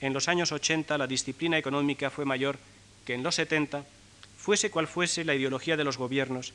en 0.02 0.12
los 0.12 0.28
años 0.28 0.52
80 0.52 0.98
la 0.98 1.06
disciplina 1.06 1.60
económica 1.60 2.10
fue 2.10 2.26
mayor 2.26 2.58
que 3.06 3.14
en 3.14 3.22
los 3.22 3.36
70, 3.36 3.86
fuese 4.40 4.72
cual 4.72 4.88
fuese 4.88 5.24
la 5.24 5.36
ideología 5.36 5.78
de 5.78 5.84
los 5.84 6.00
gobiernos 6.00 6.52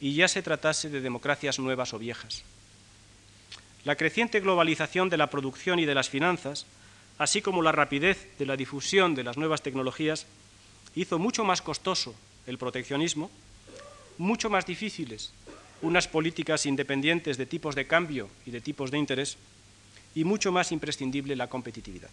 y 0.00 0.14
ya 0.14 0.28
se 0.28 0.40
tratase 0.40 0.88
de 0.88 1.00
democracias 1.00 1.58
nuevas 1.58 1.92
o 1.92 1.98
viejas. 1.98 2.44
La 3.82 3.96
creciente 3.96 4.38
globalización 4.38 5.08
de 5.08 5.16
la 5.16 5.30
producción 5.30 5.80
y 5.80 5.84
de 5.84 5.96
las 5.96 6.10
finanzas, 6.10 6.64
así 7.18 7.42
como 7.42 7.60
la 7.60 7.72
rapidez 7.72 8.28
de 8.38 8.46
la 8.46 8.56
difusión 8.56 9.16
de 9.16 9.24
las 9.24 9.36
nuevas 9.36 9.62
tecnologías, 9.62 10.26
hizo 10.94 11.18
mucho 11.18 11.42
más 11.42 11.60
costoso 11.60 12.14
el 12.46 12.56
proteccionismo, 12.56 13.32
mucho 14.18 14.50
más 14.50 14.66
difíciles 14.66 15.32
unas 15.80 16.08
políticas 16.08 16.66
independientes 16.66 17.36
de 17.36 17.46
tipos 17.46 17.74
de 17.74 17.86
cambio 17.86 18.28
y 18.44 18.50
de 18.50 18.60
tipos 18.60 18.90
de 18.90 18.98
interés, 18.98 19.36
y 20.14 20.24
mucho 20.24 20.50
más 20.50 20.72
imprescindible 20.72 21.36
la 21.36 21.48
competitividad. 21.48 22.10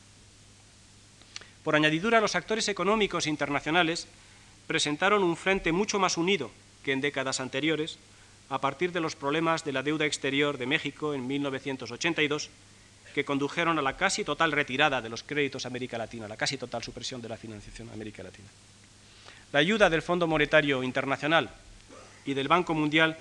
Por 1.64 1.76
añadidura, 1.76 2.22
los 2.22 2.36
actores 2.36 2.68
económicos 2.68 3.26
internacionales 3.26 4.08
presentaron 4.68 5.24
un 5.24 5.36
frente 5.36 5.72
mucho 5.72 5.98
más 5.98 6.18
unido 6.18 6.52
que 6.84 6.92
en 6.92 7.02
décadas 7.02 7.40
anteriores, 7.40 7.98
a 8.50 8.62
partir 8.62 8.92
de 8.92 9.00
los 9.00 9.16
problemas 9.16 9.66
de 9.66 9.74
la 9.74 9.82
deuda 9.82 10.06
exterior 10.06 10.60
de 10.60 10.68
México 10.68 11.16
en 11.16 11.26
1982, 11.26 12.50
que 13.16 13.26
condujeron 13.26 13.80
a 13.80 13.82
la 13.82 13.98
casi 13.98 14.24
total 14.24 14.52
retirada 14.52 15.02
de 15.02 15.10
los 15.10 15.24
créditos 15.24 15.66
a 15.66 15.70
América 15.70 15.98
Latina, 15.98 16.28
la 16.28 16.38
casi 16.38 16.58
total 16.58 16.84
supresión 16.84 17.22
de 17.22 17.30
la 17.30 17.38
financiación 17.38 17.90
a 17.90 17.94
América 17.94 18.22
Latina. 18.22 18.50
La 19.52 19.60
ayuda 19.60 19.90
del 19.90 20.04
Fondo 20.04 20.28
Monetario 20.28 20.84
Internacional 20.84 21.50
y 22.26 22.34
del 22.34 22.48
Banco 22.48 22.74
Mundial 22.74 23.18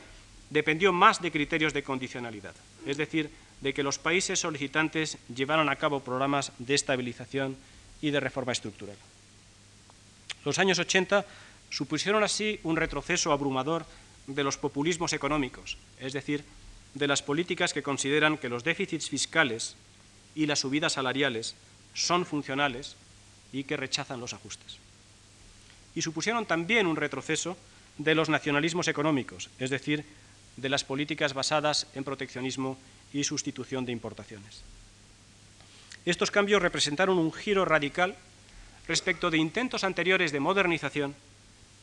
dependió 0.51 0.93
más 0.93 1.21
de 1.21 1.31
criterios 1.31 1.73
de 1.73 1.83
condicionalidad, 1.83 2.55
es 2.87 2.97
decir, 2.97 3.31
de 3.61 3.73
que 3.73 3.83
los 3.83 3.99
países 3.99 4.41
solicitantes 4.41 5.19
llevaran 5.35 5.69
a 5.69 5.77
cabo 5.77 6.01
programas 6.01 6.53
de 6.59 6.75
estabilización 6.75 7.57
y 8.03 8.11
de 8.11 8.21
reforma 8.21 8.53
estructural. 8.53 8.97
Los 10.45 10.59
años 10.59 10.79
80 10.79 11.25
supusieron 11.71 12.23
así 12.23 12.61
un 12.63 12.77
retroceso 12.77 13.33
abrumador 13.33 13.87
de 14.27 14.45
los 14.45 14.57
populismos 14.57 15.13
económicos, 15.13 15.79
es 15.99 16.13
decir, 16.13 16.45
de 16.95 17.09
las 17.09 17.23
políticas 17.23 17.73
que 17.73 17.83
consideran 17.83 18.39
que 18.39 18.49
los 18.49 18.65
déficits 18.65 19.09
fiscales 19.09 19.77
y 20.35 20.47
las 20.47 20.61
subidas 20.61 20.95
salariales 20.95 21.55
son 21.95 22.27
funcionales 22.27 22.97
y 23.53 23.65
que 23.65 23.77
rechazan 23.77 24.21
los 24.21 24.35
ajustes. 24.35 24.79
Y 25.95 26.03
supusieron 26.03 26.47
también 26.47 26.87
un 26.87 26.97
retroceso 26.97 27.57
de 27.99 28.15
los 28.15 28.29
nacionalismos 28.29 28.89
económicos, 28.89 29.51
es 29.59 29.71
decir, 29.71 30.05
de 30.57 30.69
las 30.69 30.85
políticas 30.85 31.35
basadas 31.35 31.87
en 31.95 32.05
proteccionismo 32.05 32.79
y 33.13 33.25
sustitución 33.25 33.85
de 33.85 33.93
importaciones. 33.93 34.63
Estos 36.05 36.31
cambios 36.31 36.63
representaron 36.63 37.19
un 37.19 37.33
giro 37.33 37.65
radical 37.65 38.17
respecto 38.87 39.31
de 39.31 39.39
intentos 39.39 39.85
anteriores 39.85 40.33
de 40.33 40.41
modernización 40.41 41.15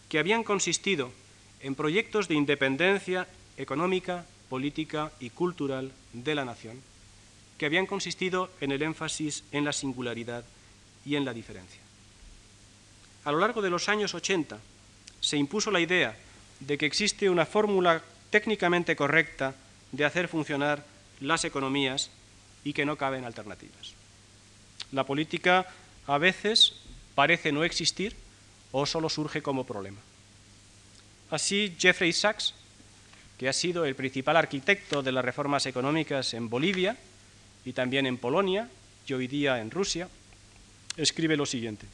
que 0.10 0.20
habían 0.20 0.44
consistido 0.44 1.12
en 1.62 1.76
proyectos 1.76 2.28
de 2.28 2.36
independencia 2.36 3.28
económica, 3.58 4.26
política 4.50 5.12
y 5.20 5.30
cultural 5.30 5.92
de 6.14 6.36
la 6.36 6.46
nación, 6.46 6.82
que 7.58 7.66
habían 7.66 7.86
consistido 7.86 8.50
en 8.60 8.72
el 8.72 8.82
énfasis 8.82 9.44
en 9.52 9.66
la 9.66 9.74
singularidad 9.74 10.44
y 11.06 11.16
en 11.16 11.26
la 11.26 11.34
diferencia. 11.34 11.82
A 13.24 13.32
lo 13.32 13.40
largo 13.40 13.62
de 13.62 13.70
los 13.70 13.88
años 13.88 14.14
80 14.14 14.60
se 15.22 15.38
impuso 15.38 15.72
la 15.72 15.80
idea 15.80 16.16
de 16.60 16.78
que 16.78 16.86
existe 16.86 17.30
una 17.30 17.46
fórmula 17.46 18.04
técnicamente 18.30 18.96
correcta 18.96 19.56
de 19.92 20.06
hacer 20.06 20.28
funcionar 20.28 20.84
las 21.20 21.46
economías 21.46 22.10
y 22.64 22.74
que 22.74 22.86
no 22.86 22.98
caben 22.98 23.26
alternativas. 23.26 23.94
La 24.92 25.06
política 25.06 25.68
a 26.08 26.18
veces 26.18 26.74
parece 27.16 27.52
no 27.52 27.64
existir 27.64 28.16
o 28.72 28.86
solo 28.86 29.10
surge 29.10 29.42
como 29.42 29.66
problema. 29.66 30.00
Así, 31.30 31.76
Jeffrey 31.78 32.12
Sachs, 32.12 32.54
que 33.38 33.48
ha 33.48 33.54
sido 33.54 33.86
el 33.86 33.96
principal 33.96 34.38
arquitecto 34.38 35.02
de 35.02 35.12
las 35.12 35.26
reformas 35.26 35.66
económicas 35.66 36.34
en 36.34 36.50
Bolivia 36.50 36.98
y 37.66 37.74
también 37.74 38.06
en 38.06 38.18
Polonia 38.18 38.70
y 39.08 39.14
hoy 39.14 39.28
día 39.28 39.60
en 39.60 39.72
Rusia, 39.72 40.08
escribe 40.96 41.38
lo 41.38 41.46
siguiente. 41.46 41.86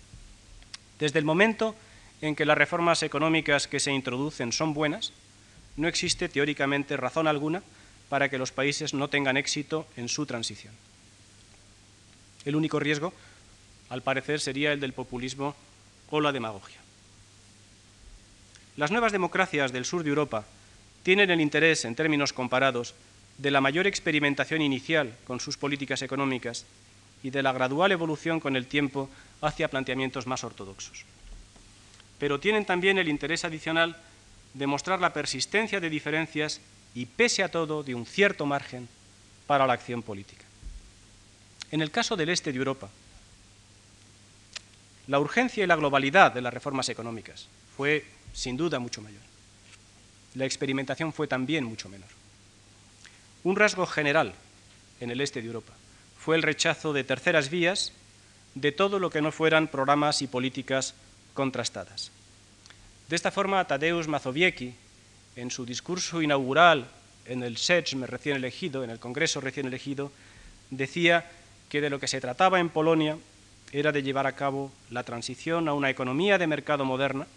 Desde 0.99 1.19
el 1.19 1.25
momento 1.25 1.75
en 2.21 2.35
que 2.35 2.45
las 2.45 2.57
reformas 2.57 3.03
económicas 3.03 3.67
que 3.67 3.79
se 3.79 3.91
introducen 3.91 4.51
son 4.51 4.73
buenas, 4.73 5.13
no 5.75 5.87
existe 5.87 6.29
teóricamente 6.29 6.97
razón 6.97 7.27
alguna 7.27 7.61
para 8.09 8.29
que 8.29 8.37
los 8.37 8.51
países 8.51 8.93
no 8.93 9.09
tengan 9.09 9.37
éxito 9.37 9.85
en 9.97 10.09
su 10.09 10.25
transición. 10.25 10.73
El 12.45 12.55
único 12.55 12.79
riesgo, 12.79 13.13
al 13.89 14.01
parecer, 14.01 14.39
sería 14.39 14.71
el 14.71 14.79
del 14.79 14.93
populismo 14.93 15.55
o 16.09 16.21
la 16.21 16.31
demagogia. 16.31 16.77
Las 18.77 18.91
nuevas 18.91 19.11
democracias 19.11 19.71
del 19.71 19.85
sur 19.85 20.03
de 20.03 20.09
Europa 20.09 20.45
tienen 21.03 21.29
el 21.29 21.41
interés, 21.41 21.85
en 21.85 21.95
términos 21.95 22.33
comparados, 22.33 22.95
de 23.37 23.51
la 23.51 23.61
mayor 23.61 23.85
experimentación 23.85 24.61
inicial 24.61 25.13
con 25.25 25.39
sus 25.39 25.57
políticas 25.57 26.01
económicas 26.01 26.65
y 27.23 27.29
de 27.29 27.43
la 27.43 27.51
gradual 27.51 27.91
evolución 27.91 28.39
con 28.39 28.55
el 28.55 28.67
tiempo 28.67 29.09
hacia 29.41 29.69
planteamientos 29.69 30.27
más 30.27 30.43
ortodoxos. 30.43 31.05
Pero 32.19 32.39
tienen 32.39 32.65
también 32.65 32.97
el 32.97 33.07
interés 33.07 33.45
adicional 33.45 33.97
de 34.53 34.67
mostrar 34.67 34.99
la 34.99 35.13
persistencia 35.13 35.79
de 35.79 35.89
diferencias 35.89 36.61
y, 36.95 37.05
pese 37.05 37.43
a 37.43 37.51
todo, 37.51 37.83
de 37.83 37.93
un 37.93 38.05
cierto 38.05 38.45
margen 38.45 38.87
para 39.45 39.67
la 39.67 39.73
acción 39.73 40.01
política. 40.01 40.45
En 41.71 41.81
el 41.81 41.91
caso 41.91 42.15
del 42.15 42.29
este 42.29 42.51
de 42.51 42.57
Europa, 42.57 42.89
la 45.07 45.19
urgencia 45.19 45.63
y 45.63 45.67
la 45.67 45.75
globalidad 45.75 46.31
de 46.31 46.41
las 46.41 46.53
reformas 46.53 46.89
económicas 46.89 47.47
fue, 47.75 48.05
sin 48.33 48.57
duda, 48.57 48.79
mucho 48.79 49.01
mayor. 49.01 49.21
La 50.35 50.45
experimentación 50.45 51.13
fue 51.13 51.27
también 51.27 51.63
mucho 51.63 51.89
menor. 51.89 52.09
Un 53.43 53.55
rasgo 53.55 53.85
general 53.85 54.33
en 54.99 55.11
el 55.11 55.21
este 55.21 55.41
de 55.41 55.47
Europa 55.47 55.73
fue 56.19 56.35
el 56.35 56.43
rechazo 56.43 56.91
de 56.93 57.03
terceras 57.03 57.49
vías 57.49 57.93
de 58.55 58.71
todo 58.71 58.99
lo 58.99 59.09
que 59.09 59.21
no 59.21 59.31
fueran 59.31 59.67
programas 59.67 60.21
y 60.21 60.27
políticas 60.27 60.93
contrastadas. 61.37 62.09
De 63.07 63.15
esta 63.15 63.29
forma, 63.29 63.61
Tadeusz 63.61 64.07
Mazowiecki, 64.07 64.73
en 65.35 65.51
su 65.51 65.67
discurso 65.67 66.19
inaugural 66.23 66.89
en 67.27 67.43
el 67.43 67.57
SECM 67.57 68.05
recién 68.05 68.37
elegido, 68.37 68.83
en 68.83 68.89
el 68.89 68.97
Congreso 68.97 69.39
recién 69.39 69.67
elegido, 69.67 70.11
decía 70.71 71.29
que 71.69 71.79
de 71.79 71.91
lo 71.91 71.99
que 71.99 72.07
se 72.07 72.19
trataba 72.19 72.59
en 72.59 72.69
Polonia 72.69 73.19
era 73.71 73.91
de 73.91 74.01
llevar 74.01 74.25
a 74.25 74.33
cabo 74.33 74.71
la 74.89 75.03
transición 75.03 75.67
a 75.67 75.75
una 75.75 75.91
economía 75.91 76.39
de 76.39 76.47
mercado 76.47 76.85
moderna, 76.85 77.27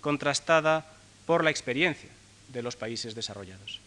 contrastada 0.00 0.86
por 1.26 1.42
la 1.42 1.50
experiencia 1.50 2.10
de 2.52 2.62
los 2.62 2.76
países 2.76 3.16
desarrollados. 3.16 3.80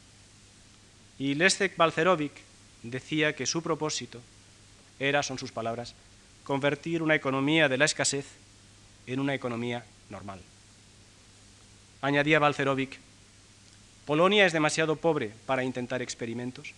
Y 1.20 1.36
Leszek 1.36 1.78
Balcerowicz 1.78 2.36
decía 2.84 3.34
que 3.34 3.46
su 3.46 3.64
propósito 3.64 4.20
era, 5.00 5.24
son 5.24 5.40
sus 5.40 5.54
palabras, 5.54 5.96
convertir 6.44 7.02
una 7.02 7.16
economía 7.16 7.70
de 7.70 7.78
la 7.78 7.86
escasez 7.86 8.26
en 9.08 9.20
una 9.20 9.34
economía 9.34 9.84
normal. 10.10 10.42
Añadía 12.02 12.40
Balcerowicz, 12.40 13.00
Polonia 14.06 14.46
es 14.46 14.54
demasiado 14.54 14.96
pobre 14.96 15.32
para 15.46 15.64
intentar 15.64 16.02
experimentos. 16.02 16.74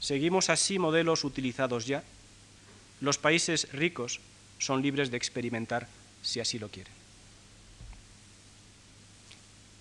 Seguimos 0.00 0.50
así 0.50 0.78
modelos 0.78 1.24
utilizados 1.24 1.86
ya 1.86 2.02
los 3.00 3.18
países 3.18 3.68
ricos 3.72 4.20
son 4.58 4.82
libres 4.82 5.10
de 5.10 5.16
experimentar 5.16 5.86
si 6.22 6.40
así 6.40 6.58
lo 6.58 6.68
quieren. 6.68 6.92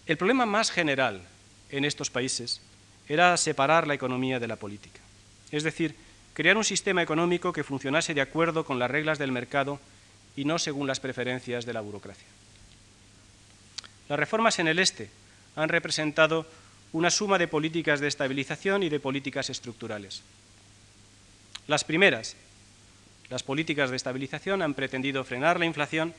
El 0.06 0.18
problema 0.18 0.46
más 0.46 0.70
general 0.70 1.22
en 1.70 1.86
estos 1.86 2.10
países 2.10 2.62
era 3.08 3.36
separar 3.38 3.88
la 3.88 3.94
economía 3.94 4.40
de 4.40 4.48
la 4.48 4.58
política, 4.58 5.00
es 5.52 5.64
decir, 5.64 5.96
crear 6.34 6.58
un 6.58 6.64
sistema 6.64 7.02
económico 7.02 7.54
que 7.54 7.64
funcionase 7.64 8.14
de 8.14 8.22
acuerdo 8.22 8.66
con 8.66 8.78
las 8.78 8.92
reglas 8.92 9.18
del 9.18 9.32
mercado 9.32 9.80
y 10.36 10.46
no 10.46 10.60
según 10.60 10.88
las 10.88 11.00
preferencias 11.00 11.66
de 11.66 11.74
la 11.74 11.82
burocracia. 11.82 12.28
Las 14.10 14.20
reformas 14.20 14.60
en 14.60 14.68
el 14.68 14.80
este 14.80 15.10
han 15.56 15.70
representado 15.70 16.46
una 16.92 17.10
suma 17.10 17.38
de 17.38 17.48
políticas 17.48 18.00
de 18.00 18.08
estabilización 18.08 18.84
y 18.84 18.90
de 18.90 19.00
políticas 19.00 19.50
estructurales. 19.50 20.22
Las 21.68 21.84
primeras, 21.84 22.36
las 23.30 23.44
políticas 23.44 23.90
de 23.90 23.96
estabilización, 23.96 24.62
han 24.62 24.74
pretendido 24.74 25.24
frenar 25.24 25.60
la 25.60 25.66
inflación 25.66 26.14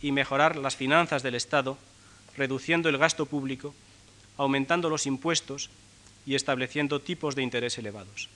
y 0.00 0.12
mejorar 0.12 0.56
las 0.56 0.76
finanzas 0.76 1.22
del 1.22 1.34
Estado, 1.34 1.76
reduciendo 2.36 2.88
el 2.88 2.98
gasto 2.98 3.26
público, 3.26 3.74
aumentando 4.36 4.88
los 4.88 5.06
impuestos 5.06 5.70
y 6.24 6.34
estableciendo 6.34 7.00
tipos 7.00 7.34
de 7.34 7.42
interés 7.42 7.78
elevados. 7.78 8.28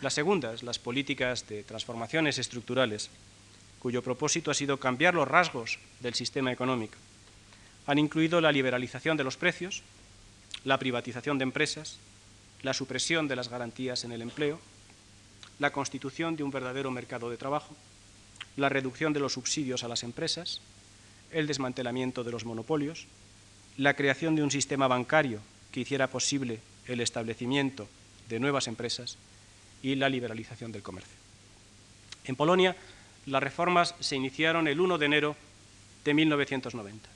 Las 0.00 0.14
segundas, 0.14 0.62
las 0.62 0.78
políticas 0.78 1.48
de 1.48 1.64
transformaciones 1.64 2.38
estructurales, 2.38 3.10
cuyo 3.80 4.02
propósito 4.02 4.50
ha 4.50 4.54
sido 4.54 4.78
cambiar 4.78 5.14
los 5.14 5.26
rasgos 5.26 5.78
del 6.00 6.14
sistema 6.14 6.52
económico, 6.52 6.96
han 7.86 7.98
incluido 7.98 8.40
la 8.40 8.52
liberalización 8.52 9.16
de 9.16 9.24
los 9.24 9.36
precios, 9.36 9.82
la 10.64 10.78
privatización 10.78 11.38
de 11.38 11.44
empresas, 11.44 11.98
la 12.62 12.74
supresión 12.74 13.26
de 13.26 13.36
las 13.36 13.48
garantías 13.48 14.04
en 14.04 14.12
el 14.12 14.22
empleo, 14.22 14.60
la 15.58 15.72
constitución 15.72 16.36
de 16.36 16.42
un 16.42 16.50
verdadero 16.50 16.90
mercado 16.90 17.30
de 17.30 17.36
trabajo, 17.36 17.74
la 18.56 18.68
reducción 18.68 19.12
de 19.12 19.20
los 19.20 19.32
subsidios 19.32 19.82
a 19.82 19.88
las 19.88 20.02
empresas, 20.02 20.60
el 21.32 21.46
desmantelamiento 21.46 22.22
de 22.22 22.32
los 22.32 22.44
monopolios, 22.44 23.06
la 23.76 23.94
creación 23.94 24.36
de 24.36 24.42
un 24.42 24.50
sistema 24.50 24.88
bancario 24.88 25.40
que 25.72 25.80
hiciera 25.80 26.08
posible 26.08 26.60
el 26.86 27.00
establecimiento 27.00 27.88
de 28.28 28.40
nuevas 28.40 28.68
empresas 28.68 29.16
y 29.82 29.94
la 29.94 30.08
liberalización 30.08 30.72
del 30.72 30.82
comercio. 30.82 31.16
En 32.24 32.36
Polonia, 32.36 32.76
las 33.26 33.42
reformas 33.42 33.94
se 34.00 34.16
iniciaron 34.16 34.68
el 34.68 34.80
1 34.80 34.98
de 34.98 35.06
enero 35.06 35.36
de 36.04 36.14
1990. 36.14 37.08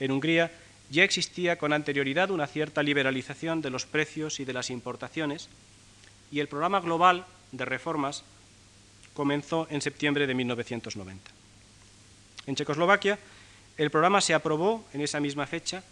En 0.00 0.10
Hungría 0.10 0.50
ya 0.90 1.04
existía 1.04 1.58
con 1.58 1.72
anterioridad 1.72 2.30
una 2.30 2.46
cierta 2.46 2.82
liberalización 2.82 3.60
de 3.60 3.70
los 3.70 3.86
precios 3.86 4.40
y 4.40 4.44
de 4.44 4.52
las 4.52 4.70
importaciones 4.70 5.48
y 6.30 6.40
el 6.40 6.48
programa 6.48 6.80
global 6.80 7.26
de 7.52 7.64
reformas 7.64 8.24
comenzó 9.14 9.66
en 9.70 9.82
septiembre 9.82 10.26
de 10.26 10.34
1990. 10.34 11.30
En 12.46 12.54
Checoslovaquia, 12.54 13.18
el 13.76 13.90
programa 13.90 14.20
se 14.20 14.34
aprobó 14.34 14.84
en 14.92 15.00
esa 15.00 15.20
misma 15.20 15.46
fecha, 15.46 15.82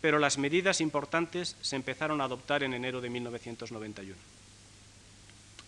pero 0.00 0.18
las 0.18 0.38
medidas 0.38 0.80
importantes 0.80 1.56
se 1.60 1.76
empezaron 1.76 2.20
a 2.20 2.24
adoptar 2.24 2.62
en 2.62 2.74
enero 2.74 3.00
de 3.00 3.10
1991. 3.10 4.16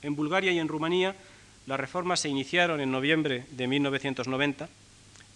En 0.02 0.16
Bulgaria 0.16 0.52
y 0.52 0.58
en 0.58 0.68
Rumanía, 0.68 1.14
las 1.66 1.78
reformas 1.78 2.20
se 2.20 2.28
iniciaron 2.28 2.80
en 2.80 2.90
noviembre 2.90 3.46
de 3.50 3.66
1990, 3.66 4.68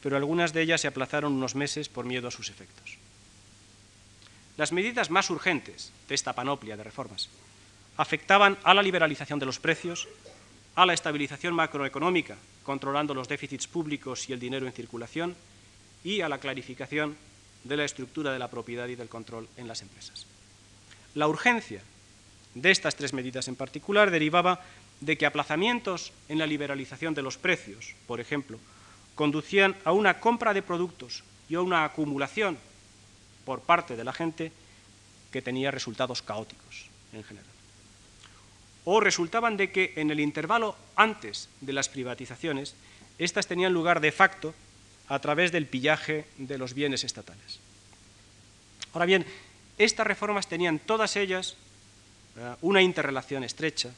pero 0.02 0.16
algunas 0.16 0.52
de 0.52 0.62
ellas 0.62 0.80
se 0.80 0.88
aplazaron 0.88 1.32
unos 1.32 1.54
meses 1.54 1.88
por 1.88 2.04
miedo 2.04 2.28
a 2.28 2.30
sus 2.30 2.48
efectos. 2.48 2.98
Las 4.56 4.72
medidas 4.72 5.10
más 5.10 5.30
urgentes 5.30 5.92
de 6.08 6.14
esta 6.14 6.32
panoplia 6.32 6.76
de 6.76 6.84
reformas 6.84 7.28
afectaban 7.96 8.58
a 8.64 8.74
la 8.74 8.82
liberalización 8.82 9.38
de 9.38 9.46
los 9.46 9.58
precios, 9.58 10.08
a 10.74 10.86
la 10.86 10.94
estabilización 10.94 11.54
macroeconómica, 11.54 12.36
controlando 12.64 13.14
los 13.14 13.28
déficits 13.28 13.66
públicos 13.66 14.28
y 14.28 14.32
el 14.32 14.40
dinero 14.40 14.66
en 14.66 14.72
circulación, 14.72 15.36
y 16.04 16.20
a 16.20 16.28
la 16.28 16.38
clarificación 16.38 17.16
de 17.64 17.76
la 17.76 17.84
estructura 17.84 18.32
de 18.32 18.38
la 18.38 18.50
propiedad 18.50 18.86
y 18.88 18.94
del 18.94 19.08
control 19.08 19.48
en 19.56 19.66
las 19.66 19.82
empresas. 19.82 20.26
La 21.14 21.28
urgencia 21.28 21.82
de 22.54 22.70
estas 22.70 22.96
tres 22.96 23.12
medidas 23.12 23.48
en 23.48 23.56
particular 23.56 24.10
derivaba 24.10 24.60
de 25.00 25.18
que 25.18 25.26
aplazamientos 25.26 26.12
en 26.28 26.38
la 26.38 26.46
liberalización 26.46 27.14
de 27.14 27.22
los 27.22 27.36
precios, 27.36 27.94
por 28.06 28.20
ejemplo, 28.20 28.58
conducían 29.14 29.76
a 29.84 29.92
una 29.92 30.20
compra 30.20 30.54
de 30.54 30.62
productos 30.62 31.22
y 31.48 31.54
a 31.54 31.60
una 31.60 31.84
acumulación 31.84 32.58
por 33.44 33.60
parte 33.60 33.96
de 33.96 34.04
la 34.04 34.12
gente 34.12 34.52
que 35.30 35.42
tenía 35.42 35.70
resultados 35.70 36.22
caóticos 36.22 36.86
en 37.12 37.24
general. 37.24 37.50
O 38.84 39.00
resultaban 39.00 39.56
de 39.56 39.72
que 39.72 39.92
en 39.96 40.10
el 40.10 40.20
intervalo 40.20 40.76
antes 40.94 41.48
de 41.60 41.72
las 41.72 41.88
privatizaciones, 41.88 42.74
éstas 43.18 43.46
tenían 43.46 43.72
lugar 43.72 44.00
de 44.00 44.12
facto 44.12 44.54
a 45.08 45.18
través 45.18 45.52
del 45.52 45.66
pillaje 45.66 46.26
de 46.38 46.58
los 46.58 46.74
bienes 46.74 47.04
estatales. 47.04 47.60
Ahora 48.92 49.06
bien, 49.06 49.26
estas 49.78 50.06
reformas 50.06 50.48
tenían 50.48 50.78
todas 50.78 51.16
ellas 51.16 51.56
eh, 52.36 52.54
una 52.62 52.82
interrelación 52.82 53.44
estrecha 53.44 53.90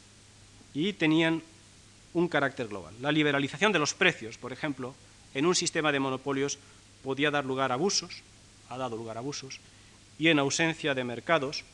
y 0.78 0.92
tenían 0.92 1.42
un 2.14 2.28
carácter 2.28 2.68
global. 2.68 2.94
La 3.00 3.10
liberalización 3.10 3.72
de 3.72 3.80
los 3.80 3.94
precios, 3.94 4.38
por 4.38 4.52
ejemplo, 4.52 4.94
en 5.34 5.44
un 5.44 5.56
sistema 5.56 5.90
de 5.90 5.98
monopolios 5.98 6.56
podía 7.02 7.32
dar 7.32 7.44
lugar 7.44 7.72
a 7.72 7.74
abusos, 7.74 8.22
ha 8.68 8.78
dado 8.78 8.96
lugar 8.96 9.16
a 9.16 9.20
abusos, 9.20 9.58
y 10.20 10.28
en 10.28 10.38
ausencia 10.38 10.94
de 10.94 11.02
mercados 11.02 11.64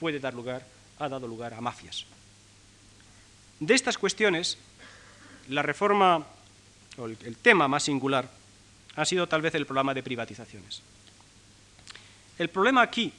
puede 0.00 0.18
dar 0.18 0.32
lugar, 0.32 0.66
ha 0.98 1.10
dado 1.10 1.28
lugar 1.28 1.52
a 1.52 1.60
mafias. 1.60 2.06
De 3.60 3.74
estas 3.74 3.98
cuestiones, 3.98 4.56
la 5.48 5.60
reforma, 5.60 6.26
o 6.96 7.06
el 7.06 7.36
tema 7.36 7.68
más 7.68 7.82
singular, 7.82 8.30
ha 8.96 9.04
sido 9.04 9.28
tal 9.28 9.42
vez 9.42 9.54
el 9.56 9.66
problema 9.66 9.92
de 9.92 10.02
privatizaciones. 10.02 10.80
El 12.38 12.48
problema 12.48 12.80
aquí 12.80 13.12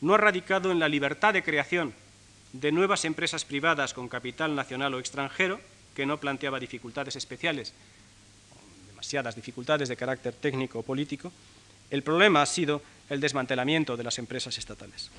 no 0.00 0.14
ha 0.14 0.18
radicado 0.18 0.72
en 0.72 0.78
la 0.78 0.88
libertad 0.88 1.34
de 1.34 1.42
creación 1.42 1.92
de 2.52 2.72
nuevas 2.72 3.04
empresas 3.04 3.44
privadas 3.44 3.94
con 3.94 4.08
capital 4.08 4.54
nacional 4.54 4.94
o 4.94 4.98
extranjero, 4.98 5.60
que 5.94 6.06
no 6.06 6.18
planteaba 6.18 6.60
dificultades 6.60 7.16
especiales, 7.16 7.72
demasiadas 8.88 9.36
dificultades 9.36 9.88
de 9.88 9.96
carácter 9.96 10.34
técnico 10.34 10.80
o 10.80 10.86
político, 10.86 11.32
el 11.90 12.02
problema 12.02 12.42
ha 12.42 12.46
sido 12.46 12.82
el 13.08 13.20
desmantelamiento 13.20 13.96
de 13.96 14.04
las 14.04 14.18
empresas 14.18 14.58
estatales. 14.58 15.10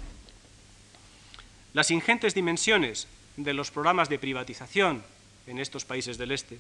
Las 1.74 1.92
ingentes 1.92 2.34
dimensiones 2.34 3.08
de 3.38 3.54
los 3.54 3.72
programas 3.72 4.10
de 4.10 4.20
privatización 4.20 5.04
en 5.46 5.60
estos 5.60 5.86
países 5.86 6.18
del 6.18 6.32
este 6.32 6.60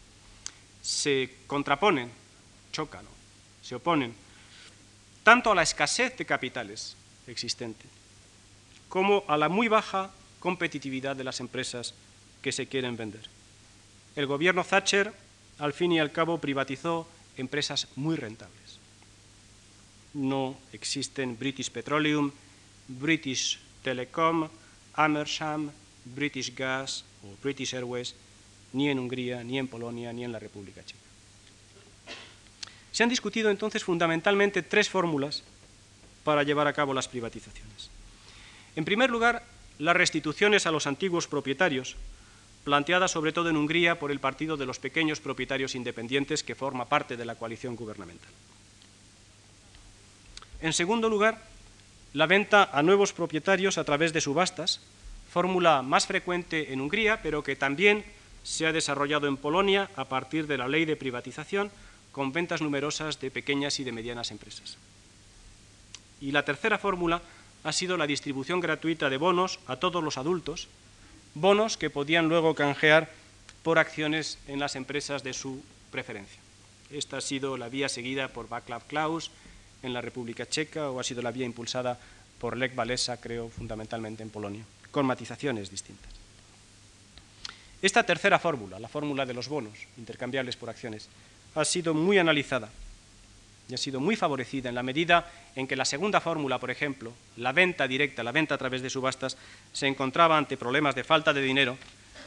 se 0.81 1.29
contraponen, 1.47 2.09
chocan, 2.71 3.05
se 3.61 3.75
oponen 3.75 4.13
tanto 5.23 5.51
a 5.51 5.55
la 5.55 5.63
escasez 5.63 6.15
de 6.17 6.25
capitales 6.25 6.95
existente 7.27 7.83
como 8.87 9.25
a 9.27 9.35
la 9.35 9.49
muy 9.49 9.67
baja 9.67 10.11
competitividad 10.39 11.15
de 11.15 11.23
las 11.23 11.39
empresas 11.39 11.93
que 12.41 12.51
se 12.51 12.67
quieren 12.67 12.97
vender. 12.97 13.21
El 14.15 14.27
gobierno 14.27 14.63
Thatcher, 14.63 15.13
al 15.59 15.73
fin 15.73 15.91
y 15.91 15.99
al 15.99 16.11
cabo, 16.11 16.39
privatizó 16.39 17.07
empresas 17.37 17.87
muy 17.95 18.15
rentables. 18.15 18.79
No 20.13 20.57
existen 20.73 21.37
British 21.37 21.69
Petroleum, 21.69 22.31
British 22.87 23.59
Telecom, 23.83 24.47
Amersham, 24.93 25.71
British 26.05 26.55
Gas 26.55 27.03
o 27.23 27.35
British 27.43 27.73
Airways 27.75 28.15
ni 28.73 28.89
en 28.89 28.99
Hungría, 28.99 29.43
ni 29.43 29.59
en 29.59 29.67
Polonia, 29.67 30.11
ni 30.13 30.23
en 30.23 30.31
la 30.31 30.39
República 30.39 30.83
Checa. 30.83 30.99
Se 32.91 33.03
han 33.03 33.09
discutido 33.09 33.49
entonces 33.49 33.83
fundamentalmente 33.83 34.63
tres 34.63 34.89
fórmulas 34.89 35.43
para 36.23 36.43
llevar 36.43 36.67
a 36.67 36.73
cabo 36.73 36.93
las 36.93 37.07
privatizaciones. 37.07 37.89
En 38.75 38.85
primer 38.85 39.09
lugar, 39.09 39.43
las 39.79 39.95
restituciones 39.95 40.65
a 40.65 40.71
los 40.71 40.87
antiguos 40.87 41.27
propietarios, 41.27 41.95
planteadas 42.63 43.11
sobre 43.11 43.31
todo 43.31 43.49
en 43.49 43.57
Hungría 43.57 43.99
por 43.99 44.11
el 44.11 44.19
Partido 44.19 44.57
de 44.57 44.65
los 44.65 44.79
Pequeños 44.79 45.19
Propietarios 45.19 45.75
Independientes, 45.75 46.43
que 46.43 46.55
forma 46.55 46.85
parte 46.85 47.15
de 47.15 47.25
la 47.25 47.35
coalición 47.35 47.75
gubernamental. 47.75 48.29
En 50.61 50.73
segundo 50.73 51.09
lugar, 51.09 51.41
la 52.13 52.25
venta 52.25 52.69
a 52.73 52.81
nuevos 52.81 53.13
propietarios 53.13 53.77
a 53.77 53.83
través 53.83 54.11
de 54.11 54.21
subastas, 54.21 54.81
fórmula 55.31 55.81
más 55.81 56.07
frecuente 56.07 56.73
en 56.73 56.81
Hungría, 56.81 57.21
pero 57.21 57.43
que 57.43 57.55
también 57.55 58.03
se 58.43 58.65
ha 58.65 58.73
desarrollado 58.73 59.27
en 59.27 59.37
Polonia 59.37 59.89
a 59.95 60.05
partir 60.05 60.47
de 60.47 60.57
la 60.57 60.67
ley 60.67 60.85
de 60.85 60.95
privatización, 60.95 61.69
con 62.11 62.33
ventas 62.33 62.61
numerosas 62.61 63.19
de 63.19 63.29
pequeñas 63.29 63.79
y 63.79 63.83
de 63.83 63.91
medianas 63.91 64.31
empresas. 64.31 64.77
Y 66.19 66.31
la 66.31 66.43
tercera 66.43 66.79
fórmula 66.79 67.21
ha 67.67 67.73
sido 67.73 67.97
la 67.97 68.07
distribución 68.07 68.61
gratuita 68.61 69.09
de 69.09 69.17
bonos 69.17 69.59
a 69.67 69.75
todos 69.75 70.01
los 70.01 70.17
adultos, 70.17 70.69
bonos 71.33 71.75
que 71.75 71.89
podían 71.89 72.29
luego 72.29 72.55
canjear 72.55 73.11
por 73.61 73.77
acciones 73.77 74.39
en 74.47 74.61
las 74.61 74.77
empresas 74.77 75.21
de 75.21 75.33
su 75.33 75.61
preferencia. 75.91 76.39
Esta 76.91 77.17
ha 77.17 77.21
sido 77.21 77.57
la 77.57 77.67
vía 77.67 77.89
seguida 77.89 78.29
por 78.29 78.47
Václav 78.47 78.87
Klaus 78.87 79.31
en 79.83 79.91
la 79.91 79.99
República 79.99 80.47
Checa 80.47 80.89
o 80.89 81.01
ha 81.01 81.03
sido 81.03 81.21
la 81.21 81.31
vía 81.31 81.45
impulsada 81.45 81.99
por 82.39 82.55
Lech 82.55 82.71
Walesa, 82.77 83.19
creo, 83.19 83.49
fundamentalmente 83.49 84.23
en 84.23 84.29
Polonia, 84.29 84.63
con 84.89 85.05
matizaciones 85.05 85.69
distintas. 85.69 86.13
Esta 87.81 88.03
tercera 88.03 88.39
fórmula, 88.39 88.79
la 88.79 88.87
fórmula 88.87 89.25
de 89.25 89.33
los 89.33 89.49
bonos 89.49 89.77
intercambiables 89.97 90.55
por 90.55 90.69
acciones, 90.69 91.09
ha 91.53 91.65
sido 91.65 91.93
muy 91.93 92.17
analizada 92.17 92.69
y 93.69 93.73
ha 93.73 93.77
sido 93.77 93.99
muy 93.99 94.15
favorecida 94.15 94.69
en 94.69 94.75
la 94.75 94.83
medida 94.83 95.31
en 95.55 95.67
que 95.67 95.75
la 95.75 95.85
segunda 95.85 96.21
fórmula, 96.21 96.57
por 96.59 96.71
ejemplo, 96.71 97.13
la 97.35 97.51
venta 97.51 97.87
directa, 97.87 98.23
la 98.23 98.31
venta 98.31 98.55
a 98.55 98.57
través 98.57 98.81
de 98.81 98.89
subastas, 98.89 99.37
se 99.73 99.87
encontraba 99.87 100.37
ante 100.37 100.57
problemas 100.57 100.95
de 100.95 101.03
falta 101.03 101.33
de 101.33 101.41
dinero, 101.41 101.77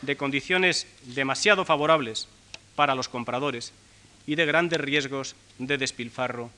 de 0.02 0.16
condiciones 0.16 0.86
demasiado 1.02 1.64
favorables 1.64 2.28
para 2.76 2.94
los 2.94 3.08
compradores 3.08 3.72
y 4.26 4.34
de 4.34 4.46
grandes 4.46 4.80
riesgos 4.80 5.34
de 5.58 5.78
despilfarro 5.78 6.50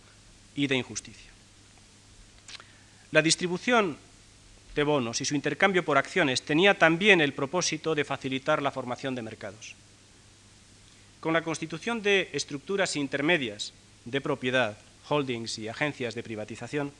y 0.56 0.66
de 0.66 0.76
injusticia. 0.76 1.30
La 3.12 3.22
distribución 3.22 3.96
de 4.74 4.82
bonos 4.82 5.20
y 5.20 5.24
su 5.24 5.34
intercambio 5.34 5.84
por 5.84 5.98
acciones 5.98 6.42
tenía 6.42 6.78
también 6.78 7.20
el 7.20 7.34
propósito 7.34 7.94
de 7.94 8.04
facilitar 8.04 8.62
la 8.62 8.70
formación 8.70 9.14
de 9.14 9.22
mercados. 9.22 9.74
Con 11.20 11.34
la 11.34 11.42
constitución 11.42 12.02
de 12.02 12.30
estructuras 12.32 12.96
intermedias 12.96 13.72
de 14.04 14.20
propiedad, 14.20 14.76
holdings 15.08 15.58
y 15.58 15.68
agencias 15.68 16.14
de 16.14 16.22
privatización, 16.22 16.92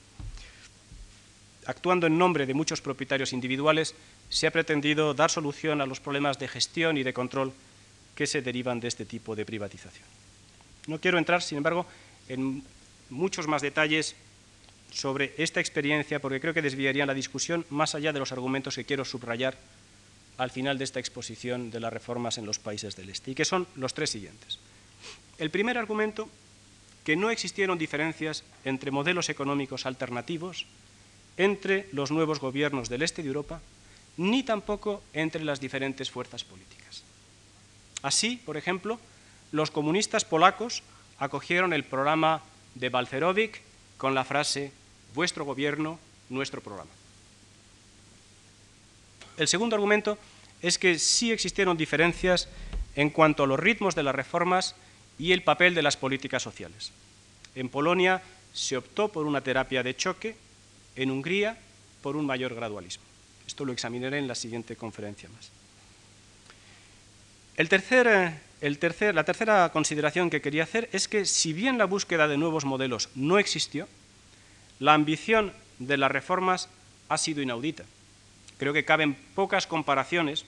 actuando 1.67 2.07
en 2.07 2.19
nombre 2.19 2.47
de 2.47 2.55
muchos 2.55 2.81
propietarios 2.81 3.33
individuales, 3.33 3.95
se 4.29 4.47
ha 4.47 4.51
pretendido 4.51 5.15
dar 5.15 5.31
solución 5.31 5.81
a 5.81 5.87
los 5.87 6.01
problemas 6.01 6.39
de 6.39 6.49
gestión 6.49 6.97
y 6.97 7.03
de 7.03 7.13
control 7.13 7.53
que 8.15 8.27
se 8.27 8.43
derivan 8.43 8.81
de 8.81 8.89
este 8.89 9.05
tipo 9.05 9.37
de 9.37 9.45
privatización. 9.45 10.07
No 10.87 11.01
quiero 11.01 11.19
entrar, 11.19 11.43
sin 11.43 11.59
embargo, 11.59 11.87
en 12.29 12.63
muchos 13.11 13.47
más 13.47 13.63
detalles 13.63 14.17
sobre 14.93 15.35
esta 15.39 15.61
experiencia 15.61 16.21
porque 16.21 16.41
creo 16.41 16.55
que 16.55 16.63
desviarían 16.63 17.07
la 17.07 17.15
discusión 17.15 17.65
más 17.71 17.95
allá 17.95 18.13
de 18.13 18.19
los 18.19 18.33
argumentos 18.33 18.75
que 18.75 18.85
quiero 18.85 19.05
subrayar 19.05 19.57
al 20.39 20.51
final 20.51 20.79
de 20.79 20.85
esta 20.85 21.01
exposición 21.01 21.71
de 21.71 21.81
las 21.81 21.93
reformas 21.93 22.39
en 22.39 22.47
los 22.47 22.59
países 22.59 22.97
del 22.97 23.11
Este, 23.11 23.31
y 23.31 23.35
que 23.35 23.45
son 23.45 23.67
los 23.77 23.95
tres 23.95 24.11
siguientes. 24.11 24.59
El 25.39 25.51
primer 25.51 25.79
argumento 25.79 26.29
que 27.05 27.17
no 27.17 27.31
existieron 27.31 27.79
diferencias 27.79 28.45
entre 28.65 28.91
modelos 28.91 29.29
económicos 29.29 29.87
alternativos 29.87 30.67
entre 31.37 31.89
los 31.93 32.11
nuevos 32.11 32.41
gobiernos 32.41 32.89
del 32.89 33.03
este 33.03 33.23
de 33.23 33.29
Europa, 33.29 33.61
ni 34.17 34.43
tampoco 34.43 35.03
entre 35.13 35.45
las 35.45 35.61
diferentes 35.61 36.11
fuerzas 36.11 36.45
políticas. 36.45 37.03
Así, 38.03 38.37
por 38.45 38.57
ejemplo, 38.57 39.01
los 39.51 39.71
comunistas 39.71 40.25
polacos 40.25 40.83
acogieron 41.19 41.73
el 41.73 41.85
programa 41.85 42.43
de 42.75 42.89
Balcerowicz 42.89 43.61
con 43.97 44.15
la 44.15 44.25
frase 44.25 44.73
vuestro 45.15 45.45
gobierno, 45.45 45.99
nuestro 46.29 46.61
programa. 46.61 46.91
El 49.37 49.49
segundo 49.49 49.77
argumento 49.77 50.19
es 50.61 50.79
que 50.79 50.99
sí 50.99 51.33
existieron 51.33 51.77
diferencias 51.77 52.49
en 52.95 53.11
cuanto 53.11 53.45
a 53.45 53.47
los 53.47 53.59
ritmos 53.59 53.95
de 53.95 54.03
las 54.03 54.15
reformas 54.15 54.75
y 55.19 55.33
el 55.33 55.43
papel 55.43 55.75
de 55.75 55.83
las 55.83 55.97
políticas 55.97 56.43
sociales. 56.43 56.93
En 57.55 57.69
Polonia 57.69 58.23
se 58.53 58.77
optó 58.77 59.09
por 59.09 59.27
una 59.27 59.41
terapia 59.41 59.83
de 59.83 59.97
choque, 59.97 60.37
en 60.97 61.11
Hungría 61.11 61.59
por 62.03 62.17
un 62.17 62.27
mayor 62.27 62.55
gradualismo. 62.55 63.05
Esto 63.47 63.65
lo 63.65 63.73
examinaré 63.73 64.19
en 64.19 64.29
la 64.29 64.35
siguiente 64.35 64.77
conferencia 64.77 65.29
más. 65.29 65.51
El 67.57 67.69
tercer, 67.69 68.41
el 68.61 68.79
tercer, 68.79 69.15
la 69.15 69.25
tercera 69.25 69.71
consideración 69.73 70.31
que 70.31 70.41
quería 70.41 70.63
hacer 70.63 70.89
es 70.93 71.09
que 71.09 71.27
si 71.27 71.53
bien 71.53 71.79
la 71.79 71.85
búsqueda 71.85 72.29
de 72.29 72.39
nuevos 72.39 72.65
modelos 72.65 73.11
no 73.15 73.39
existió, 73.39 73.89
la 74.79 74.95
ambición 74.95 75.53
de 75.79 75.97
las 75.97 76.11
reformas 76.11 76.69
ha 77.09 77.19
sido 77.19 77.43
inaudita. 77.43 77.85
Creo 78.59 78.73
que 78.73 78.85
caben 78.85 79.17
pocas 79.35 79.67
comparaciones 79.67 80.45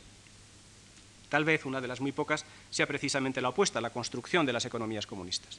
Tal 1.34 1.44
vez 1.44 1.66
una 1.66 1.80
de 1.80 1.88
las 1.88 2.00
muy 2.00 2.12
pocas 2.12 2.44
sea 2.70 2.86
precisamente 2.86 3.40
la 3.40 3.48
opuesta, 3.48 3.80
la 3.80 3.90
construcción 3.90 4.46
de 4.46 4.52
las 4.52 4.66
economías 4.66 5.04
comunistas. 5.04 5.58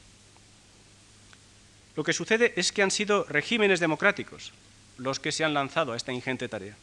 Lo 1.97 2.03
que 2.05 2.13
sucede 2.13 2.53
es 2.55 2.71
que 2.71 2.81
han 2.81 2.91
sido 2.91 3.25
regímenes 3.25 3.81
democráticos 3.81 4.53
los 4.97 5.19
que 5.19 5.33
se 5.33 5.43
han 5.43 5.53
lanzado 5.53 5.91
a 5.91 5.97
esta 5.97 6.13
ingente 6.13 6.47
tarea. 6.47 6.77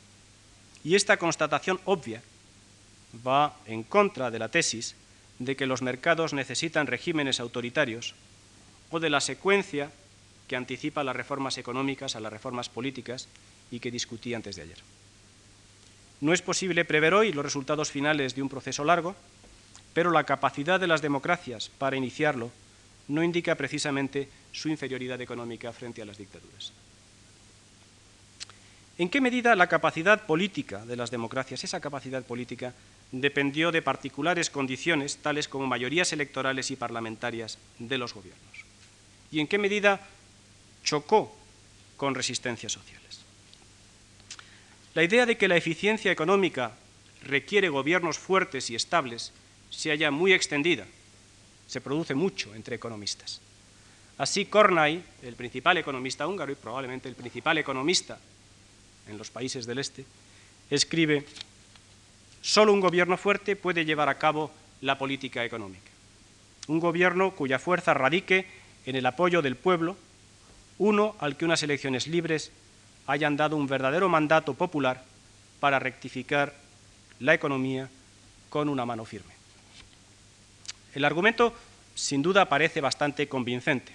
Y 0.85 0.95
esta 0.95 1.17
constatación 1.17 1.81
obvia 1.87 2.21
va 3.27 3.57
en 3.65 3.83
contra 3.83 4.31
de 4.31 4.39
la 4.39 4.51
tesis 4.51 4.95
de 5.39 5.57
que 5.57 5.65
los 5.65 5.81
mercados 5.81 6.35
necesitan 6.35 6.87
regímenes 6.87 7.41
autoritarios 7.41 8.15
o 8.91 9.01
de 9.01 9.09
la 9.09 9.23
secuencia 9.23 9.91
que 10.49 10.57
anticipa 10.57 11.03
las 11.03 11.17
reformas 11.17 11.57
económicas 11.57 12.15
a 12.15 12.21
las 12.21 12.31
reformas 12.31 12.69
políticas 12.69 13.27
y 13.71 13.81
que 13.81 13.91
discutí 13.91 14.35
antes 14.35 14.57
de 14.57 14.63
ayer. 14.65 14.79
No 16.23 16.33
es 16.33 16.41
posible 16.41 16.85
prever 16.85 17.15
hoy 17.15 17.33
los 17.33 17.45
resultados 17.45 17.91
finales 17.91 18.37
de 18.37 18.43
un 18.43 18.49
proceso 18.49 18.85
largo, 18.85 19.17
pero 19.93 20.13
la 20.13 20.23
capacidad 20.23 20.79
de 20.79 20.87
las 20.87 21.03
democracias 21.03 21.69
para 21.69 21.97
iniciarlo 21.97 22.53
no 23.09 23.25
indica 23.25 23.57
precisamente 23.57 24.29
su 24.53 24.69
inferioridad 24.69 25.21
económica 25.21 25.73
frente 25.73 26.01
a 26.01 26.05
las 26.05 26.19
dictaduras. 26.19 26.73
¿En 28.99 29.09
qué 29.09 29.21
medida 29.21 29.57
la 29.57 29.67
capacidad 29.67 30.25
política 30.25 30.87
de 30.87 30.95
las 30.95 31.11
democracias, 31.11 31.65
esa 31.65 31.81
capacidad 31.81 32.23
política, 32.23 32.73
dependió 33.11 33.73
de 33.73 33.83
particulares 33.83 34.49
condiciones, 34.49 35.17
tales 35.17 35.49
como 35.49 35.67
mayorías 35.67 36.13
electorales 36.13 36.71
y 36.71 36.77
parlamentarias 36.77 37.59
de 37.81 37.99
los 37.99 38.15
gobiernos? 38.15 38.65
¿Y 39.33 39.41
en 39.41 39.49
qué 39.49 39.59
medida 39.59 40.07
chocó 40.85 41.35
con 41.97 42.15
resistencias 42.15 42.71
sociales? 42.71 43.22
La 44.95 45.03
idea 45.03 45.25
de 45.25 45.37
que 45.39 45.49
la 45.49 45.57
eficiencia 45.57 46.13
económica 46.13 46.73
requiere 47.23 47.69
gobiernos 47.69 48.19
fuertes 48.19 48.69
y 48.71 48.75
estables 48.75 49.33
se 49.71 49.91
halla 49.91 50.11
muy 50.11 50.33
extendida. 50.33 50.87
Se 51.67 51.81
produce 51.81 52.15
mucho 52.15 52.55
entre 52.55 52.77
economistas. 52.77 53.41
Así, 54.19 54.45
Kornay, 54.45 55.03
el 55.23 55.35
principal 55.35 55.79
economista 55.79 56.27
húngaro 56.27 56.53
y 56.53 56.57
probablemente 56.57 57.09
el 57.09 57.15
principal 57.15 57.57
economista 57.57 58.19
en 59.09 59.17
los 59.17 59.31
países 59.31 59.67
del 59.67 59.79
Este, 59.79 60.05
escribe, 60.71 61.25
solo 62.43 62.73
un 62.73 62.81
gobierno 62.81 63.17
fuerte 63.17 63.57
puede 63.57 63.85
llevar 63.85 64.11
a 64.11 64.19
cabo 64.19 64.53
la 64.83 64.99
política 64.99 65.45
económica. 65.45 65.91
Un 66.69 66.81
gobierno 66.81 67.35
cuya 67.35 67.59
fuerza 67.59 67.95
radique 67.95 68.47
en 68.85 68.97
el 68.97 69.07
apoyo 69.07 69.41
del 69.41 69.57
pueblo, 69.57 69.97
uno 70.79 71.17
al 71.19 71.37
que 71.37 71.45
unas 71.45 71.63
elecciones 71.63 72.07
libres 72.07 72.53
hayan 73.07 73.37
dado 73.37 73.57
un 73.57 73.67
verdadero 73.67 74.09
mandato 74.09 74.55
popular 74.55 75.05
para 75.61 75.79
rectificar 75.79 76.55
la 77.21 77.35
economía 77.35 77.89
con 78.49 78.69
una 78.69 78.85
mano 78.85 79.05
firme. 79.05 79.33
El 80.95 81.05
argumento, 81.05 81.55
sin 81.95 82.23
duda, 82.23 82.49
parece 82.49 82.81
bastante 82.81 83.29
convincente. 83.29 83.93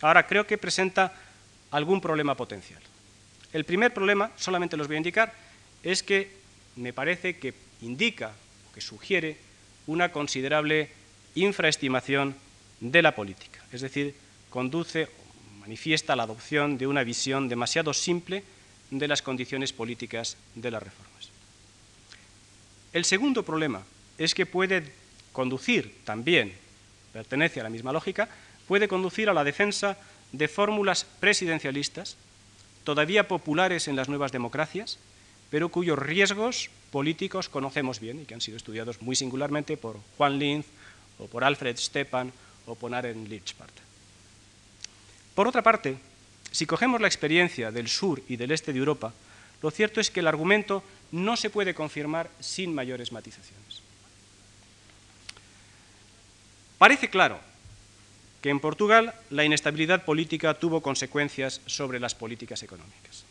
Ahora, 0.00 0.26
creo 0.26 0.46
que 0.46 0.58
presenta 0.58 1.12
algún 1.70 2.00
problema 2.00 2.34
potencial. 2.34 2.80
El 3.52 3.64
primer 3.64 3.92
problema, 3.92 4.30
solamente 4.36 4.76
los 4.76 4.86
voy 4.86 4.96
a 4.96 4.98
indicar, 4.98 5.34
es 5.82 6.02
que 6.02 6.30
me 6.76 6.92
parece 6.92 7.38
que 7.38 7.54
indica, 7.82 8.32
que 8.74 8.80
sugiere, 8.80 9.36
una 9.86 10.12
considerable 10.12 10.90
infraestimación 11.34 12.36
de 12.80 13.02
la 13.02 13.14
política. 13.14 13.62
Es 13.72 13.80
decir, 13.80 14.14
conduce 14.50 15.08
manifiesta 15.68 16.16
la 16.16 16.22
adopción 16.22 16.78
de 16.78 16.86
una 16.86 17.04
visión 17.04 17.46
demasiado 17.46 17.92
simple 17.92 18.42
de 18.90 19.06
las 19.06 19.20
condiciones 19.20 19.74
políticas 19.74 20.38
de 20.54 20.70
las 20.70 20.82
reformas. 20.82 21.28
El 22.94 23.04
segundo 23.04 23.42
problema 23.42 23.82
es 24.16 24.34
que 24.34 24.46
puede 24.46 24.90
conducir 25.30 25.94
también, 26.06 26.54
pertenece 27.12 27.60
a 27.60 27.64
la 27.64 27.68
misma 27.68 27.92
lógica, 27.92 28.30
puede 28.66 28.88
conducir 28.88 29.28
a 29.28 29.34
la 29.34 29.44
defensa 29.44 29.98
de 30.32 30.48
fórmulas 30.48 31.04
presidencialistas, 31.20 32.16
todavía 32.82 33.28
populares 33.28 33.88
en 33.88 33.96
las 33.96 34.08
nuevas 34.08 34.32
democracias, 34.32 34.98
pero 35.50 35.68
cuyos 35.68 35.98
riesgos 35.98 36.70
políticos 36.90 37.50
conocemos 37.50 38.00
bien 38.00 38.22
y 38.22 38.24
que 38.24 38.32
han 38.32 38.40
sido 38.40 38.56
estudiados 38.56 39.02
muy 39.02 39.16
singularmente 39.16 39.76
por 39.76 40.00
Juan 40.16 40.38
Linz 40.38 40.64
o 41.18 41.26
por 41.26 41.44
Alfred 41.44 41.76
Stepan 41.76 42.32
o 42.64 42.74
por 42.74 42.94
Aaron 42.94 43.28
Lichbart. 43.28 43.87
Por 45.38 45.46
otra 45.46 45.62
parte, 45.62 45.96
si 46.50 46.66
cogemos 46.66 47.00
la 47.00 47.06
experiencia 47.06 47.70
del 47.70 47.86
sur 47.86 48.20
y 48.28 48.34
del 48.34 48.50
este 48.50 48.72
de 48.72 48.80
Europa, 48.80 49.12
lo 49.62 49.70
cierto 49.70 50.00
es 50.00 50.10
que 50.10 50.18
el 50.18 50.26
argumento 50.26 50.82
no 51.12 51.36
se 51.36 51.48
puede 51.48 51.74
confirmar 51.74 52.28
sin 52.40 52.74
mayores 52.74 53.12
matizaciones. 53.12 53.80
Parece 56.76 57.08
claro 57.08 57.38
que 58.42 58.50
en 58.50 58.58
Portugal 58.58 59.14
la 59.30 59.44
inestabilidad 59.44 60.04
política 60.04 60.54
tuvo 60.54 60.82
consecuencias 60.82 61.60
sobre 61.66 62.00
las 62.00 62.16
políticas 62.16 62.64
económicas. 62.64 63.22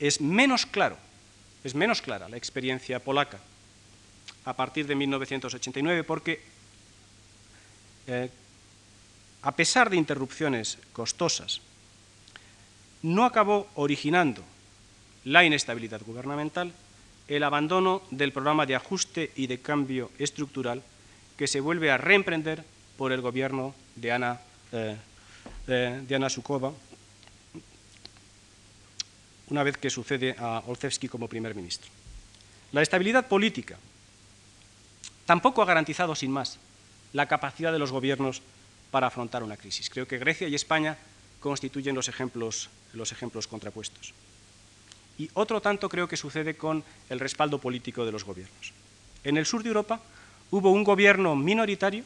Es 0.00 0.22
menos 0.22 0.64
claro, 0.64 0.96
es 1.64 1.74
menos 1.74 2.00
clara 2.00 2.30
la 2.30 2.38
experiencia 2.38 2.98
polaca 2.98 3.40
a 4.46 4.56
partir 4.56 4.86
de 4.86 4.94
1989 4.94 6.02
porque 6.02 6.40
eh, 8.06 8.30
a 9.42 9.52
pesar 9.52 9.90
de 9.90 9.96
interrupciones 9.96 10.78
costosas, 10.92 11.60
no 13.02 13.24
acabó 13.24 13.68
originando 13.74 14.42
la 15.24 15.44
inestabilidad 15.44 16.00
gubernamental 16.04 16.72
el 17.28 17.42
abandono 17.42 18.02
del 18.10 18.32
programa 18.32 18.66
de 18.66 18.74
ajuste 18.74 19.32
y 19.36 19.46
de 19.46 19.60
cambio 19.60 20.10
estructural 20.18 20.82
que 21.36 21.46
se 21.46 21.60
vuelve 21.60 21.90
a 21.90 21.98
reemprender 21.98 22.64
por 22.96 23.12
el 23.12 23.20
gobierno 23.20 23.74
de 23.94 24.12
Ana 24.12 24.40
eh, 24.72 24.96
de, 25.66 26.00
de 26.00 26.30
Sukova, 26.30 26.72
una 29.50 29.62
vez 29.62 29.76
que 29.76 29.90
sucede 29.90 30.34
a 30.38 30.62
Olszewski 30.66 31.08
como 31.08 31.28
primer 31.28 31.54
ministro. 31.54 31.90
La 32.72 32.82
estabilidad 32.82 33.28
política 33.28 33.78
tampoco 35.26 35.62
ha 35.62 35.66
garantizado, 35.66 36.14
sin 36.14 36.30
más, 36.30 36.58
la 37.12 37.28
capacidad 37.28 37.72
de 37.72 37.78
los 37.78 37.92
gobiernos 37.92 38.42
para 38.90 39.08
afrontar 39.08 39.42
una 39.42 39.56
crisis. 39.56 39.90
Creo 39.90 40.06
que 40.06 40.18
Grecia 40.18 40.48
y 40.48 40.54
España 40.54 40.96
constituyen 41.40 41.94
los 41.94 42.08
ejemplos, 42.08 42.68
los 42.92 43.12
ejemplos 43.12 43.46
contrapuestos. 43.46 44.12
Y 45.18 45.30
otro 45.34 45.60
tanto 45.60 45.88
creo 45.88 46.08
que 46.08 46.16
sucede 46.16 46.56
con 46.56 46.84
el 47.10 47.20
respaldo 47.20 47.58
político 47.58 48.04
de 48.04 48.12
los 48.12 48.24
gobiernos. 48.24 48.72
En 49.24 49.36
el 49.36 49.46
sur 49.46 49.62
de 49.62 49.68
Europa 49.68 50.00
hubo 50.50 50.70
un 50.70 50.84
gobierno 50.84 51.34
minoritario 51.34 52.04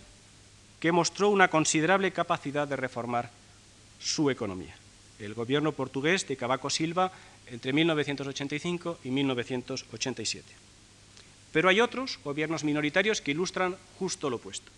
que 0.80 0.92
mostró 0.92 1.28
una 1.28 1.48
considerable 1.48 2.12
capacidad 2.12 2.66
de 2.66 2.76
reformar 2.76 3.30
su 4.00 4.30
economía. 4.30 4.74
El 5.18 5.34
gobierno 5.34 5.72
portugués 5.72 6.26
de 6.26 6.36
Cavaco 6.36 6.70
Silva 6.70 7.12
entre 7.46 7.72
1985 7.72 8.98
y 9.04 9.10
1987. 9.10 10.44
Pero 11.52 11.68
hay 11.68 11.80
otros 11.80 12.18
gobiernos 12.24 12.64
minoritarios 12.64 13.20
que 13.20 13.30
ilustran 13.30 13.76
justo 13.98 14.30
lo 14.30 14.36
opuesto. 14.36 14.72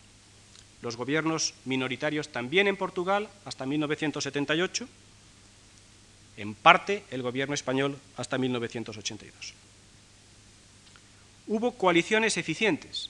Los 0.85 0.99
gobiernos 0.99 1.55
minoritarios 1.64 2.28
también 2.28 2.68
en 2.68 2.76
Portugal 2.76 3.30
hasta 3.47 3.64
1978, 3.64 4.87
en 6.37 6.55
parte 6.55 7.05
el 7.11 7.22
gobierno 7.22 7.55
español 7.55 7.97
hasta 8.18 8.37
1982. 8.37 9.55
Hubo 11.47 11.72
coaliciones 11.72 12.37
eficientes, 12.37 13.09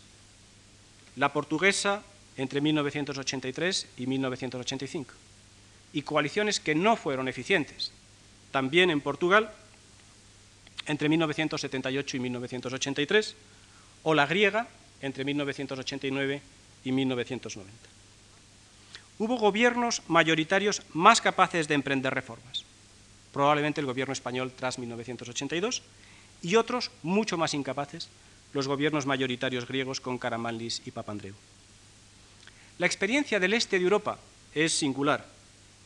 la 1.16 1.32
portuguesa 1.32 2.04
entre 2.36 2.60
1983 2.60 3.88
y 3.96 4.06
1985, 4.06 5.12
y 5.94 6.02
coaliciones 6.02 6.60
que 6.60 6.76
no 6.76 6.94
fueron 6.94 7.26
eficientes, 7.26 7.90
también 8.52 8.88
en 8.90 9.00
Portugal 9.00 9.50
entre 10.86 11.08
1978 11.08 12.18
y 12.18 12.20
1983, 12.20 13.34
o 14.04 14.14
la 14.14 14.26
griega 14.26 14.68
entre 15.02 15.24
1989 15.24 16.36
y 16.36 16.63
1990. 16.92 17.72
Hubo 19.18 19.36
gobiernos 19.36 20.02
mayoritarios 20.08 20.82
más 20.92 21.20
capaces 21.20 21.68
de 21.68 21.74
emprender 21.74 22.12
reformas, 22.12 22.64
probablemente 23.32 23.80
el 23.80 23.86
gobierno 23.86 24.12
español 24.12 24.52
tras 24.54 24.78
1982, 24.78 25.82
y 26.42 26.56
otros 26.56 26.90
mucho 27.02 27.36
más 27.36 27.54
incapaces, 27.54 28.08
los 28.52 28.68
gobiernos 28.68 29.06
mayoritarios 29.06 29.66
griegos 29.66 30.00
con 30.00 30.18
Karamanlis 30.18 30.82
y 30.84 30.90
Papandreou. 30.90 31.34
La 32.78 32.86
experiencia 32.86 33.38
del 33.38 33.54
este 33.54 33.78
de 33.78 33.84
Europa 33.84 34.18
es 34.54 34.74
singular, 34.74 35.26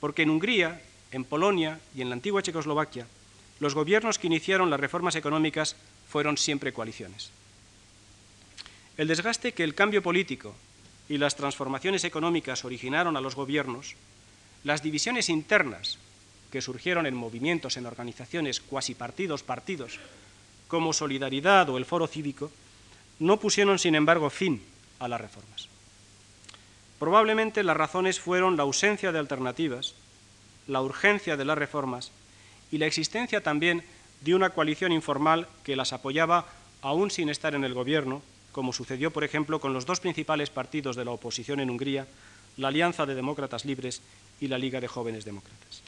porque 0.00 0.22
en 0.22 0.30
Hungría, 0.30 0.80
en 1.12 1.24
Polonia 1.24 1.80
y 1.94 2.02
en 2.02 2.08
la 2.08 2.14
antigua 2.14 2.42
Checoslovaquia, 2.42 3.06
los 3.60 3.74
gobiernos 3.74 4.18
que 4.18 4.26
iniciaron 4.26 4.70
las 4.70 4.80
reformas 4.80 5.16
económicas 5.16 5.76
fueron 6.08 6.38
siempre 6.38 6.72
coaliciones. 6.72 7.30
El 8.96 9.08
desgaste 9.08 9.52
que 9.52 9.64
el 9.64 9.74
cambio 9.74 10.02
político 10.02 10.54
y 11.08 11.18
las 11.18 11.36
transformaciones 11.36 12.04
económicas 12.04 12.64
originaron 12.64 13.16
a 13.16 13.20
los 13.20 13.34
gobiernos, 13.34 13.94
las 14.64 14.82
divisiones 14.82 15.28
internas 15.28 15.98
que 16.50 16.60
surgieron 16.60 17.06
en 17.06 17.14
movimientos, 17.14 17.76
en 17.76 17.86
organizaciones, 17.86 18.60
cuasi 18.60 18.94
partidos, 18.94 19.42
partidos, 19.42 19.98
como 20.66 20.92
Solidaridad 20.92 21.68
o 21.70 21.78
el 21.78 21.84
Foro 21.84 22.06
Cívico, 22.06 22.50
no 23.18 23.40
pusieron, 23.40 23.78
sin 23.78 23.94
embargo, 23.94 24.30
fin 24.30 24.62
a 24.98 25.08
las 25.08 25.20
reformas. 25.20 25.68
Probablemente 26.98 27.62
las 27.62 27.76
razones 27.76 28.20
fueron 28.20 28.56
la 28.56 28.64
ausencia 28.64 29.12
de 29.12 29.18
alternativas, 29.18 29.94
la 30.66 30.82
urgencia 30.82 31.36
de 31.36 31.44
las 31.44 31.56
reformas 31.56 32.10
y 32.70 32.78
la 32.78 32.86
existencia 32.86 33.42
también 33.42 33.84
de 34.20 34.34
una 34.34 34.50
coalición 34.50 34.92
informal 34.92 35.46
que 35.64 35.76
las 35.76 35.92
apoyaba 35.92 36.46
aún 36.82 37.10
sin 37.10 37.28
estar 37.28 37.54
en 37.54 37.64
el 37.64 37.72
gobierno 37.72 38.20
como 38.58 38.72
sucedió, 38.72 39.12
por 39.12 39.22
ejemplo, 39.22 39.60
con 39.60 39.72
los 39.72 39.86
dos 39.86 40.00
principales 40.00 40.50
partidos 40.50 40.96
de 40.96 41.04
la 41.04 41.12
oposición 41.12 41.60
en 41.60 41.70
Hungría, 41.70 42.08
la 42.56 42.66
Alianza 42.66 43.06
de 43.06 43.14
Demócratas 43.14 43.64
Libres 43.64 44.02
y 44.40 44.48
la 44.48 44.58
Liga 44.58 44.80
de 44.80 44.88
Jóvenes 44.88 45.24
Demócratas. 45.24 45.80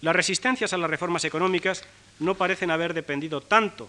Las 0.00 0.14
resistencias 0.14 0.72
a 0.72 0.76
las 0.76 0.88
reformas 0.88 1.24
económicas 1.24 1.82
no 2.20 2.36
parecen 2.36 2.70
haber 2.70 2.94
dependido 2.94 3.40
tanto 3.40 3.88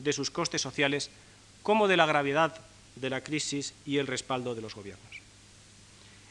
de 0.00 0.12
sus 0.12 0.32
costes 0.32 0.60
sociales 0.60 1.10
como 1.62 1.86
de 1.86 1.96
la 1.96 2.06
gravedad 2.06 2.60
de 2.96 3.08
la 3.08 3.20
crisis 3.20 3.72
y 3.86 3.98
el 3.98 4.08
respaldo 4.08 4.56
de 4.56 4.62
los 4.62 4.74
gobiernos. 4.74 5.20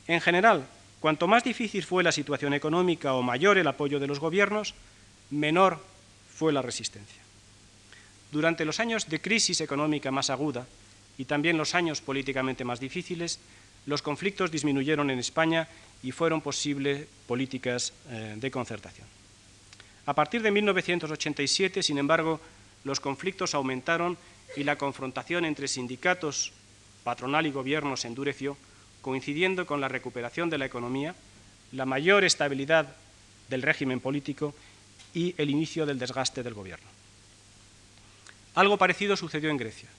En 0.08 0.20
general, 0.20 0.68
cuanto 1.00 1.26
más 1.26 1.46
difícil 1.46 1.86
fue 1.86 2.04
la 2.04 2.12
situación 2.12 2.54
económica 2.54 3.14
o 3.14 3.22
mayor 3.22 3.58
el 3.58 3.68
apoyo 3.68 3.98
de 4.02 4.08
los 4.08 4.20
gobiernos, 4.20 4.74
menor 5.30 5.80
fue 6.36 6.52
la 6.52 6.62
resistencia. 6.62 7.22
Durante 8.32 8.66
los 8.66 8.80
años 8.80 9.10
de 9.10 9.20
crisis 9.20 9.62
económica 9.62 10.12
más 10.12 10.30
aguda 10.30 10.66
y 11.18 11.26
también 11.26 11.58
los 11.58 11.76
años 11.76 12.02
políticamente 12.02 12.64
más 12.64 12.80
difíciles, 12.80 13.40
los 13.86 14.02
conflictos 14.02 14.52
disminuyeron 14.52 15.10
en 15.10 15.20
España 15.20 15.68
y 16.04 16.12
fueron 16.12 16.42
posibles 16.42 17.08
políticas 17.28 17.94
eh, 18.10 18.36
de 18.38 18.52
concertación. 18.52 19.08
A 20.06 20.14
partir 20.14 20.42
de 20.42 20.52
1987, 20.52 21.84
sin 21.84 21.98
embargo, 21.98 22.40
los 22.84 23.00
conflictos 23.00 23.54
aumentaron 23.54 24.18
y 24.56 24.64
la 24.64 24.78
confrontación 24.78 25.46
entre 25.46 25.68
sindicatos, 25.68 26.54
patronal 27.04 27.46
y 27.46 27.52
gobierno 27.52 27.98
se 27.98 28.08
endureció, 28.08 28.58
coincidiendo 29.02 29.66
con 29.66 29.82
la 29.82 29.88
recuperación 29.88 30.50
de 30.50 30.58
la 30.58 30.66
economía, 30.66 31.16
la 31.72 31.86
mayor 31.86 32.24
estabilidad 32.24 32.96
del 33.50 33.62
régimen 33.62 34.00
político 34.00 34.54
y 35.14 35.36
el 35.38 35.50
inicio 35.50 35.86
del 35.86 36.00
desgaste 36.00 36.44
del 36.44 36.54
gobierno. 36.54 36.91
Algo 38.56 38.78
parecido 38.78 39.16
sucedió 39.16 39.50
en 39.50 39.58
Grecia. 39.58 39.90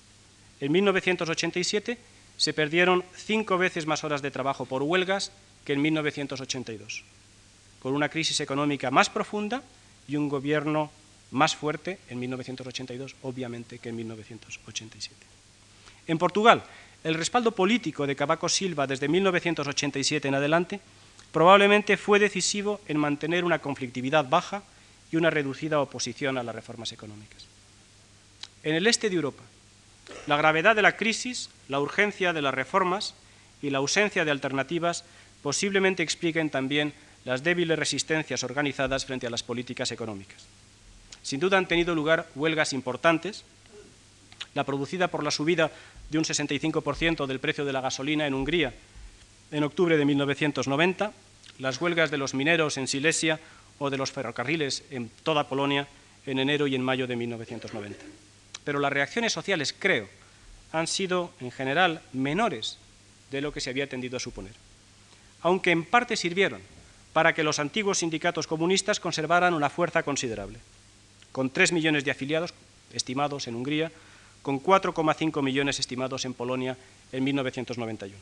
En 0.61 0.73
1987 0.73 1.99
se 2.37 2.53
perdieron 2.53 3.05
cinco 3.15 3.59
veces 3.59 3.87
más 3.87 4.05
horas 4.05 4.23
de 4.23 4.31
trabajo 4.31 4.67
por 4.67 4.83
huelgas 4.83 5.33
que 5.65 5.73
en 5.73 5.83
1982, 5.83 7.05
con 7.81 7.95
una 7.95 8.09
crisis 8.09 8.41
económica 8.41 8.91
más 8.91 9.11
profunda 9.11 9.63
y 10.09 10.17
un 10.17 10.29
gobierno 10.29 10.91
más 11.31 11.57
fuerte 11.57 11.99
en 12.09 12.19
1982, 12.21 13.17
obviamente, 13.23 13.79
que 13.79 13.89
en 13.89 13.97
1987. 13.97 15.17
En 16.07 16.19
Portugal, 16.19 16.63
el 17.05 17.15
respaldo 17.15 17.53
político 17.53 18.07
de 18.07 18.17
Cavaco 18.17 18.49
Silva 18.49 18.87
desde 18.87 19.09
1987 19.09 20.29
en 20.29 20.35
adelante 20.35 20.81
probablemente 21.33 21.97
fue 21.97 22.19
decisivo 22.19 22.81
en 22.87 22.99
mantener 22.99 23.45
una 23.45 23.61
conflictividad 23.61 24.29
baja 24.29 24.63
y 25.11 25.17
una 25.17 25.31
reducida 25.31 25.81
oposición 25.81 26.39
a 26.39 26.43
las 26.43 26.55
reformas 26.55 26.93
económicas. 26.93 27.52
En 28.65 28.75
el 28.77 28.87
este 28.87 29.11
de 29.11 29.17
Europa, 29.17 29.43
la 30.27 30.37
gravedad 30.37 30.77
de 30.77 30.83
la 30.83 30.97
crisis, 30.97 31.51
la 31.69 31.81
urgencia 31.81 32.33
de 32.33 32.43
las 32.43 32.55
reformas 32.55 33.15
y 33.61 33.71
la 33.71 33.79
ausencia 33.79 34.25
de 34.25 34.31
alternativas 34.31 35.05
posiblemente 35.43 36.03
expliquen 36.03 36.49
también 36.49 36.93
las 37.25 37.43
débiles 37.43 37.79
resistencias 37.79 38.45
organizadas 38.45 39.05
frente 39.05 39.27
a 39.27 39.31
las 39.31 39.43
políticas 39.43 39.91
económicas. 39.91 40.47
Sin 41.23 41.41
duda 41.41 41.59
han 41.59 41.67
tenido 41.67 41.95
lugar 41.95 42.29
huelgas 42.35 42.73
importantes, 42.73 43.45
la 44.55 44.65
producida 44.65 45.09
por 45.09 45.25
la 45.25 45.31
subida 45.31 45.71
de 46.11 46.19
un 46.19 46.25
65% 46.25 47.27
del 47.27 47.41
precio 47.41 47.65
de 47.65 47.73
la 47.73 47.81
gasolina 47.81 48.27
en 48.27 48.35
Hungría 48.35 48.75
en 49.51 49.65
octubre 49.65 49.97
de 49.97 50.05
1990, 50.05 51.13
las 51.59 51.81
huelgas 51.81 52.11
de 52.11 52.19
los 52.19 52.35
mineros 52.35 52.77
en 52.77 52.87
Silesia 52.87 53.41
o 53.79 53.91
de 53.91 53.99
los 53.99 54.13
ferrocarriles 54.13 54.85
en 54.91 55.11
toda 55.23 55.49
Polonia 55.49 55.89
en 56.27 56.39
enero 56.39 56.67
y 56.67 56.75
en 56.75 56.83
mayo 56.83 57.07
de 57.07 57.17
1990 57.17 57.97
pero 58.65 58.81
las 58.81 58.93
reacciones 58.93 59.33
sociales, 59.33 59.75
creo, 59.77 60.09
han 60.73 60.87
sido 60.87 61.33
en 61.41 61.51
general 61.51 62.03
menores 62.13 62.79
de 63.31 63.41
lo 63.41 63.53
que 63.53 63.61
se 63.61 63.71
había 63.71 63.89
tendido 63.89 64.17
a 64.17 64.21
suponer, 64.21 64.53
aunque 65.43 65.71
en 65.71 65.85
parte 65.85 66.17
sirvieron 66.17 66.61
para 67.13 67.35
que 67.35 67.43
los 67.43 67.59
antiguos 67.59 67.99
sindicatos 67.99 68.47
comunistas 68.47 69.01
conservaran 69.01 69.55
una 69.55 69.71
fuerza 69.71 70.03
considerable, 70.03 70.59
con 71.31 71.51
3 71.51 71.73
millones 71.73 72.05
de 72.05 72.11
afiliados 72.11 72.55
estimados 72.93 73.47
en 73.49 73.55
Hungría, 73.55 73.93
con 74.43 74.63
4,5 74.63 75.43
millones 75.43 75.79
estimados 75.79 76.25
en 76.25 76.35
Polonia 76.35 76.77
en 77.13 77.25
1991. 77.25 78.17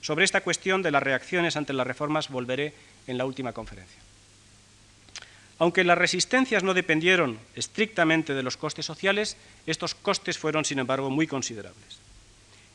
Sobre 0.00 0.24
esta 0.24 0.42
cuestión 0.42 0.82
de 0.82 0.90
las 0.90 1.02
reacciones 1.02 1.56
ante 1.56 1.72
las 1.72 1.86
reformas 1.86 2.28
volveré 2.28 2.74
en 3.06 3.18
la 3.18 3.24
última 3.24 3.52
conferencia. 3.52 4.00
Aunque 5.58 5.84
las 5.84 5.98
resistencias 5.98 6.64
no 6.64 6.74
dependieron 6.74 7.38
estrictamente 7.54 8.34
de 8.34 8.42
los 8.42 8.56
costes 8.56 8.86
sociales, 8.86 9.36
estos 9.66 9.94
costes 9.94 10.36
fueron, 10.36 10.64
sin 10.64 10.80
embargo, 10.80 11.10
muy 11.10 11.26
considerables. 11.26 11.98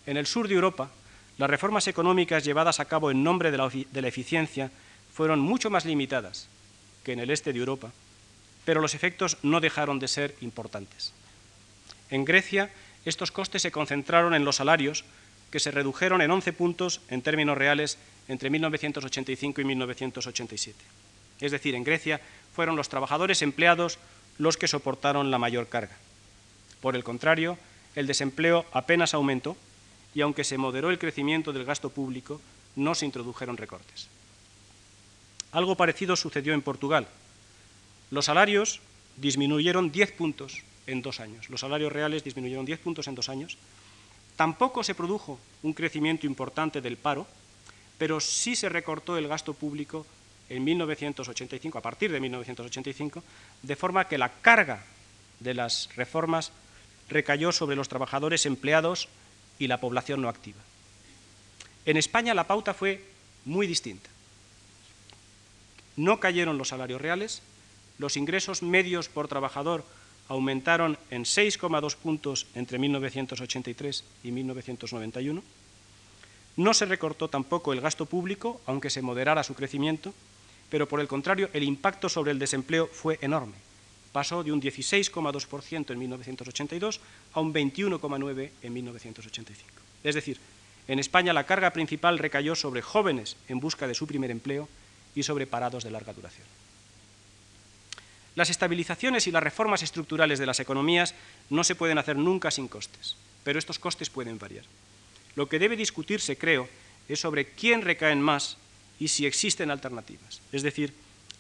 En 0.06 0.18
el 0.18 0.26
sur 0.26 0.48
de 0.48 0.56
Europa, 0.56 0.90
las 1.38 1.50
reformas 1.50 1.88
económicas 1.88 2.44
llevadas 2.44 2.80
a 2.80 2.86
cabo 2.86 3.12
en 3.12 3.24
nombre 3.24 3.52
de 3.52 3.58
la, 3.58 4.08
eficiencia 4.08 4.72
fueron 5.14 5.40
mucho 5.40 5.70
más 5.70 5.86
limitadas 5.86 6.48
que 7.04 7.14
en 7.14 7.20
el 7.20 7.30
este 7.30 7.54
de 7.54 7.60
Europa, 7.60 7.92
pero 8.66 8.82
los 8.82 8.96
efectos 8.96 9.38
no 9.44 9.60
dejaron 9.60 10.00
de 10.00 10.08
ser 10.08 10.36
importantes. 10.42 11.14
En 12.10 12.26
Grecia, 12.26 12.70
estos 13.06 13.32
costes 13.32 13.62
se 13.62 13.72
concentraron 13.72 14.34
en 14.34 14.46
los 14.46 14.58
salarios, 14.58 15.04
que 15.52 15.60
se 15.60 15.72
redujeron 15.72 16.22
en 16.22 16.32
11 16.32 16.54
puntos 16.54 17.02
en 17.10 17.22
términos 17.22 17.58
reales 17.58 17.98
entre 18.28 18.50
1985 18.50 19.62
y 19.62 19.64
1987. 19.64 20.78
Es 21.40 21.52
decir, 21.52 21.74
en 21.74 21.84
Grecia 21.84 22.20
fueron 22.60 22.76
los 22.76 22.90
trabajadores 22.90 23.42
empleados 23.42 24.00
los 24.38 24.58
que 24.58 24.68
soportaron 24.68 25.32
la 25.32 25.38
mayor 25.38 25.70
carga. 25.70 25.96
Por 26.82 26.98
el 26.98 27.06
contrario, 27.06 27.58
el 27.96 28.06
desempleo 28.06 28.66
apenas 28.74 29.14
aumentó 29.14 29.56
y 30.14 30.20
aunque 30.20 30.44
se 30.44 30.58
moderó 30.58 30.90
el 30.90 31.00
crecimiento 31.00 31.54
del 31.54 31.64
gasto 31.64 31.90
público, 31.90 32.42
no 32.76 32.96
se 32.96 33.06
introdujeron 33.06 33.56
recortes. 33.56 34.10
Algo 35.54 35.76
parecido 35.76 36.18
sucedió 36.18 36.54
en 36.54 36.62
Portugal. 36.62 37.08
Los 38.12 38.26
salarios 38.26 38.82
disminuyeron 39.16 39.90
10 39.90 40.12
puntos 40.12 40.62
en 40.86 41.02
dos 41.02 41.22
años. 41.22 41.50
Los 41.50 41.62
salarios 41.62 41.94
reales 41.94 42.26
disminuyeron 42.26 42.66
10 42.66 42.80
puntos 42.80 43.08
en 43.08 43.16
dos 43.16 43.30
años. 43.30 43.58
Tampoco 44.36 44.84
se 44.84 44.96
produjo 44.96 45.40
un 45.64 45.72
crecimiento 45.72 46.28
importante 46.28 46.82
del 46.82 46.98
paro, 46.98 47.26
pero 47.98 48.20
sí 48.20 48.58
se 48.58 48.68
recortó 48.68 49.16
el 49.16 49.30
gasto 49.30 49.54
público 49.54 50.06
en 50.50 50.64
1985, 50.64 51.78
a 51.78 51.82
partir 51.82 52.12
de 52.12 52.20
1985, 52.20 53.24
de 53.62 53.76
forma 53.76 54.08
que 54.08 54.18
la 54.18 54.30
carga 54.42 54.84
de 55.40 55.54
las 55.54 55.90
reformas 55.96 56.52
recayó 57.10 57.52
sobre 57.52 57.76
los 57.76 57.90
trabajadores 57.90 58.46
empleados 58.46 59.08
y 59.58 59.68
la 59.68 59.80
población 59.80 60.22
no 60.22 60.30
activa. 60.30 60.60
En 61.86 61.98
España 61.98 62.34
la 62.34 62.48
pauta 62.48 62.74
fue 62.74 63.04
muy 63.46 63.68
distinta. 63.68 64.10
No 65.96 66.20
cayeron 66.20 66.58
los 66.58 66.70
salarios 66.70 67.02
reales, 67.02 67.42
los 67.98 68.16
ingresos 68.16 68.64
medios 68.64 69.10
por 69.10 69.28
trabajador 69.28 69.84
aumentaron 70.30 70.98
en 71.10 71.24
6,2 71.24 71.96
puntos 71.96 72.48
entre 72.56 72.78
1983 72.78 74.04
y 74.24 74.32
1991. 74.32 75.44
No 76.56 76.74
se 76.74 76.86
recortó 76.86 77.30
tampoco 77.30 77.74
el 77.74 77.82
gasto 77.82 78.06
público, 78.06 78.62
aunque 78.66 78.90
se 78.90 79.02
moderara 79.02 79.44
su 79.44 79.56
crecimiento, 79.56 80.14
pero 80.70 80.88
por 80.88 81.00
el 81.00 81.08
contrario 81.08 81.50
el 81.54 81.64
impacto 81.64 82.10
sobre 82.10 82.32
el 82.32 82.40
desempleo 82.40 82.88
fue 82.88 83.18
enorme. 83.22 83.56
Pasó 84.12 84.44
de 84.44 84.52
un 84.52 84.62
16,2% 84.62 85.92
en 85.92 86.00
1982 86.00 87.00
a 87.34 87.40
un 87.40 87.54
21,9% 87.54 88.50
en 88.62 88.74
1985. 88.74 89.70
Es 90.04 90.16
decir, 90.16 90.40
en 90.88 90.98
España 90.98 91.34
la 91.34 91.46
carga 91.46 91.72
principal 91.72 92.18
recayó 92.18 92.56
sobre 92.56 92.82
jóvenes 92.82 93.36
en 93.48 93.60
busca 93.60 93.88
de 93.88 93.94
su 93.94 94.08
primer 94.08 94.32
empleo 94.32 94.68
y 95.16 95.24
sobre 95.24 95.46
parados 95.46 95.84
de 95.84 95.92
larga 95.92 96.14
duración. 96.14 96.48
Las 98.36 98.50
estabilizaciones 98.50 99.28
y 99.28 99.32
las 99.32 99.44
reformas 99.44 99.84
estructurales 99.84 100.40
de 100.40 100.46
las 100.46 100.60
economías 100.60 101.14
no 101.50 101.64
se 101.64 101.76
pueden 101.76 101.98
hacer 101.98 102.16
nunca 102.16 102.52
sin 102.52 102.68
costes, 102.68 103.16
pero 103.44 103.60
estos 103.60 103.80
costes 103.80 104.10
pueden 104.10 104.40
variar. 104.40 104.66
Lo 105.36 105.50
que 105.50 105.60
debe 105.60 105.76
discutirse, 105.76 106.38
creo, 106.38 106.70
es 107.08 107.20
sobre 107.20 107.52
quién 107.52 107.82
recaen 107.82 108.22
más 108.22 108.58
y 109.00 109.08
si 109.08 109.26
existen 109.26 109.72
alternativas, 109.72 110.42
es 110.52 110.64
decir, 110.64 110.94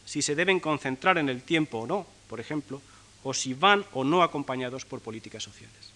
si 0.05 0.21
se 0.21 0.35
deben 0.35 0.59
concentrar 0.59 1.17
en 1.17 1.29
el 1.29 1.41
tiempo 1.41 1.79
o 1.79 1.87
no, 1.87 2.07
por 2.27 2.39
ejemplo, 2.39 2.81
o 3.23 3.33
si 3.33 3.53
van 3.53 3.85
o 3.93 4.03
no 4.03 4.23
acompañados 4.23 4.85
por 4.85 5.01
políticas 5.01 5.43
sociales. 5.43 5.93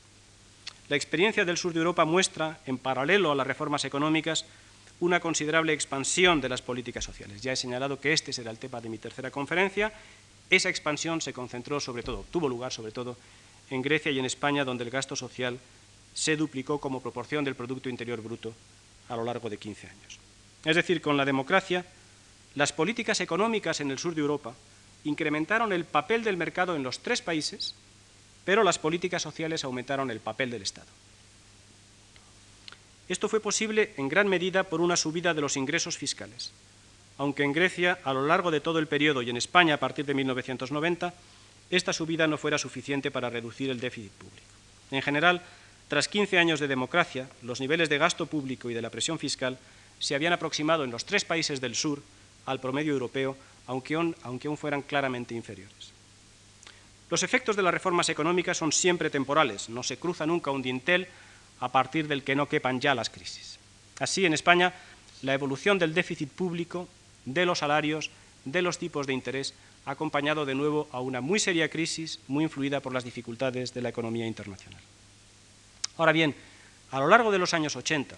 La 0.89 0.97
experiencia 0.97 1.45
del 1.45 1.57
sur 1.57 1.74
de 1.74 1.80
Europa 1.80 2.05
muestra, 2.05 2.59
en 2.66 2.78
paralelo 2.78 3.32
a 3.32 3.36
las 3.36 3.47
reformas 3.47 3.86
económicas, 3.86 4.45
una 4.99 5.20
considerable 5.20 5.74
expansión 5.74 6.41
de 6.41 6.49
las 6.49 6.61
políticas 6.61 7.03
sociales. 7.03 7.41
Ya 7.41 7.53
he 7.53 7.55
señalado 7.55 7.99
que 7.99 8.14
este 8.14 8.34
será 8.34 8.51
el 8.51 8.59
tema 8.59 8.82
de 8.82 8.89
mi 8.89 8.97
tercera 8.97 9.32
conferencia 9.32 9.93
esa 10.49 10.70
expansión 10.70 11.22
se 11.22 11.34
concentró 11.34 11.80
sobre 11.80 12.03
todo, 12.03 12.26
tuvo 12.30 12.47
lugar 12.47 12.72
sobre 12.72 12.91
todo 12.91 13.18
en 13.70 13.82
Grecia 13.82 14.11
y 14.11 14.20
en 14.20 14.26
España, 14.26 14.64
donde 14.64 14.84
el 14.84 14.91
gasto 14.91 15.16
social 15.16 15.59
se 16.14 16.36
duplicó 16.36 16.80
como 16.80 17.01
proporción 17.01 17.43
del 17.43 17.55
Producto 17.55 17.89
Interior 17.89 18.22
Bruto 18.22 18.53
a 19.09 19.16
lo 19.16 19.24
largo 19.24 19.49
de 19.49 19.57
15 19.57 19.88
años. 19.88 20.20
Es 20.66 20.76
decir, 20.76 21.01
con 21.01 21.18
la 21.18 21.26
democracia, 21.26 21.86
las 22.55 22.72
políticas 22.72 23.20
económicas 23.20 23.82
en 23.82 23.91
el 23.91 23.99
sur 23.99 24.16
de 24.16 24.22
Europa 24.22 24.53
incrementaron 25.03 25.74
el 25.74 25.86
papel 25.86 26.24
del 26.24 26.38
mercado 26.38 26.76
en 26.76 26.84
los 26.84 26.99
tres 26.99 27.22
países, 27.22 27.76
pero 28.45 28.64
las 28.64 28.80
políticas 28.80 29.22
sociales 29.22 29.64
aumentaron 29.64 30.11
el 30.11 30.20
papel 30.20 30.51
del 30.51 30.61
Estado. 30.61 30.88
Esto 33.09 33.28
fue 33.28 33.41
posible 33.41 33.93
en 33.97 34.07
gran 34.07 34.28
medida 34.28 34.64
por 34.64 34.80
una 34.80 34.95
subida 34.95 35.34
de 35.34 35.41
los 35.41 35.57
ingresos 35.57 35.97
fiscales, 35.97 36.53
aunque 37.18 37.43
en 37.43 37.51
Grecia, 37.51 37.99
a 38.03 38.14
lo 38.14 38.26
largo 38.26 38.49
de 38.49 38.61
todo 38.61 38.80
el 38.80 38.88
periodo, 38.88 39.22
y 39.22 39.30
en 39.30 39.38
España 39.38 39.76
a 39.76 39.80
partir 39.80 40.05
de 40.05 40.14
1990, 40.14 41.14
esta 41.70 41.91
subida 41.91 42.28
no 42.28 42.38
fuera 42.38 42.57
suficiente 42.57 43.11
para 43.11 43.30
reducir 43.30 43.70
el 43.70 43.80
déficit 43.80 44.11
público. 44.11 44.47
En 44.91 45.01
general, 45.01 45.41
tras 45.89 46.07
15 46.07 46.39
años 46.39 46.59
de 46.59 46.68
democracia, 46.68 47.30
los 47.41 47.59
niveles 47.59 47.89
de 47.89 47.97
gasto 47.97 48.26
público 48.26 48.70
y 48.70 48.74
de 48.74 48.82
la 48.82 48.89
presión 48.89 49.20
fiscal 49.20 49.57
se 50.04 50.16
habían 50.16 50.34
aproximado 50.34 50.84
en 50.84 50.91
los 50.91 51.06
tres 51.06 51.24
países 51.24 51.62
del 51.62 51.76
sur 51.76 52.04
al 52.45 52.60
promedio 52.60 52.91
europeo, 52.91 53.38
aunque 53.68 53.95
aún, 53.95 54.58
fueran 54.58 54.82
claramente 54.82 55.34
inferiores. 55.34 55.93
Los 57.10 57.24
efectos 57.24 57.56
de 57.56 57.64
las 57.64 57.74
reformas 57.74 58.10
económicas 58.10 58.58
son 58.58 58.74
siempre 58.74 59.10
temporales, 59.10 59.70
no 59.70 59.82
se 59.82 59.95
cruza 59.95 60.26
nunca 60.26 60.51
un 60.51 60.62
dintel 60.62 61.08
a 61.62 61.72
partir 61.72 62.10
del 62.10 62.24
que 62.24 62.36
no 62.36 62.49
quepan 62.49 62.82
ya 62.82 62.93
las 62.95 63.10
crisis. 63.10 63.60
Así, 63.97 64.26
en 64.26 64.34
España, 64.34 64.74
la 65.22 65.36
evolución 65.36 65.80
del 65.80 65.93
déficit 65.93 66.30
público 66.30 66.89
de 67.24 67.45
los 67.45 67.60
salarios, 67.60 68.12
de 68.43 68.62
los 68.62 68.80
tipos 68.80 69.08
de 69.08 69.14
interés, 69.14 69.54
ha 69.86 69.91
acompañado 69.91 70.45
de 70.45 70.56
nuevo 70.56 70.89
a 70.91 70.99
una 70.99 71.22
muy 71.22 71.39
seria 71.39 71.70
crisis, 71.70 72.20
muy 72.28 72.43
influida 72.43 72.82
por 72.82 72.93
las 72.93 73.06
dificultades 73.06 73.74
de 73.74 73.82
la 73.82 73.89
economía 73.89 74.28
internacional. 74.28 74.82
Ahora 75.95 76.12
bien, 76.12 76.36
a 76.91 76.99
lo 76.99 77.08
largo 77.08 77.32
de 77.32 77.39
los 77.39 77.54
años 77.54 77.78
80, 77.78 78.18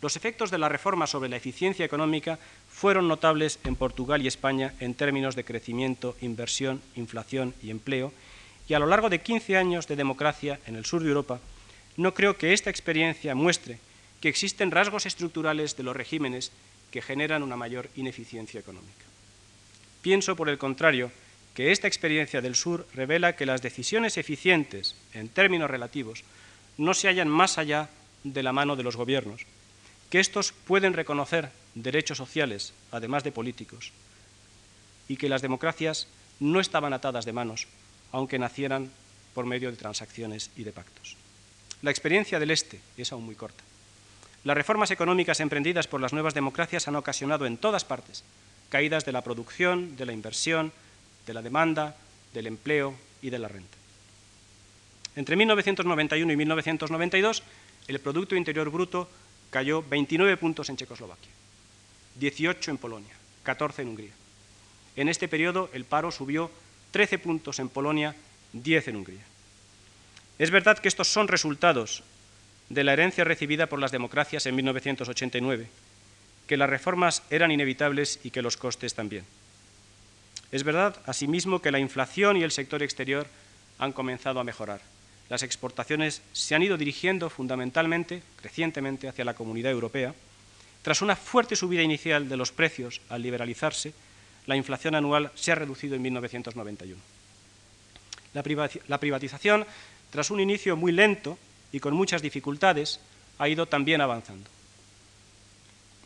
los 0.00 0.16
efectos 0.16 0.50
de 0.50 0.58
la 0.58 0.68
reforma 0.68 1.06
sobre 1.06 1.28
la 1.28 1.36
eficiencia 1.36 1.84
económica 1.84 2.38
fueron 2.70 3.08
notables 3.08 3.58
en 3.64 3.74
Portugal 3.74 4.22
y 4.22 4.28
España 4.28 4.74
en 4.78 4.94
términos 4.94 5.34
de 5.34 5.44
crecimiento, 5.44 6.16
inversión, 6.20 6.80
inflación 6.94 7.54
y 7.62 7.70
empleo, 7.70 8.12
y 8.68 8.74
a 8.74 8.78
lo 8.78 8.86
largo 8.86 9.08
de 9.08 9.20
15 9.20 9.56
años 9.56 9.88
de 9.88 9.96
democracia 9.96 10.60
en 10.66 10.76
el 10.76 10.84
sur 10.84 11.02
de 11.02 11.08
Europa, 11.08 11.40
no 11.96 12.14
creo 12.14 12.36
que 12.36 12.52
esta 12.52 12.70
experiencia 12.70 13.34
muestre 13.34 13.80
que 14.20 14.28
existen 14.28 14.70
rasgos 14.70 15.06
estructurales 15.06 15.76
de 15.76 15.82
los 15.82 15.96
regímenes 15.96 16.52
que 16.92 17.02
generan 17.02 17.42
una 17.42 17.56
mayor 17.56 17.88
ineficiencia 17.96 18.60
económica. 18.60 19.04
Pienso, 20.02 20.36
por 20.36 20.48
el 20.48 20.58
contrario, 20.58 21.10
que 21.54 21.72
esta 21.72 21.88
experiencia 21.88 22.40
del 22.40 22.54
sur 22.54 22.86
revela 22.94 23.34
que 23.34 23.46
las 23.46 23.62
decisiones 23.62 24.16
eficientes, 24.16 24.94
en 25.12 25.28
términos 25.28 25.70
relativos, 25.70 26.22
no 26.76 26.94
se 26.94 27.08
hallan 27.08 27.28
más 27.28 27.58
allá 27.58 27.90
de 28.22 28.42
la 28.44 28.52
mano 28.52 28.76
de 28.76 28.84
los 28.84 28.96
gobiernos, 28.96 29.42
que 30.10 30.20
estos 30.20 30.52
pueden 30.52 30.94
reconocer 30.94 31.50
derechos 31.74 32.18
sociales, 32.18 32.72
además 32.90 33.24
de 33.24 33.32
políticos, 33.32 33.92
y 35.08 35.16
que 35.16 35.28
las 35.28 35.42
democracias 35.42 36.06
no 36.40 36.60
estaban 36.60 36.92
atadas 36.92 37.24
de 37.24 37.32
manos, 37.32 37.66
aunque 38.12 38.38
nacieran 38.38 38.90
por 39.34 39.46
medio 39.46 39.70
de 39.70 39.76
transacciones 39.76 40.50
y 40.56 40.64
de 40.64 40.72
pactos. 40.72 41.16
La 41.82 41.90
experiencia 41.90 42.38
del 42.38 42.50
Este 42.50 42.80
es 42.96 43.12
aún 43.12 43.24
muy 43.24 43.34
corta. 43.34 43.62
Las 44.44 44.56
reformas 44.56 44.90
económicas 44.90 45.40
emprendidas 45.40 45.86
por 45.86 46.00
las 46.00 46.12
nuevas 46.12 46.34
democracias 46.34 46.88
han 46.88 46.96
ocasionado 46.96 47.46
en 47.46 47.56
todas 47.56 47.84
partes 47.84 48.24
caídas 48.68 49.04
de 49.04 49.12
la 49.12 49.22
producción, 49.22 49.96
de 49.96 50.06
la 50.06 50.12
inversión, 50.12 50.72
de 51.26 51.34
la 51.34 51.42
demanda, 51.42 51.96
del 52.34 52.46
empleo 52.46 52.94
y 53.22 53.30
de 53.30 53.38
la 53.38 53.48
renta. 53.48 53.76
Entre 55.16 55.36
1991 55.36 56.32
y 56.32 56.36
1992, 56.36 57.42
el 57.88 58.00
Producto 58.00 58.36
Interior 58.36 58.70
Bruto 58.70 59.08
cayó 59.50 59.82
29 59.82 60.36
puntos 60.36 60.68
en 60.68 60.76
Checoslovaquia, 60.76 61.30
18 62.16 62.70
en 62.70 62.78
Polonia, 62.78 63.14
14 63.42 63.82
en 63.82 63.88
Hungría. 63.88 64.12
En 64.96 65.08
este 65.08 65.28
periodo, 65.28 65.70
el 65.72 65.84
paro 65.84 66.10
subió 66.10 66.50
13 66.90 67.18
puntos 67.18 67.58
en 67.58 67.68
Polonia, 67.68 68.14
10 68.52 68.88
en 68.88 68.96
Hungría. 68.96 69.24
Es 70.38 70.50
verdad 70.50 70.78
que 70.78 70.88
estos 70.88 71.08
son 71.08 71.28
resultados 71.28 72.02
de 72.68 72.84
la 72.84 72.92
herencia 72.92 73.24
recibida 73.24 73.66
por 73.66 73.78
las 73.78 73.92
democracias 73.92 74.46
en 74.46 74.54
1989, 74.56 75.68
que 76.46 76.56
las 76.56 76.70
reformas 76.70 77.22
eran 77.30 77.50
inevitables 77.50 78.20
y 78.24 78.30
que 78.30 78.42
los 78.42 78.56
costes 78.56 78.94
también. 78.94 79.24
Es 80.50 80.64
verdad, 80.64 80.96
asimismo, 81.06 81.60
que 81.60 81.70
la 81.70 81.78
inflación 81.78 82.36
y 82.36 82.42
el 82.42 82.52
sector 82.52 82.82
exterior 82.82 83.26
han 83.78 83.92
comenzado 83.92 84.40
a 84.40 84.44
mejorar. 84.44 84.80
Las 85.28 85.42
exportaciones 85.42 86.22
se 86.32 86.54
han 86.54 86.62
ido 86.62 86.76
dirigiendo 86.76 87.28
fundamentalmente, 87.28 88.22
crecientemente, 88.36 89.08
hacia 89.08 89.24
la 89.24 89.34
comunidad 89.34 89.72
europea. 89.72 90.14
Tras 90.82 91.02
una 91.02 91.16
fuerte 91.16 91.56
subida 91.56 91.82
inicial 91.82 92.28
de 92.28 92.36
los 92.36 92.52
precios 92.52 93.00
al 93.10 93.22
liberalizarse, 93.22 93.92
la 94.46 94.56
inflación 94.56 94.94
anual 94.94 95.30
se 95.34 95.52
ha 95.52 95.56
reducido 95.56 95.96
en 95.96 96.02
1991. 96.02 97.00
La 98.32 98.98
privatización, 98.98 99.66
tras 100.10 100.30
un 100.30 100.40
inicio 100.40 100.76
muy 100.76 100.92
lento, 100.92 101.38
y 101.72 101.80
con 101.80 101.92
muchas 101.92 102.22
dificultades, 102.22 103.00
ha 103.38 103.48
ido 103.48 103.66
también 103.66 104.00
avanzando. 104.00 104.48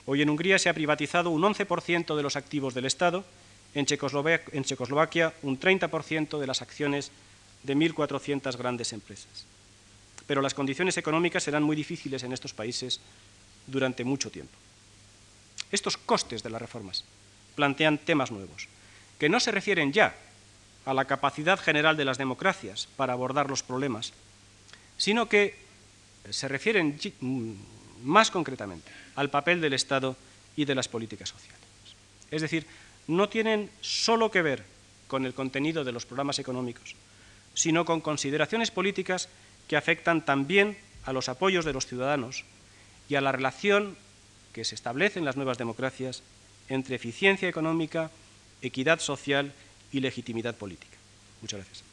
Hoy 0.06 0.22
en 0.22 0.30
Hungría 0.30 0.58
se 0.58 0.68
ha 0.68 0.74
privatizado 0.74 1.30
un 1.30 1.42
11% 1.42 2.16
de 2.16 2.22
los 2.22 2.34
activos 2.34 2.74
del 2.74 2.86
Estado, 2.86 3.24
en 3.74 3.86
Checoslovaquia, 3.86 5.32
un 5.42 5.60
30% 5.60 6.40
de 6.40 6.46
las 6.46 6.60
acciones 6.60 7.12
de 7.62 7.76
1.400 7.76 8.56
grandes 8.56 8.92
empresas. 8.92 9.46
Pero 10.26 10.42
las 10.42 10.54
condiciones 10.54 10.96
económicas 10.96 11.42
serán 11.42 11.62
muy 11.62 11.76
difíciles 11.76 12.22
en 12.22 12.32
estos 12.32 12.54
países 12.54 13.00
durante 13.66 14.04
mucho 14.04 14.30
tiempo. 14.30 14.54
estos 15.70 15.96
costes 15.96 16.42
de 16.42 16.50
las 16.50 16.60
reformas 16.60 17.04
plantean 17.54 17.98
temas 17.98 18.30
nuevos, 18.30 18.68
que 19.18 19.28
no 19.28 19.40
se 19.40 19.50
refieren 19.50 19.92
ya 19.92 20.14
a 20.84 20.94
la 20.94 21.04
capacidad 21.04 21.58
general 21.58 21.96
de 21.96 22.04
las 22.04 22.18
democracias 22.18 22.88
para 22.96 23.12
abordar 23.12 23.48
los 23.48 23.62
problemas, 23.62 24.12
sino 24.96 25.28
que 25.28 25.56
se 26.30 26.48
refieren 26.48 26.98
mm, 27.20 27.52
más 28.04 28.30
concretamente 28.30 28.90
al 29.14 29.30
papel 29.30 29.60
del 29.60 29.74
Estado 29.74 30.16
y 30.56 30.64
de 30.64 30.74
las 30.74 30.88
políticas 30.88 31.28
sociales. 31.28 31.60
Es 32.30 32.42
decir, 32.42 32.66
no 33.06 33.28
tienen 33.28 33.70
solo 33.80 34.30
que 34.30 34.42
ver 34.42 34.64
con 35.06 35.26
el 35.26 35.34
contenido 35.34 35.84
de 35.84 35.92
los 35.92 36.06
programas 36.06 36.38
económicos, 36.38 36.94
sino 37.54 37.84
con 37.84 38.00
consideraciones 38.00 38.70
políticas 38.70 39.28
que 39.68 39.76
afectan 39.76 40.24
también 40.24 40.76
a 41.04 41.12
los 41.12 41.28
apoyos 41.28 41.64
de 41.64 41.72
los 41.72 41.86
ciudadanos 41.86 42.44
y 43.08 43.14
a 43.16 43.20
la 43.20 43.32
relación 43.32 43.96
que 44.52 44.64
se 44.64 44.74
establece 44.74 45.18
en 45.18 45.24
las 45.24 45.36
nuevas 45.36 45.58
democracias 45.58 46.22
entre 46.68 46.96
eficiencia 46.96 47.48
económica, 47.48 48.10
equidad 48.60 49.00
social 49.00 49.52
y 49.92 50.00
legitimidad 50.00 50.56
política. 50.56 50.96
Muchas 51.40 51.60
gracias. 51.60 51.91